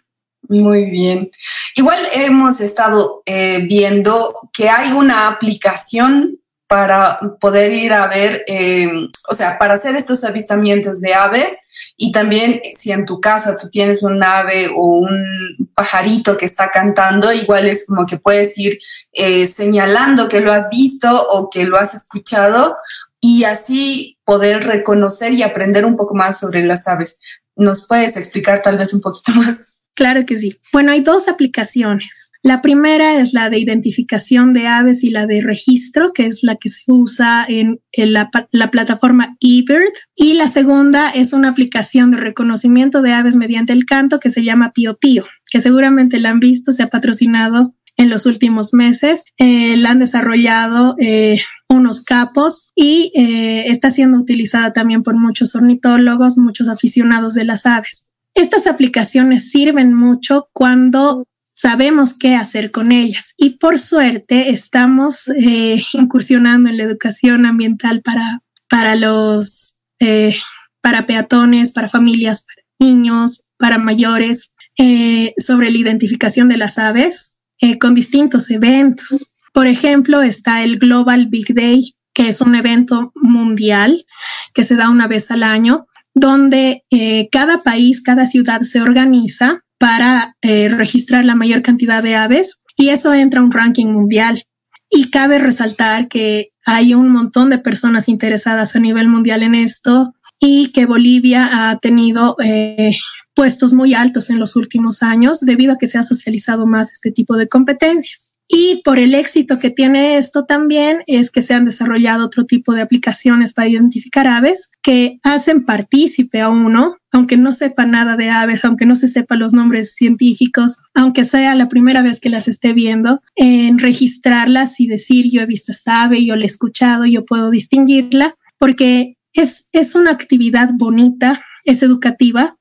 Muy 0.49 0.85
bien. 0.85 1.29
Igual 1.75 1.99
hemos 2.13 2.61
estado 2.61 3.21
eh, 3.25 3.65
viendo 3.67 4.33
que 4.53 4.69
hay 4.69 4.91
una 4.91 5.27
aplicación 5.27 6.39
para 6.67 7.19
poder 7.39 7.71
ir 7.71 7.93
a 7.93 8.07
ver, 8.07 8.43
eh, 8.47 8.89
o 9.29 9.35
sea, 9.35 9.57
para 9.57 9.75
hacer 9.75 9.95
estos 9.95 10.23
avistamientos 10.23 10.99
de 10.99 11.13
aves 11.13 11.57
y 11.99 12.11
también 12.11 12.61
si 12.77 12.91
en 12.91 13.05
tu 13.05 13.19
casa 13.19 13.57
tú 13.57 13.69
tienes 13.69 14.03
un 14.03 14.23
ave 14.23 14.69
o 14.69 14.83
un 14.99 15.71
pajarito 15.73 16.37
que 16.37 16.45
está 16.45 16.69
cantando, 16.69 17.33
igual 17.33 17.65
es 17.65 17.87
como 17.87 18.05
que 18.05 18.17
puedes 18.17 18.55
ir 18.59 18.77
eh, 19.11 19.47
señalando 19.47 20.29
que 20.29 20.39
lo 20.39 20.53
has 20.53 20.69
visto 20.69 21.11
o 21.11 21.49
que 21.49 21.65
lo 21.65 21.77
has 21.77 21.95
escuchado 21.95 22.77
y 23.19 23.45
así 23.45 24.19
poder 24.25 24.63
reconocer 24.65 25.33
y 25.33 25.41
aprender 25.41 25.85
un 25.85 25.95
poco 25.95 26.13
más 26.13 26.39
sobre 26.39 26.63
las 26.63 26.87
aves. 26.87 27.19
¿Nos 27.55 27.87
puedes 27.87 28.15
explicar 28.15 28.61
tal 28.61 28.77
vez 28.77 28.93
un 28.93 29.01
poquito 29.01 29.31
más? 29.35 29.73
Claro 29.95 30.23
que 30.27 30.37
sí. 30.37 30.51
Bueno, 30.71 30.91
hay 30.91 31.01
dos 31.01 31.27
aplicaciones. 31.27 32.31
La 32.47 32.61
primera 32.61 33.19
es 33.19 33.33
la 33.33 33.49
de 33.49 33.59
identificación 33.59 34.53
de 34.53 34.67
aves 34.67 35.03
y 35.03 35.09
la 35.09 35.27
de 35.27 35.41
registro, 35.41 36.13
que 36.13 36.27
es 36.27 36.43
la 36.43 36.55
que 36.55 36.69
se 36.69 36.89
usa 36.89 37.45
en, 37.45 37.81
la, 37.91 38.31
plataforma 38.71 39.35
eBird. 39.41 39.91
Y 40.15 40.35
la 40.35 40.47
segunda 40.47 41.09
es 41.09 41.33
una 41.33 41.49
aplicación 41.49 42.11
de 42.11 42.17
reconocimiento 42.19 43.01
de 43.01 43.11
aves 43.11 43.35
mediante 43.35 43.73
el 43.73 43.85
canto 43.85 44.21
que 44.21 44.29
se 44.29 44.45
llama 44.45 44.71
Pio 44.71 44.95
Pio, 44.97 45.25
que 45.51 45.59
seguramente 45.59 46.21
la 46.21 46.29
han 46.29 46.39
visto, 46.39 46.71
se 46.71 46.83
ha 46.83 46.87
patrocinado 46.87 47.75
en 47.97 48.09
los 48.09 48.25
últimos 48.25 48.73
meses. 48.73 49.25
Eh, 49.37 49.75
la 49.75 49.91
han 49.91 49.99
desarrollado 49.99 50.95
eh, 50.99 51.41
unos 51.67 52.01
capos 52.01 52.69
y 52.75 53.11
eh, 53.13 53.65
está 53.67 53.91
siendo 53.91 54.19
utilizada 54.19 54.71
también 54.71 55.03
por 55.03 55.17
muchos 55.17 55.53
ornitólogos, 55.53 56.37
muchos 56.37 56.69
aficionados 56.69 57.33
de 57.33 57.43
las 57.43 57.65
aves. 57.65 58.07
Estas 58.35 58.67
aplicaciones 58.67 59.51
sirven 59.51 59.93
mucho 59.93 60.47
cuando 60.53 61.25
sabemos 61.57 62.15
qué 62.15 62.35
hacer 62.35 62.69
con 62.69 62.91
ellas 62.91 63.33
y 63.35 63.51
por 63.51 63.79
suerte 63.79 64.51
estamos 64.51 65.27
eh, 65.29 65.83
incursionando 65.93 66.69
en 66.69 66.77
la 66.77 66.83
educación 66.83 67.45
ambiental 67.45 68.01
para, 68.03 68.41
para 68.69 68.95
los, 68.95 69.79
eh, 69.99 70.35
para 70.81 71.07
peatones, 71.07 71.71
para 71.71 71.89
familias, 71.89 72.45
para 72.45 72.91
niños, 72.91 73.43
para 73.57 73.79
mayores, 73.79 74.51
eh, 74.77 75.33
sobre 75.39 75.71
la 75.71 75.79
identificación 75.79 76.47
de 76.47 76.57
las 76.57 76.77
aves 76.77 77.33
con 77.79 77.95
distintos 77.95 78.51
eventos. 78.51 79.33
Por 79.51 79.65
ejemplo, 79.65 80.21
está 80.21 80.61
el 80.61 80.77
Global 80.77 81.25
Big 81.25 81.55
Day, 81.55 81.95
que 82.13 82.27
es 82.27 82.39
un 82.39 82.53
evento 82.53 83.11
mundial 83.15 84.05
que 84.53 84.63
se 84.63 84.75
da 84.75 84.91
una 84.91 85.07
vez 85.07 85.31
al 85.31 85.41
año 85.41 85.87
donde 86.13 86.83
eh, 86.91 87.29
cada 87.31 87.63
país, 87.63 88.01
cada 88.01 88.25
ciudad 88.25 88.61
se 88.61 88.81
organiza 88.81 89.61
para 89.77 90.35
eh, 90.41 90.69
registrar 90.69 91.25
la 91.25 91.35
mayor 91.35 91.61
cantidad 91.61 92.01
de 92.01 92.15
aves 92.15 92.61
y 92.75 92.89
eso 92.89 93.13
entra 93.13 93.39
a 93.39 93.43
un 93.43 93.51
ranking 93.51 93.87
mundial. 93.87 94.43
Y 94.89 95.09
cabe 95.09 95.37
resaltar 95.37 96.07
que 96.07 96.51
hay 96.65 96.93
un 96.93 97.09
montón 97.09 97.49
de 97.49 97.59
personas 97.59 98.07
interesadas 98.07 98.75
a 98.75 98.79
nivel 98.79 99.09
mundial 99.09 99.43
en 99.43 99.55
esto 99.55 100.13
y 100.39 100.71
que 100.71 100.85
Bolivia 100.85 101.69
ha 101.69 101.77
tenido 101.79 102.35
eh, 102.43 102.95
puestos 103.33 103.73
muy 103.73 103.93
altos 103.93 104.29
en 104.29 104.39
los 104.39 104.55
últimos 104.55 105.03
años 105.03 105.39
debido 105.41 105.73
a 105.73 105.77
que 105.77 105.87
se 105.87 105.97
ha 105.97 106.03
socializado 106.03 106.65
más 106.65 106.93
este 106.93 107.11
tipo 107.11 107.35
de 107.35 107.47
competencias. 107.47 108.33
Y 108.49 108.81
por 108.85 108.97
el 108.97 109.13
éxito 109.13 109.59
que 109.59 109.71
tiene 109.71 110.15
esto 110.17 110.45
también 110.45 111.03
es 111.05 111.31
que 111.31 111.41
se 111.41 111.53
han 111.53 111.65
desarrollado 111.65 112.25
otro 112.25 112.45
tipo 112.45 112.73
de 112.73 112.81
aplicaciones 112.81 113.53
para 113.53 113.67
identificar 113.67 114.25
aves 114.25 114.71
que 114.81 115.19
hacen 115.23 115.65
partícipe 115.65 116.39
a 116.39 116.47
uno, 116.47 116.95
aunque 117.11 117.35
no 117.35 117.51
sepa 117.51 117.85
nada 117.85 118.15
de 118.15 118.29
aves, 118.29 118.63
aunque 118.63 118.85
no 118.85 118.95
se 118.95 119.09
sepa 119.09 119.35
los 119.35 119.51
nombres 119.51 119.95
científicos, 119.95 120.77
aunque 120.93 121.25
sea 121.25 121.55
la 121.55 121.67
primera 121.67 122.01
vez 122.03 122.21
que 122.21 122.29
las 122.29 122.47
esté 122.47 122.71
viendo, 122.71 123.21
en 123.35 123.79
registrarlas 123.79 124.79
y 124.79 124.87
decir 124.87 125.29
yo 125.29 125.41
he 125.41 125.45
visto 125.45 125.73
esta 125.73 126.03
ave, 126.03 126.23
yo 126.23 126.37
la 126.37 126.43
he 126.43 126.47
escuchado, 126.47 127.05
yo 127.05 127.25
puedo 127.25 127.51
distinguirla, 127.51 128.35
porque 128.57 129.17
es, 129.33 129.67
es 129.73 129.93
una 129.93 130.11
actividad 130.11 130.69
bonita, 130.73 131.41
es 131.65 131.83
educativa 131.83 132.55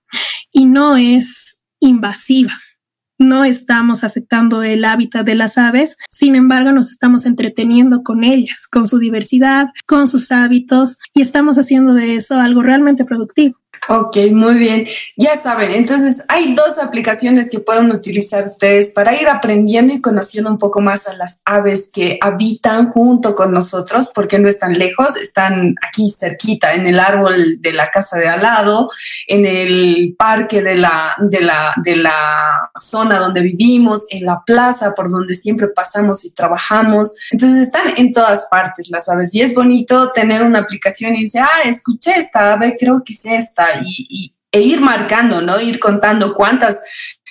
y 0.50 0.64
no 0.64 0.96
es 0.96 1.60
invasiva 1.78 2.52
no 3.18 3.44
estamos 3.44 4.04
afectando 4.04 4.62
el 4.62 4.84
hábitat 4.84 5.24
de 5.24 5.34
las 5.34 5.58
aves, 5.58 5.96
sin 6.10 6.36
embargo 6.36 6.72
nos 6.72 6.90
estamos 6.90 7.26
entreteniendo 7.26 8.02
con 8.02 8.24
ellas, 8.24 8.66
con 8.70 8.86
su 8.86 8.98
diversidad, 8.98 9.68
con 9.86 10.06
sus 10.06 10.32
hábitos 10.32 10.98
y 11.14 11.22
estamos 11.22 11.58
haciendo 11.58 11.94
de 11.94 12.16
eso 12.16 12.38
algo 12.38 12.62
realmente 12.62 13.04
productivo. 13.04 13.58
Ok, 13.88 14.16
muy 14.32 14.54
bien. 14.54 14.84
Ya 15.16 15.36
saben, 15.36 15.72
entonces 15.72 16.24
hay 16.28 16.54
dos 16.54 16.78
aplicaciones 16.78 17.48
que 17.48 17.60
pueden 17.60 17.90
utilizar 17.92 18.44
ustedes 18.44 18.90
para 18.90 19.14
ir 19.14 19.28
aprendiendo 19.28 19.94
y 19.94 20.00
conociendo 20.00 20.50
un 20.50 20.58
poco 20.58 20.80
más 20.80 21.06
a 21.06 21.14
las 21.14 21.40
aves 21.44 21.90
que 21.92 22.18
habitan 22.20 22.90
junto 22.90 23.34
con 23.36 23.52
nosotros, 23.52 24.10
porque 24.12 24.40
no 24.40 24.48
están 24.48 24.72
lejos, 24.72 25.14
están 25.16 25.74
aquí 25.86 26.12
cerquita, 26.18 26.74
en 26.74 26.86
el 26.86 26.98
árbol 26.98 27.60
de 27.60 27.72
la 27.72 27.88
casa 27.90 28.18
de 28.18 28.28
al 28.28 28.42
lado, 28.42 28.90
en 29.28 29.46
el 29.46 30.16
parque 30.18 30.62
de 30.62 30.76
la, 30.76 31.14
de 31.20 31.40
la, 31.40 31.72
de 31.76 31.96
la 31.96 32.70
zona 32.76 33.20
donde 33.20 33.42
vivimos, 33.42 34.06
en 34.10 34.24
la 34.24 34.42
plaza 34.44 34.94
por 34.94 35.10
donde 35.10 35.34
siempre 35.34 35.68
pasamos 35.68 36.24
y 36.24 36.32
trabajamos. 36.32 37.14
Entonces 37.30 37.58
están 37.58 37.92
en 37.96 38.12
todas 38.12 38.46
partes 38.50 38.90
las 38.90 39.08
aves 39.08 39.32
y 39.32 39.42
es 39.42 39.54
bonito 39.54 40.10
tener 40.10 40.42
una 40.42 40.60
aplicación 40.60 41.14
y 41.14 41.24
decir, 41.24 41.42
ah, 41.42 41.62
escuché 41.64 42.18
esta 42.18 42.52
ave, 42.52 42.76
creo 42.78 43.02
que 43.04 43.12
es 43.12 43.24
esta 43.24 43.75
e 44.52 44.60
ir 44.60 44.80
marcando, 44.80 45.40
¿no? 45.42 45.60
Ir 45.60 45.78
contando 45.78 46.34
cuántas, 46.34 46.80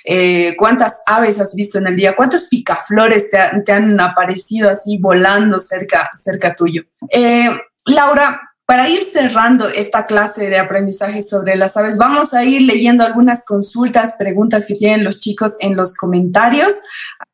eh, 0.04 0.54
cuántas 0.56 1.02
aves 1.06 1.40
has 1.40 1.54
visto 1.54 1.78
en 1.78 1.86
el 1.86 1.96
día, 1.96 2.14
cuántos 2.14 2.44
picaflores 2.44 3.30
te, 3.30 3.72
han 3.72 4.00
aparecido 4.00 4.70
así 4.70 4.98
volando 4.98 5.58
cerca, 5.58 6.10
cerca 6.14 6.54
tuyo. 6.54 6.82
Eh, 7.10 7.50
Laura, 7.86 8.40
Para 8.66 8.88
ir 8.88 9.04
cerrando 9.04 9.68
esta 9.68 10.06
clase 10.06 10.48
de 10.50 10.58
aprendizaje 10.58 11.22
sobre 11.22 11.54
las 11.54 11.76
aves, 11.76 11.96
vamos 11.98 12.34
a 12.34 12.44
ir 12.44 12.62
leyendo 12.62 13.04
algunas 13.04 13.44
consultas, 13.44 14.14
preguntas 14.18 14.66
que 14.66 14.74
tienen 14.74 15.04
los 15.04 15.20
chicos 15.20 15.54
en 15.60 15.76
los 15.76 15.94
comentarios. 15.94 16.74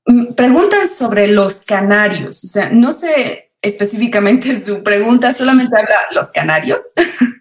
Mm, 0.04 0.34
preguntan 0.34 0.86
sobre 0.90 1.28
los 1.28 1.62
canarios, 1.62 2.44
o 2.44 2.46
sea, 2.48 2.68
no 2.68 2.92
sé 2.92 3.52
específicamente 3.62 4.60
su 4.64 4.82
pregunta, 4.82 5.32
solamente 5.32 5.76
habla 5.78 5.96
los 6.12 6.30
canarios. 6.30 6.80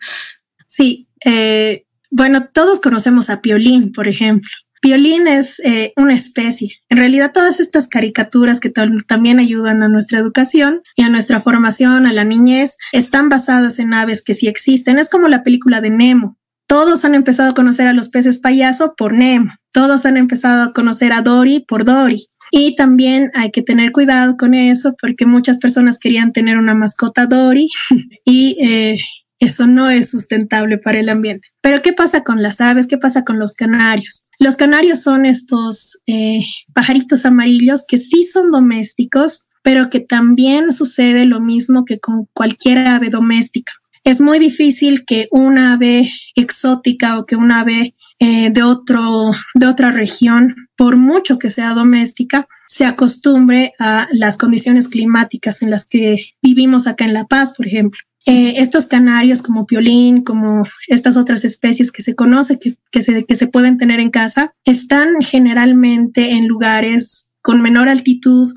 Sí, 0.73 1.09
eh, 1.25 1.85
bueno, 2.09 2.47
todos 2.51 2.79
conocemos 2.79 3.29
a 3.29 3.41
Piolín, 3.41 3.91
por 3.91 4.07
ejemplo. 4.07 4.49
Piolín 4.81 5.27
es 5.27 5.59
eh, 5.59 5.93
una 5.95 6.15
especie. 6.15 6.71
En 6.89 6.97
realidad, 6.97 7.31
todas 7.33 7.59
estas 7.59 7.87
caricaturas 7.87 8.59
que 8.59 8.71
también 8.71 9.39
ayudan 9.39 9.83
a 9.83 9.89
nuestra 9.89 10.17
educación 10.17 10.81
y 10.95 11.03
a 11.03 11.09
nuestra 11.09 11.39
formación, 11.39 12.07
a 12.07 12.13
la 12.13 12.23
niñez, 12.23 12.77
están 12.91 13.29
basadas 13.29 13.77
en 13.77 13.93
aves 13.93 14.23
que 14.23 14.33
sí 14.33 14.47
existen. 14.47 14.97
Es 14.97 15.09
como 15.09 15.27
la 15.27 15.43
película 15.43 15.81
de 15.81 15.91
Nemo. 15.91 16.37
Todos 16.67 17.05
han 17.05 17.13
empezado 17.13 17.51
a 17.51 17.53
conocer 17.53 17.85
a 17.87 17.93
los 17.93 18.09
peces 18.09 18.39
payaso 18.39 18.95
por 18.97 19.13
Nemo. 19.13 19.51
Todos 19.71 20.05
han 20.07 20.17
empezado 20.17 20.63
a 20.63 20.73
conocer 20.73 21.13
a 21.13 21.21
Dory 21.21 21.63
por 21.67 21.85
Dory. 21.85 22.25
Y 22.51 22.75
también 22.75 23.31
hay 23.35 23.51
que 23.51 23.61
tener 23.61 23.91
cuidado 23.91 24.35
con 24.35 24.53
eso 24.53 24.95
porque 24.99 25.25
muchas 25.25 25.59
personas 25.59 25.99
querían 25.99 26.33
tener 26.33 26.57
una 26.57 26.73
mascota 26.73 27.27
Dory 27.27 27.69
y 28.25 28.57
eh, 28.65 28.99
eso 29.41 29.65
no 29.65 29.89
es 29.89 30.11
sustentable 30.11 30.77
para 30.77 30.99
el 30.99 31.09
ambiente. 31.09 31.49
Pero 31.61 31.81
¿qué 31.81 31.93
pasa 31.93 32.23
con 32.23 32.43
las 32.43 32.61
aves? 32.61 32.85
¿Qué 32.85 32.99
pasa 32.99 33.23
con 33.23 33.39
los 33.39 33.55
canarios? 33.55 34.27
Los 34.39 34.55
canarios 34.55 35.01
son 35.01 35.25
estos 35.25 35.99
eh, 36.05 36.41
pajaritos 36.75 37.25
amarillos 37.25 37.83
que 37.87 37.97
sí 37.97 38.23
son 38.23 38.51
domésticos, 38.51 39.47
pero 39.63 39.89
que 39.89 39.99
también 39.99 40.71
sucede 40.71 41.25
lo 41.25 41.41
mismo 41.41 41.85
que 41.85 41.99
con 41.99 42.27
cualquier 42.33 42.87
ave 42.87 43.09
doméstica. 43.09 43.73
Es 44.03 44.21
muy 44.21 44.37
difícil 44.37 45.05
que 45.05 45.27
una 45.31 45.73
ave 45.73 46.07
exótica 46.35 47.17
o 47.17 47.25
que 47.25 47.35
una 47.35 47.61
ave 47.61 47.95
eh, 48.19 48.51
de, 48.51 48.61
otro, 48.61 49.31
de 49.55 49.65
otra 49.65 49.89
región, 49.89 50.55
por 50.75 50.97
mucho 50.97 51.39
que 51.39 51.49
sea 51.49 51.73
doméstica, 51.73 52.47
se 52.71 52.85
acostumbre 52.85 53.73
a 53.79 54.07
las 54.13 54.37
condiciones 54.37 54.87
climáticas 54.87 55.61
en 55.61 55.69
las 55.69 55.85
que 55.85 56.15
vivimos 56.41 56.87
acá 56.87 57.03
en 57.03 57.13
La 57.13 57.25
Paz, 57.25 57.53
por 57.57 57.67
ejemplo. 57.67 57.99
Eh, 58.25 58.53
estos 58.61 58.85
canarios 58.85 59.41
como 59.41 59.65
piolín, 59.65 60.21
como 60.21 60.65
estas 60.87 61.17
otras 61.17 61.43
especies 61.43 61.91
que 61.91 62.01
se 62.01 62.15
conoce, 62.15 62.59
que, 62.59 62.77
que, 62.89 63.01
se, 63.01 63.25
que 63.25 63.35
se 63.35 63.47
pueden 63.47 63.77
tener 63.77 63.99
en 63.99 64.09
casa, 64.09 64.53
están 64.63 65.21
generalmente 65.21 66.31
en 66.31 66.47
lugares 66.47 67.31
con 67.41 67.61
menor 67.61 67.89
altitud, 67.89 68.53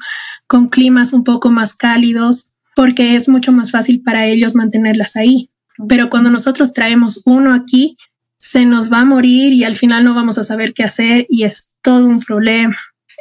con 0.47 0.69
climas 0.69 1.13
un 1.13 1.25
poco 1.25 1.51
más 1.51 1.75
cálidos, 1.75 2.53
porque 2.77 3.17
es 3.17 3.29
mucho 3.29 3.51
más 3.51 3.73
fácil 3.73 4.01
para 4.01 4.27
ellos 4.27 4.55
mantenerlas 4.55 5.17
ahí. 5.17 5.51
Pero 5.89 6.09
cuando 6.09 6.31
nosotros 6.31 6.73
traemos 6.73 7.21
uno 7.27 7.53
aquí, 7.53 7.97
se 8.37 8.65
nos 8.65 8.93
va 8.93 9.01
a 9.01 9.05
morir 9.05 9.53
y 9.53 9.65
al 9.65 9.75
final 9.75 10.05
no 10.05 10.15
vamos 10.15 10.39
a 10.39 10.45
saber 10.45 10.73
qué 10.73 10.85
hacer 10.85 11.27
y 11.29 11.43
es 11.43 11.75
todo 11.83 12.07
un 12.07 12.21
problema. 12.21 12.77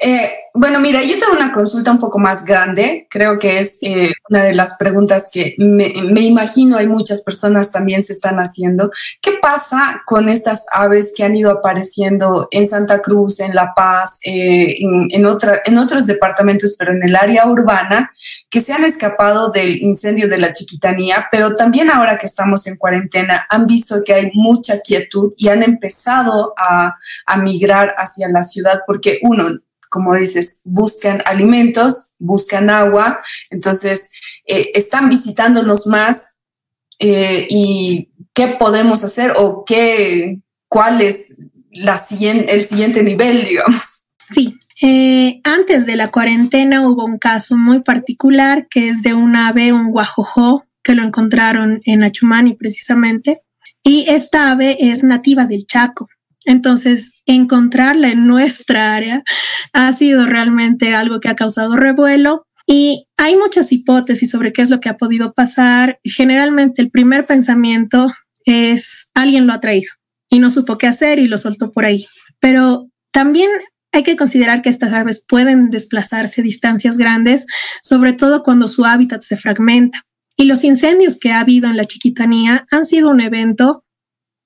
Eh, 0.06 0.30
bueno, 0.56 0.80
mira, 0.80 1.02
yo 1.02 1.18
tengo 1.18 1.34
una 1.34 1.52
consulta 1.52 1.90
un 1.90 2.00
poco 2.00 2.20
más 2.20 2.46
grande. 2.46 3.08
Creo 3.10 3.40
que 3.40 3.60
es 3.60 3.80
eh, 3.82 4.14
una 4.30 4.44
de 4.44 4.54
las 4.54 4.78
preguntas 4.78 5.30
que 5.32 5.56
me, 5.58 5.92
me, 6.12 6.22
imagino 6.22 6.78
hay 6.78 6.88
muchas 6.88 7.22
personas 7.22 7.72
también 7.72 8.04
se 8.04 8.14
están 8.14 8.38
haciendo. 8.38 8.92
¿Qué 9.20 9.32
pasa 9.42 10.04
con 10.06 10.30
estas 10.30 10.68
aves 10.72 11.12
que 11.16 11.24
han 11.24 11.36
ido 11.36 11.50
apareciendo 11.50 12.48
en 12.52 12.68
Santa 12.68 13.02
Cruz, 13.02 13.40
en 13.40 13.56
La 13.56 13.74
Paz, 13.74 14.20
eh, 14.24 14.76
en, 14.80 15.08
en, 15.10 15.26
otra, 15.26 15.60
en 15.66 15.80
otros 15.80 16.06
departamentos, 16.06 16.76
pero 16.78 16.92
en 16.92 17.02
el 17.02 17.16
área 17.16 17.48
urbana, 17.48 18.12
que 18.52 18.62
se 18.62 18.74
han 18.74 18.86
escapado 18.86 19.50
del 19.50 19.82
incendio 19.82 20.30
de 20.30 20.38
la 20.38 20.54
chiquitanía, 20.54 21.30
pero 21.32 21.56
también 21.56 21.90
ahora 21.90 22.20
que 22.20 22.28
estamos 22.28 22.68
en 22.68 22.78
cuarentena 22.78 23.48
han 23.50 23.66
visto 23.66 24.04
que 24.04 24.14
hay 24.14 24.32
mucha 24.36 24.82
quietud 24.82 25.34
y 25.36 25.50
han 25.50 25.64
empezado 25.64 26.54
a, 26.58 26.96
a 27.26 27.38
migrar 27.38 27.96
hacia 27.98 28.30
la 28.30 28.44
ciudad 28.44 28.82
porque 28.86 29.20
uno, 29.24 29.46
como 29.94 30.16
dices, 30.16 30.62
buscan 30.64 31.22
alimentos, 31.28 32.16
buscan 32.18 32.72
agua, 32.72 33.22
entonces 33.52 34.10
eh, 34.48 34.72
están 34.74 35.08
visitándonos 35.08 35.86
más 35.86 36.40
eh, 36.98 37.46
y 37.48 38.10
qué 38.34 38.48
podemos 38.48 39.04
hacer 39.04 39.34
o 39.38 39.64
qué, 39.64 40.40
cuál 40.68 41.02
es 41.02 41.36
la, 41.70 42.04
el 42.10 42.66
siguiente 42.66 43.04
nivel, 43.04 43.46
digamos. 43.46 44.06
Sí, 44.18 44.58
eh, 44.82 45.42
antes 45.44 45.86
de 45.86 45.96
la 45.96 46.08
cuarentena 46.08 46.88
hubo 46.88 47.06
un 47.06 47.20
caso 47.20 47.56
muy 47.56 47.82
particular 47.82 48.68
que 48.68 48.90
es 48.90 49.04
de 49.04 49.14
un 49.14 49.36
ave, 49.36 49.74
un 49.74 49.92
guajojo, 49.92 50.66
que 50.82 50.96
lo 50.96 51.04
encontraron 51.04 51.82
en 51.86 52.04
Achumani 52.04 52.56
precisamente. 52.56 53.42
Y 53.84 54.06
esta 54.10 54.50
ave 54.50 54.76
es 54.80 55.04
nativa 55.04 55.46
del 55.46 55.68
Chaco. 55.68 56.10
Entonces, 56.46 57.22
encontrarla 57.26 58.10
en 58.10 58.28
nuestra 58.28 58.96
área 58.96 59.24
ha 59.74 59.94
sido 59.94 60.26
realmente 60.26 60.94
algo 60.94 61.20
que 61.20 61.30
ha 61.30 61.36
causado 61.36 61.76
revuelo 61.76 62.46
y 62.66 63.08
hay 63.18 63.36
muchas 63.36 63.72
hipótesis 63.72 64.30
sobre 64.30 64.54
qué 64.54 64.62
es 64.62 64.70
lo 64.70 64.80
que 64.80 64.90
ha 64.90 64.98
podido 64.98 65.34
pasar. 65.34 66.00
Generalmente 66.04 66.82
el 66.82 66.92
primer 66.92 67.26
pensamiento 67.26 68.12
es 68.46 69.12
alguien 69.14 69.48
lo 69.48 69.54
ha 69.54 69.60
traído 69.60 69.92
y 70.30 70.40
no 70.40 70.50
supo 70.50 70.78
qué 70.78 70.88
hacer 70.88 71.20
y 71.20 71.28
lo 71.28 71.38
soltó 71.38 71.72
por 71.72 71.86
ahí. 71.86 72.06
Pero 72.40 72.90
también 73.12 73.50
hay 73.92 74.04
que 74.04 74.18
considerar 74.18 74.62
que 74.62 74.70
estas 74.70 74.92
aves 74.94 75.24
pueden 75.28 75.70
desplazarse 75.70 76.42
distancias 76.42 76.98
grandes, 76.98 77.46
sobre 77.82 78.14
todo 78.14 78.44
cuando 78.44 78.68
su 78.68 78.86
hábitat 78.86 79.22
se 79.22 79.38
fragmenta. 79.38 80.02
Y 80.36 80.46
los 80.46 80.64
incendios 80.64 81.20
que 81.20 81.32
ha 81.32 81.42
habido 81.42 81.70
en 81.70 81.78
la 81.78 81.86
chiquitanía 81.86 82.66
han 82.72 82.86
sido 82.86 83.12
un 83.12 83.22
evento 83.22 83.84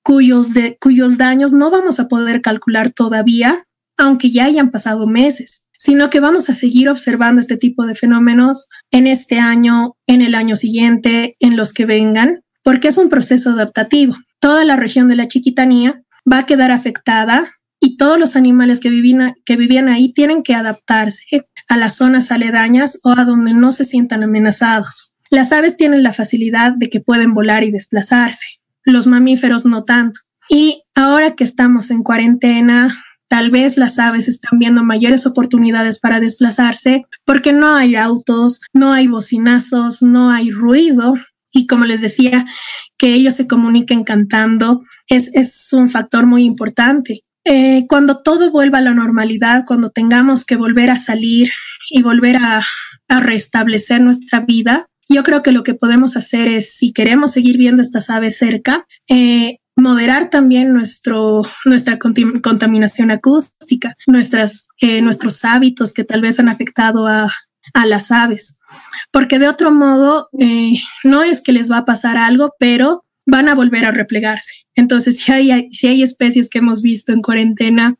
cuyos, 0.08 0.52
cuyos 0.80 1.18
daños 1.18 1.52
no 1.52 1.70
vamos 1.70 2.00
a 2.00 2.08
poder 2.08 2.40
calcular 2.40 2.88
todavía, 2.88 3.54
aunque 3.98 4.30
ya 4.30 4.46
hayan 4.46 4.70
pasado 4.70 5.06
meses, 5.06 5.66
sino 5.78 6.08
que 6.08 6.18
vamos 6.18 6.48
a 6.48 6.54
seguir 6.54 6.88
observando 6.88 7.42
este 7.42 7.58
tipo 7.58 7.84
de 7.84 7.94
fenómenos 7.94 8.68
en 8.90 9.06
este 9.06 9.38
año, 9.38 9.98
en 10.06 10.22
el 10.22 10.34
año 10.34 10.56
siguiente, 10.56 11.36
en 11.40 11.58
los 11.58 11.74
que 11.74 11.84
vengan, 11.84 12.40
porque 12.62 12.88
es 12.88 12.96
un 12.96 13.10
proceso 13.10 13.50
adaptativo. 13.50 14.16
Toda 14.40 14.64
la 14.64 14.76
región 14.76 15.08
de 15.08 15.16
la 15.16 15.28
Chiquitanía 15.28 16.02
va 16.30 16.38
a 16.38 16.46
quedar 16.46 16.70
afectada 16.70 17.46
y 17.78 17.98
todos 17.98 18.18
los 18.18 18.34
animales 18.34 18.80
que 18.80 18.88
vivían, 18.88 19.34
que 19.44 19.56
vivían 19.56 19.90
ahí 19.90 20.14
tienen 20.14 20.42
que 20.42 20.54
adaptarse 20.54 21.46
a 21.68 21.76
las 21.76 21.96
zonas 21.96 22.32
aledañas 22.32 22.98
o 23.04 23.10
a 23.10 23.26
donde 23.26 23.52
no 23.52 23.72
se 23.72 23.84
sientan 23.84 24.22
amenazados. 24.22 25.12
Las 25.28 25.52
aves 25.52 25.76
tienen 25.76 26.02
la 26.02 26.14
facilidad 26.14 26.72
de 26.72 26.88
que 26.88 27.00
pueden 27.00 27.34
volar 27.34 27.62
y 27.62 27.70
desplazarse 27.70 28.57
los 28.84 29.06
mamíferos 29.06 29.64
no 29.64 29.84
tanto. 29.84 30.20
Y 30.48 30.82
ahora 30.94 31.34
que 31.34 31.44
estamos 31.44 31.90
en 31.90 32.02
cuarentena, 32.02 32.96
tal 33.28 33.50
vez 33.50 33.76
las 33.76 33.98
aves 33.98 34.28
están 34.28 34.58
viendo 34.58 34.82
mayores 34.82 35.26
oportunidades 35.26 35.98
para 35.98 36.20
desplazarse 36.20 37.04
porque 37.24 37.52
no 37.52 37.74
hay 37.74 37.96
autos, 37.96 38.60
no 38.72 38.92
hay 38.92 39.06
bocinazos, 39.06 40.02
no 40.02 40.30
hay 40.30 40.50
ruido. 40.50 41.14
Y 41.52 41.66
como 41.66 41.84
les 41.84 42.00
decía, 42.00 42.46
que 42.96 43.14
ellos 43.14 43.34
se 43.34 43.46
comuniquen 43.46 44.04
cantando 44.04 44.82
es, 45.06 45.34
es 45.34 45.72
un 45.72 45.88
factor 45.88 46.26
muy 46.26 46.44
importante. 46.44 47.22
Eh, 47.44 47.86
cuando 47.88 48.22
todo 48.22 48.50
vuelva 48.50 48.78
a 48.78 48.82
la 48.82 48.92
normalidad, 48.92 49.64
cuando 49.66 49.90
tengamos 49.90 50.44
que 50.44 50.56
volver 50.56 50.90
a 50.90 50.98
salir 50.98 51.50
y 51.90 52.02
volver 52.02 52.36
a, 52.36 52.62
a 53.08 53.20
restablecer 53.20 54.00
nuestra 54.00 54.40
vida, 54.40 54.86
yo 55.08 55.22
creo 55.22 55.42
que 55.42 55.52
lo 55.52 55.62
que 55.62 55.74
podemos 55.74 56.16
hacer 56.16 56.48
es, 56.48 56.74
si 56.74 56.92
queremos 56.92 57.32
seguir 57.32 57.56
viendo 57.56 57.82
estas 57.82 58.10
aves 58.10 58.36
cerca, 58.36 58.86
eh, 59.08 59.58
moderar 59.76 60.28
también 60.28 60.72
nuestro, 60.72 61.42
nuestra 61.64 61.98
contaminación 61.98 63.10
acústica, 63.10 63.96
nuestras, 64.06 64.68
eh, 64.80 65.00
nuestros 65.02 65.44
hábitos 65.44 65.92
que 65.92 66.04
tal 66.04 66.20
vez 66.20 66.38
han 66.40 66.48
afectado 66.48 67.06
a, 67.06 67.32
a 67.74 67.86
las 67.86 68.10
aves. 68.10 68.58
Porque 69.12 69.38
de 69.38 69.48
otro 69.48 69.70
modo, 69.70 70.28
eh, 70.38 70.74
no 71.04 71.22
es 71.22 71.40
que 71.40 71.52
les 71.52 71.70
va 71.70 71.78
a 71.78 71.84
pasar 71.84 72.16
algo, 72.16 72.54
pero 72.58 73.04
van 73.24 73.48
a 73.48 73.54
volver 73.54 73.84
a 73.84 73.90
replegarse. 73.90 74.66
Entonces, 74.74 75.18
si 75.18 75.32
hay, 75.32 75.70
si 75.70 75.86
hay 75.86 76.02
especies 76.02 76.48
que 76.48 76.58
hemos 76.58 76.82
visto 76.82 77.12
en 77.12 77.22
cuarentena 77.22 77.96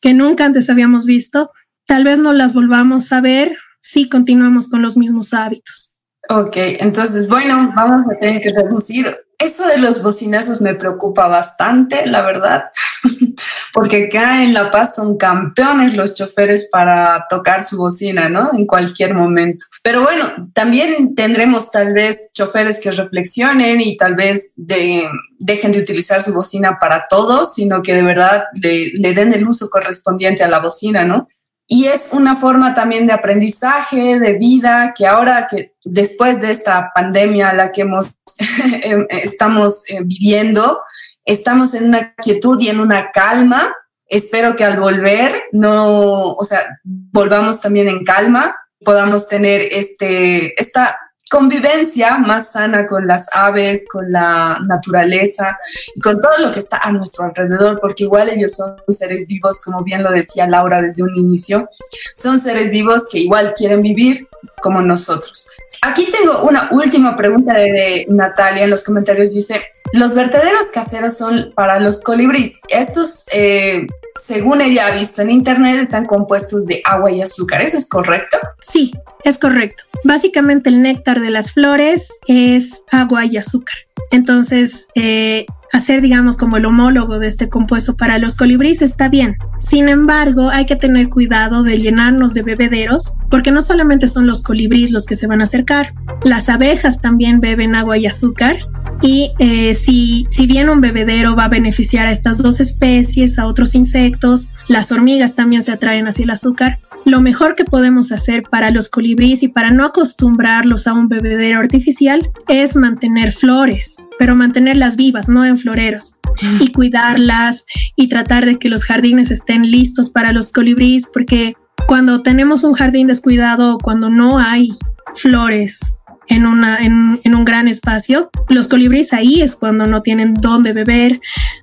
que 0.00 0.14
nunca 0.14 0.44
antes 0.44 0.70
habíamos 0.70 1.06
visto, 1.06 1.50
tal 1.86 2.04
vez 2.04 2.18
no 2.18 2.32
las 2.32 2.52
volvamos 2.52 3.12
a 3.12 3.20
ver 3.20 3.56
si 3.80 4.08
continuamos 4.08 4.68
con 4.68 4.82
los 4.82 4.96
mismos 4.96 5.34
hábitos. 5.34 5.91
Ok, 6.28 6.56
entonces, 6.56 7.28
bueno, 7.28 7.72
vamos 7.74 8.02
a 8.10 8.18
tener 8.18 8.40
que 8.40 8.50
reducir. 8.50 9.06
Eso 9.38 9.66
de 9.66 9.78
los 9.78 10.02
bocinazos 10.02 10.60
me 10.60 10.74
preocupa 10.74 11.26
bastante, 11.26 12.06
la 12.06 12.22
verdad, 12.22 12.66
porque 13.72 14.04
acá 14.04 14.44
en 14.44 14.54
La 14.54 14.70
Paz 14.70 14.94
son 14.94 15.16
campeones 15.16 15.96
los 15.96 16.14
choferes 16.14 16.68
para 16.70 17.26
tocar 17.28 17.66
su 17.66 17.76
bocina, 17.76 18.28
¿no? 18.28 18.50
En 18.52 18.66
cualquier 18.66 19.14
momento. 19.14 19.64
Pero 19.82 20.02
bueno, 20.02 20.50
también 20.54 21.16
tendremos 21.16 21.72
tal 21.72 21.92
vez 21.92 22.30
choferes 22.32 22.78
que 22.78 22.92
reflexionen 22.92 23.80
y 23.80 23.96
tal 23.96 24.14
vez 24.14 24.52
de, 24.56 25.08
dejen 25.40 25.72
de 25.72 25.80
utilizar 25.80 26.22
su 26.22 26.32
bocina 26.32 26.78
para 26.78 27.06
todo, 27.10 27.48
sino 27.48 27.82
que 27.82 27.94
de 27.94 28.02
verdad 28.02 28.44
le, 28.62 28.92
le 28.94 29.12
den 29.12 29.32
el 29.32 29.44
uso 29.44 29.68
correspondiente 29.70 30.44
a 30.44 30.48
la 30.48 30.60
bocina, 30.60 31.04
¿no? 31.04 31.26
Y 31.72 31.86
es 31.86 32.10
una 32.12 32.36
forma 32.36 32.74
también 32.74 33.06
de 33.06 33.14
aprendizaje, 33.14 34.20
de 34.20 34.34
vida, 34.34 34.92
que 34.94 35.06
ahora 35.06 35.46
que 35.50 35.72
después 35.82 36.38
de 36.42 36.50
esta 36.50 36.90
pandemia 36.94 37.54
la 37.54 37.72
que 37.72 37.80
hemos, 37.80 38.10
em, 38.82 39.06
estamos 39.08 39.88
eh, 39.88 40.00
viviendo, 40.04 40.82
estamos 41.24 41.72
en 41.72 41.86
una 41.86 42.12
quietud 42.12 42.60
y 42.60 42.68
en 42.68 42.78
una 42.78 43.10
calma. 43.10 43.74
Espero 44.06 44.54
que 44.54 44.64
al 44.64 44.78
volver 44.78 45.32
no, 45.52 46.34
o 46.34 46.44
sea, 46.44 46.78
volvamos 46.84 47.62
también 47.62 47.88
en 47.88 48.04
calma, 48.04 48.54
podamos 48.84 49.26
tener 49.26 49.62
este, 49.70 50.60
esta 50.60 50.98
convivencia 51.32 52.18
más 52.18 52.52
sana 52.52 52.86
con 52.86 53.06
las 53.06 53.26
aves, 53.32 53.86
con 53.90 54.12
la 54.12 54.60
naturaleza 54.66 55.58
y 55.94 56.00
con 56.00 56.20
todo 56.20 56.36
lo 56.38 56.50
que 56.50 56.58
está 56.58 56.76
a 56.76 56.92
nuestro 56.92 57.24
alrededor, 57.24 57.80
porque 57.80 58.04
igual 58.04 58.28
ellos 58.28 58.52
son 58.52 58.76
seres 58.90 59.26
vivos, 59.26 59.62
como 59.64 59.82
bien 59.82 60.02
lo 60.02 60.12
decía 60.12 60.46
Laura 60.46 60.82
desde 60.82 61.02
un 61.02 61.16
inicio, 61.16 61.70
son 62.16 62.38
seres 62.38 62.70
vivos 62.70 63.08
que 63.10 63.20
igual 63.20 63.54
quieren 63.54 63.80
vivir 63.80 64.28
como 64.60 64.82
nosotros. 64.82 65.48
Aquí 65.80 66.06
tengo 66.10 66.42
una 66.44 66.68
última 66.70 67.16
pregunta 67.16 67.54
de, 67.54 68.06
Natalia 68.10 68.64
en 68.64 68.70
los 68.70 68.84
comentarios. 68.84 69.32
Dice, 69.32 69.62
los 69.92 70.14
vertederos 70.14 70.68
caseros 70.72 71.16
son 71.16 71.52
para 71.56 71.80
los 71.80 72.02
colibríes. 72.02 72.60
Estos, 72.68 73.24
eh, 73.32 73.86
según 74.24 74.60
ella 74.60 74.86
ha 74.86 74.96
visto 74.96 75.20
en 75.20 75.30
internet, 75.30 75.80
están 75.80 76.06
compuestos 76.06 76.64
de 76.66 76.80
agua 76.84 77.10
y 77.10 77.20
azúcar. 77.20 77.60
¿Eso 77.60 77.76
es 77.76 77.88
correcto? 77.88 78.38
Sí, 78.62 78.92
es 79.24 79.36
correcto. 79.36 79.82
Básicamente 80.04 80.70
el 80.70 80.80
néctar 80.80 81.20
de 81.20 81.30
las 81.30 81.52
flores 81.52 82.12
es 82.28 82.84
agua 82.92 83.24
y 83.26 83.36
azúcar. 83.36 83.74
Entonces, 84.12 84.86
eh, 84.94 85.44
hacer, 85.72 86.02
digamos, 86.02 86.36
como 86.36 86.58
el 86.58 86.66
homólogo 86.66 87.18
de 87.18 87.26
este 87.26 87.48
compuesto 87.48 87.96
para 87.96 88.18
los 88.18 88.36
colibríes 88.36 88.82
está 88.82 89.08
bien. 89.08 89.36
Sin 89.60 89.88
embargo, 89.88 90.50
hay 90.50 90.66
que 90.66 90.76
tener 90.76 91.08
cuidado 91.08 91.62
de 91.62 91.78
llenarnos 91.78 92.34
de 92.34 92.42
bebederos, 92.42 93.12
porque 93.30 93.50
no 93.50 93.62
solamente 93.62 94.06
son 94.06 94.26
los 94.26 94.42
colibríes 94.42 94.92
los 94.92 95.06
que 95.06 95.16
se 95.16 95.26
van 95.26 95.40
a 95.40 95.44
acercar, 95.44 95.94
las 96.22 96.48
abejas 96.48 97.00
también 97.00 97.40
beben 97.40 97.74
agua 97.74 97.98
y 97.98 98.06
azúcar. 98.06 98.56
Y 99.02 99.32
eh, 99.38 99.74
si, 99.74 100.26
si 100.30 100.46
bien 100.46 100.68
un 100.68 100.80
bebedero 100.80 101.34
va 101.34 101.46
a 101.46 101.48
beneficiar 101.48 102.06
a 102.06 102.12
estas 102.12 102.38
dos 102.38 102.60
especies, 102.60 103.38
a 103.38 103.46
otros 103.46 103.74
insectos, 103.74 104.50
las 104.68 104.92
hormigas 104.92 105.34
también 105.34 105.62
se 105.62 105.72
atraen 105.72 106.06
hacia 106.06 106.22
el 106.24 106.30
azúcar, 106.30 106.78
lo 107.04 107.20
mejor 107.20 107.56
que 107.56 107.64
podemos 107.64 108.12
hacer 108.12 108.44
para 108.44 108.70
los 108.70 108.88
colibríes 108.88 109.42
y 109.42 109.48
para 109.48 109.70
no 109.70 109.84
acostumbrarlos 109.84 110.86
a 110.86 110.92
un 110.92 111.08
bebedero 111.08 111.58
artificial 111.58 112.30
es 112.48 112.76
mantener 112.76 113.32
flores, 113.32 113.96
pero 114.18 114.36
mantenerlas 114.36 114.96
vivas, 114.96 115.28
no 115.28 115.44
en 115.44 115.58
floreros, 115.58 116.20
y 116.60 116.70
cuidarlas 116.70 117.66
y 117.96 118.08
tratar 118.08 118.46
de 118.46 118.58
que 118.58 118.68
los 118.68 118.84
jardines 118.84 119.30
estén 119.32 119.68
listos 119.68 120.10
para 120.10 120.32
los 120.32 120.52
colibríes, 120.52 121.08
porque 121.12 121.56
cuando 121.88 122.22
tenemos 122.22 122.62
un 122.62 122.74
jardín 122.74 123.08
descuidado, 123.08 123.78
cuando 123.78 124.08
no 124.08 124.38
hay 124.38 124.72
flores 125.14 125.98
en, 126.28 126.46
una, 126.46 126.78
en, 126.78 127.20
en, 127.24 127.34
un 127.34 127.44
gran 127.44 127.68
espacio. 127.68 128.30
Los 128.48 128.68
colibríes 128.68 129.12
ahí 129.12 129.40
es 129.42 129.56
cuando 129.56 129.86
no 129.86 130.02
tienen 130.02 130.34
dónde 130.34 130.72
beber, 130.72 131.20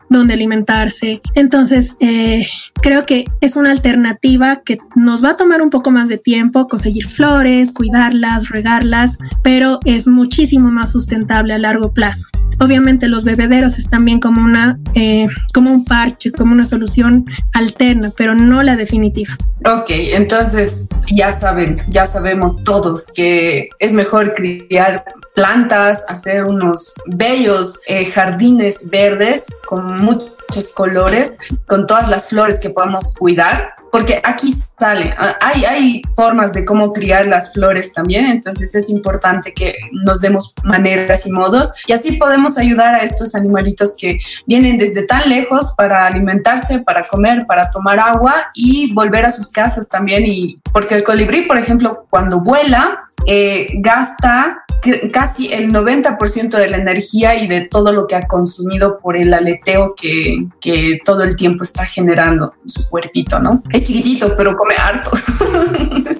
dónde 0.10 0.34
alimentarse. 0.34 1.22
Entonces, 1.36 1.96
eh, 2.00 2.46
creo 2.82 3.06
que 3.06 3.26
es 3.42 3.56
una 3.56 3.72
alternativa 3.72 4.62
que 4.64 4.80
nos 4.96 5.24
va 5.24 5.32
a 5.32 5.38
tomar 5.38 5.62
un 5.62 5.70
poco 5.70 5.92
más 5.92 6.10
de 6.10 6.18
tiempo 6.18 6.68
conseguir 6.68 7.08
flores, 7.08 7.72
cuidarlas, 7.72 8.50
regarlas, 8.50 9.20
pero 9.44 9.80
es 9.86 10.08
muchísimo 10.08 10.72
más 10.72 10.92
sustentable 10.92 11.54
a 11.54 11.58
largo 11.58 11.94
plazo. 11.94 12.28
Obviamente 12.62 13.08
los 13.08 13.24
bebederos 13.24 13.78
están 13.78 14.04
bien 14.04 14.20
como 14.20 14.42
una, 14.42 14.78
eh, 14.94 15.28
como 15.54 15.72
un 15.72 15.86
parche, 15.86 16.32
como 16.32 16.52
una 16.52 16.66
solución 16.66 17.26
alterna, 17.54 18.12
pero 18.18 18.36
no 18.36 18.64
la 18.64 18.76
definitiva. 18.76 19.38
Ok, 19.66 19.90
entonces 19.90 20.88
ya 21.12 21.38
saben, 21.38 21.78
ya 21.90 22.06
sabemos 22.06 22.64
todos 22.64 23.08
que 23.14 23.70
es 23.80 23.94
mejor 23.94 24.34
criar 24.34 25.06
plantas, 25.40 26.04
hacer 26.10 26.44
unos 26.44 26.92
bellos 27.06 27.80
eh, 27.88 28.04
jardines 28.04 28.90
verdes 28.90 29.46
con 29.66 29.96
muchos 29.96 30.68
colores, 30.76 31.38
con 31.66 31.88
todas 31.88 32.10
las 32.10 32.28
flores 32.28 32.60
que 32.60 32.70
podamos 32.70 33.16
cuidar, 33.18 33.74
porque 33.90 34.20
aquí 34.22 34.54
sale, 34.78 35.16
hay, 35.40 35.64
hay 35.64 36.02
formas 36.14 36.52
de 36.52 36.66
cómo 36.66 36.92
criar 36.92 37.26
las 37.26 37.54
flores 37.54 37.94
también, 37.94 38.26
entonces 38.26 38.76
es 38.76 38.90
importante 38.90 39.54
que 39.54 39.76
nos 40.04 40.20
demos 40.20 40.54
maneras 40.66 41.26
y 41.26 41.32
modos 41.32 41.74
y 41.88 41.94
así 41.94 42.18
podemos 42.18 42.58
ayudar 42.58 42.96
a 42.96 43.04
estos 43.04 43.34
animalitos 43.34 43.96
que 43.98 44.20
vienen 44.46 44.78
desde 44.78 45.04
tan 45.04 45.30
lejos 45.30 45.74
para 45.78 46.06
alimentarse, 46.06 46.80
para 46.80 47.08
comer, 47.08 47.48
para 47.48 47.70
tomar 47.70 47.98
agua 47.98 48.52
y 48.54 48.94
volver 48.94 49.26
a 49.26 49.32
sus 49.32 49.50
casas 49.50 49.88
también 49.88 50.26
y 50.26 50.60
porque 50.74 50.96
el 50.96 51.04
colibrí, 51.04 51.44
por 51.44 51.58
ejemplo, 51.58 52.08
cuando 52.10 52.42
vuela, 52.42 53.06
eh, 53.26 53.68
gasta 53.76 54.66
casi 55.12 55.52
el 55.54 55.72
90% 55.72 56.50
de 56.50 56.70
la 56.70 56.78
energía 56.78 57.36
y 57.36 57.48
de 57.48 57.62
todo 57.62 57.92
lo 57.92 58.08
que 58.08 58.16
ha 58.16 58.28
consumido 58.28 58.98
por 59.00 59.18
el 59.18 59.34
aleteo 59.34 59.94
que, 59.96 60.46
que 60.62 61.00
todo 61.04 61.24
el 61.24 61.36
tiempo 61.36 61.64
está 61.64 61.86
generando 61.86 62.54
su 62.66 62.88
cuerpito, 62.90 63.40
¿no? 63.40 63.64
Es 63.72 63.84
chiquitito, 63.84 64.36
pero 64.36 64.56
come 64.56 64.76
harto. 64.76 65.12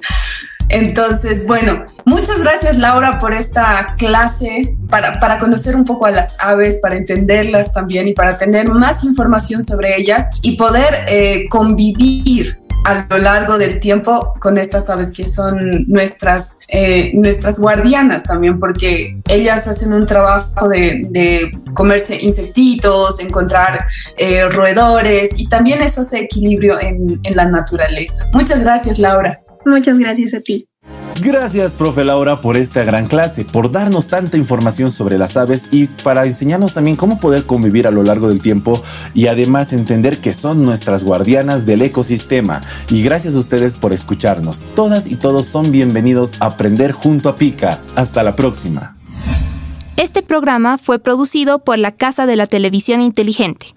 Entonces, 0.70 1.48
bueno, 1.48 1.84
muchas 2.04 2.42
gracias 2.42 2.78
Laura 2.78 3.18
por 3.18 3.34
esta 3.34 3.96
clase, 3.98 4.76
para, 4.88 5.18
para, 5.18 5.40
conocer 5.40 5.74
un 5.74 5.84
poco 5.84 6.06
a 6.06 6.12
las 6.12 6.36
aves, 6.38 6.78
para 6.80 6.94
entenderlas 6.94 7.72
también 7.72 8.06
y 8.06 8.14
para 8.14 8.38
tener 8.38 8.70
más 8.70 9.02
información 9.02 9.64
sobre 9.64 9.96
ellas 9.96 10.38
y 10.42 10.56
poder 10.56 10.94
eh, 11.08 11.46
convivir 11.50 12.59
a 12.84 13.06
lo 13.08 13.18
largo 13.18 13.58
del 13.58 13.80
tiempo 13.80 14.34
con 14.40 14.58
estas 14.58 14.88
aves 14.88 15.10
que 15.12 15.24
son 15.24 15.84
nuestras, 15.86 16.58
eh, 16.68 17.12
nuestras 17.14 17.58
guardianas 17.58 18.22
también, 18.22 18.58
porque 18.58 19.16
ellas 19.28 19.66
hacen 19.68 19.92
un 19.92 20.06
trabajo 20.06 20.68
de, 20.68 21.50
comerse 21.74 22.20
insectitos, 22.20 23.20
encontrar 23.20 23.86
eh, 24.16 24.44
roedores 24.48 25.30
y 25.36 25.48
también 25.48 25.82
eso 25.82 26.02
se 26.02 26.20
equilibrio 26.20 26.80
en, 26.80 27.20
en 27.22 27.36
la 27.36 27.46
naturaleza. 27.46 28.28
Muchas 28.32 28.60
gracias, 28.60 28.98
Laura. 28.98 29.40
Muchas 29.64 29.98
gracias 29.98 30.34
a 30.34 30.40
ti. 30.40 30.66
Gracias, 31.22 31.74
profe 31.74 32.04
Laura, 32.04 32.40
por 32.40 32.56
esta 32.56 32.82
gran 32.84 33.06
clase, 33.06 33.44
por 33.44 33.70
darnos 33.70 34.08
tanta 34.08 34.36
información 34.36 34.90
sobre 34.90 35.18
las 35.18 35.36
aves 35.36 35.68
y 35.70 35.86
para 35.86 36.24
enseñarnos 36.24 36.72
también 36.72 36.96
cómo 36.96 37.18
poder 37.18 37.44
convivir 37.44 37.86
a 37.86 37.90
lo 37.90 38.02
largo 38.02 38.28
del 38.28 38.40
tiempo 38.40 38.80
y 39.12 39.26
además 39.26 39.72
entender 39.72 40.20
que 40.20 40.32
son 40.32 40.64
nuestras 40.64 41.04
guardianas 41.04 41.66
del 41.66 41.82
ecosistema. 41.82 42.60
Y 42.88 43.02
gracias 43.02 43.34
a 43.34 43.38
ustedes 43.38 43.76
por 43.76 43.92
escucharnos. 43.92 44.62
Todas 44.74 45.10
y 45.10 45.16
todos 45.16 45.46
son 45.46 45.70
bienvenidos 45.70 46.40
a 46.40 46.46
aprender 46.46 46.92
junto 46.92 47.28
a 47.28 47.36
Pica. 47.36 47.80
Hasta 47.96 48.22
la 48.22 48.34
próxima. 48.34 48.96
Este 49.96 50.22
programa 50.22 50.78
fue 50.78 50.98
producido 50.98 51.58
por 51.58 51.78
la 51.78 51.92
Casa 51.92 52.24
de 52.24 52.36
la 52.36 52.46
Televisión 52.46 53.02
Inteligente. 53.02 53.74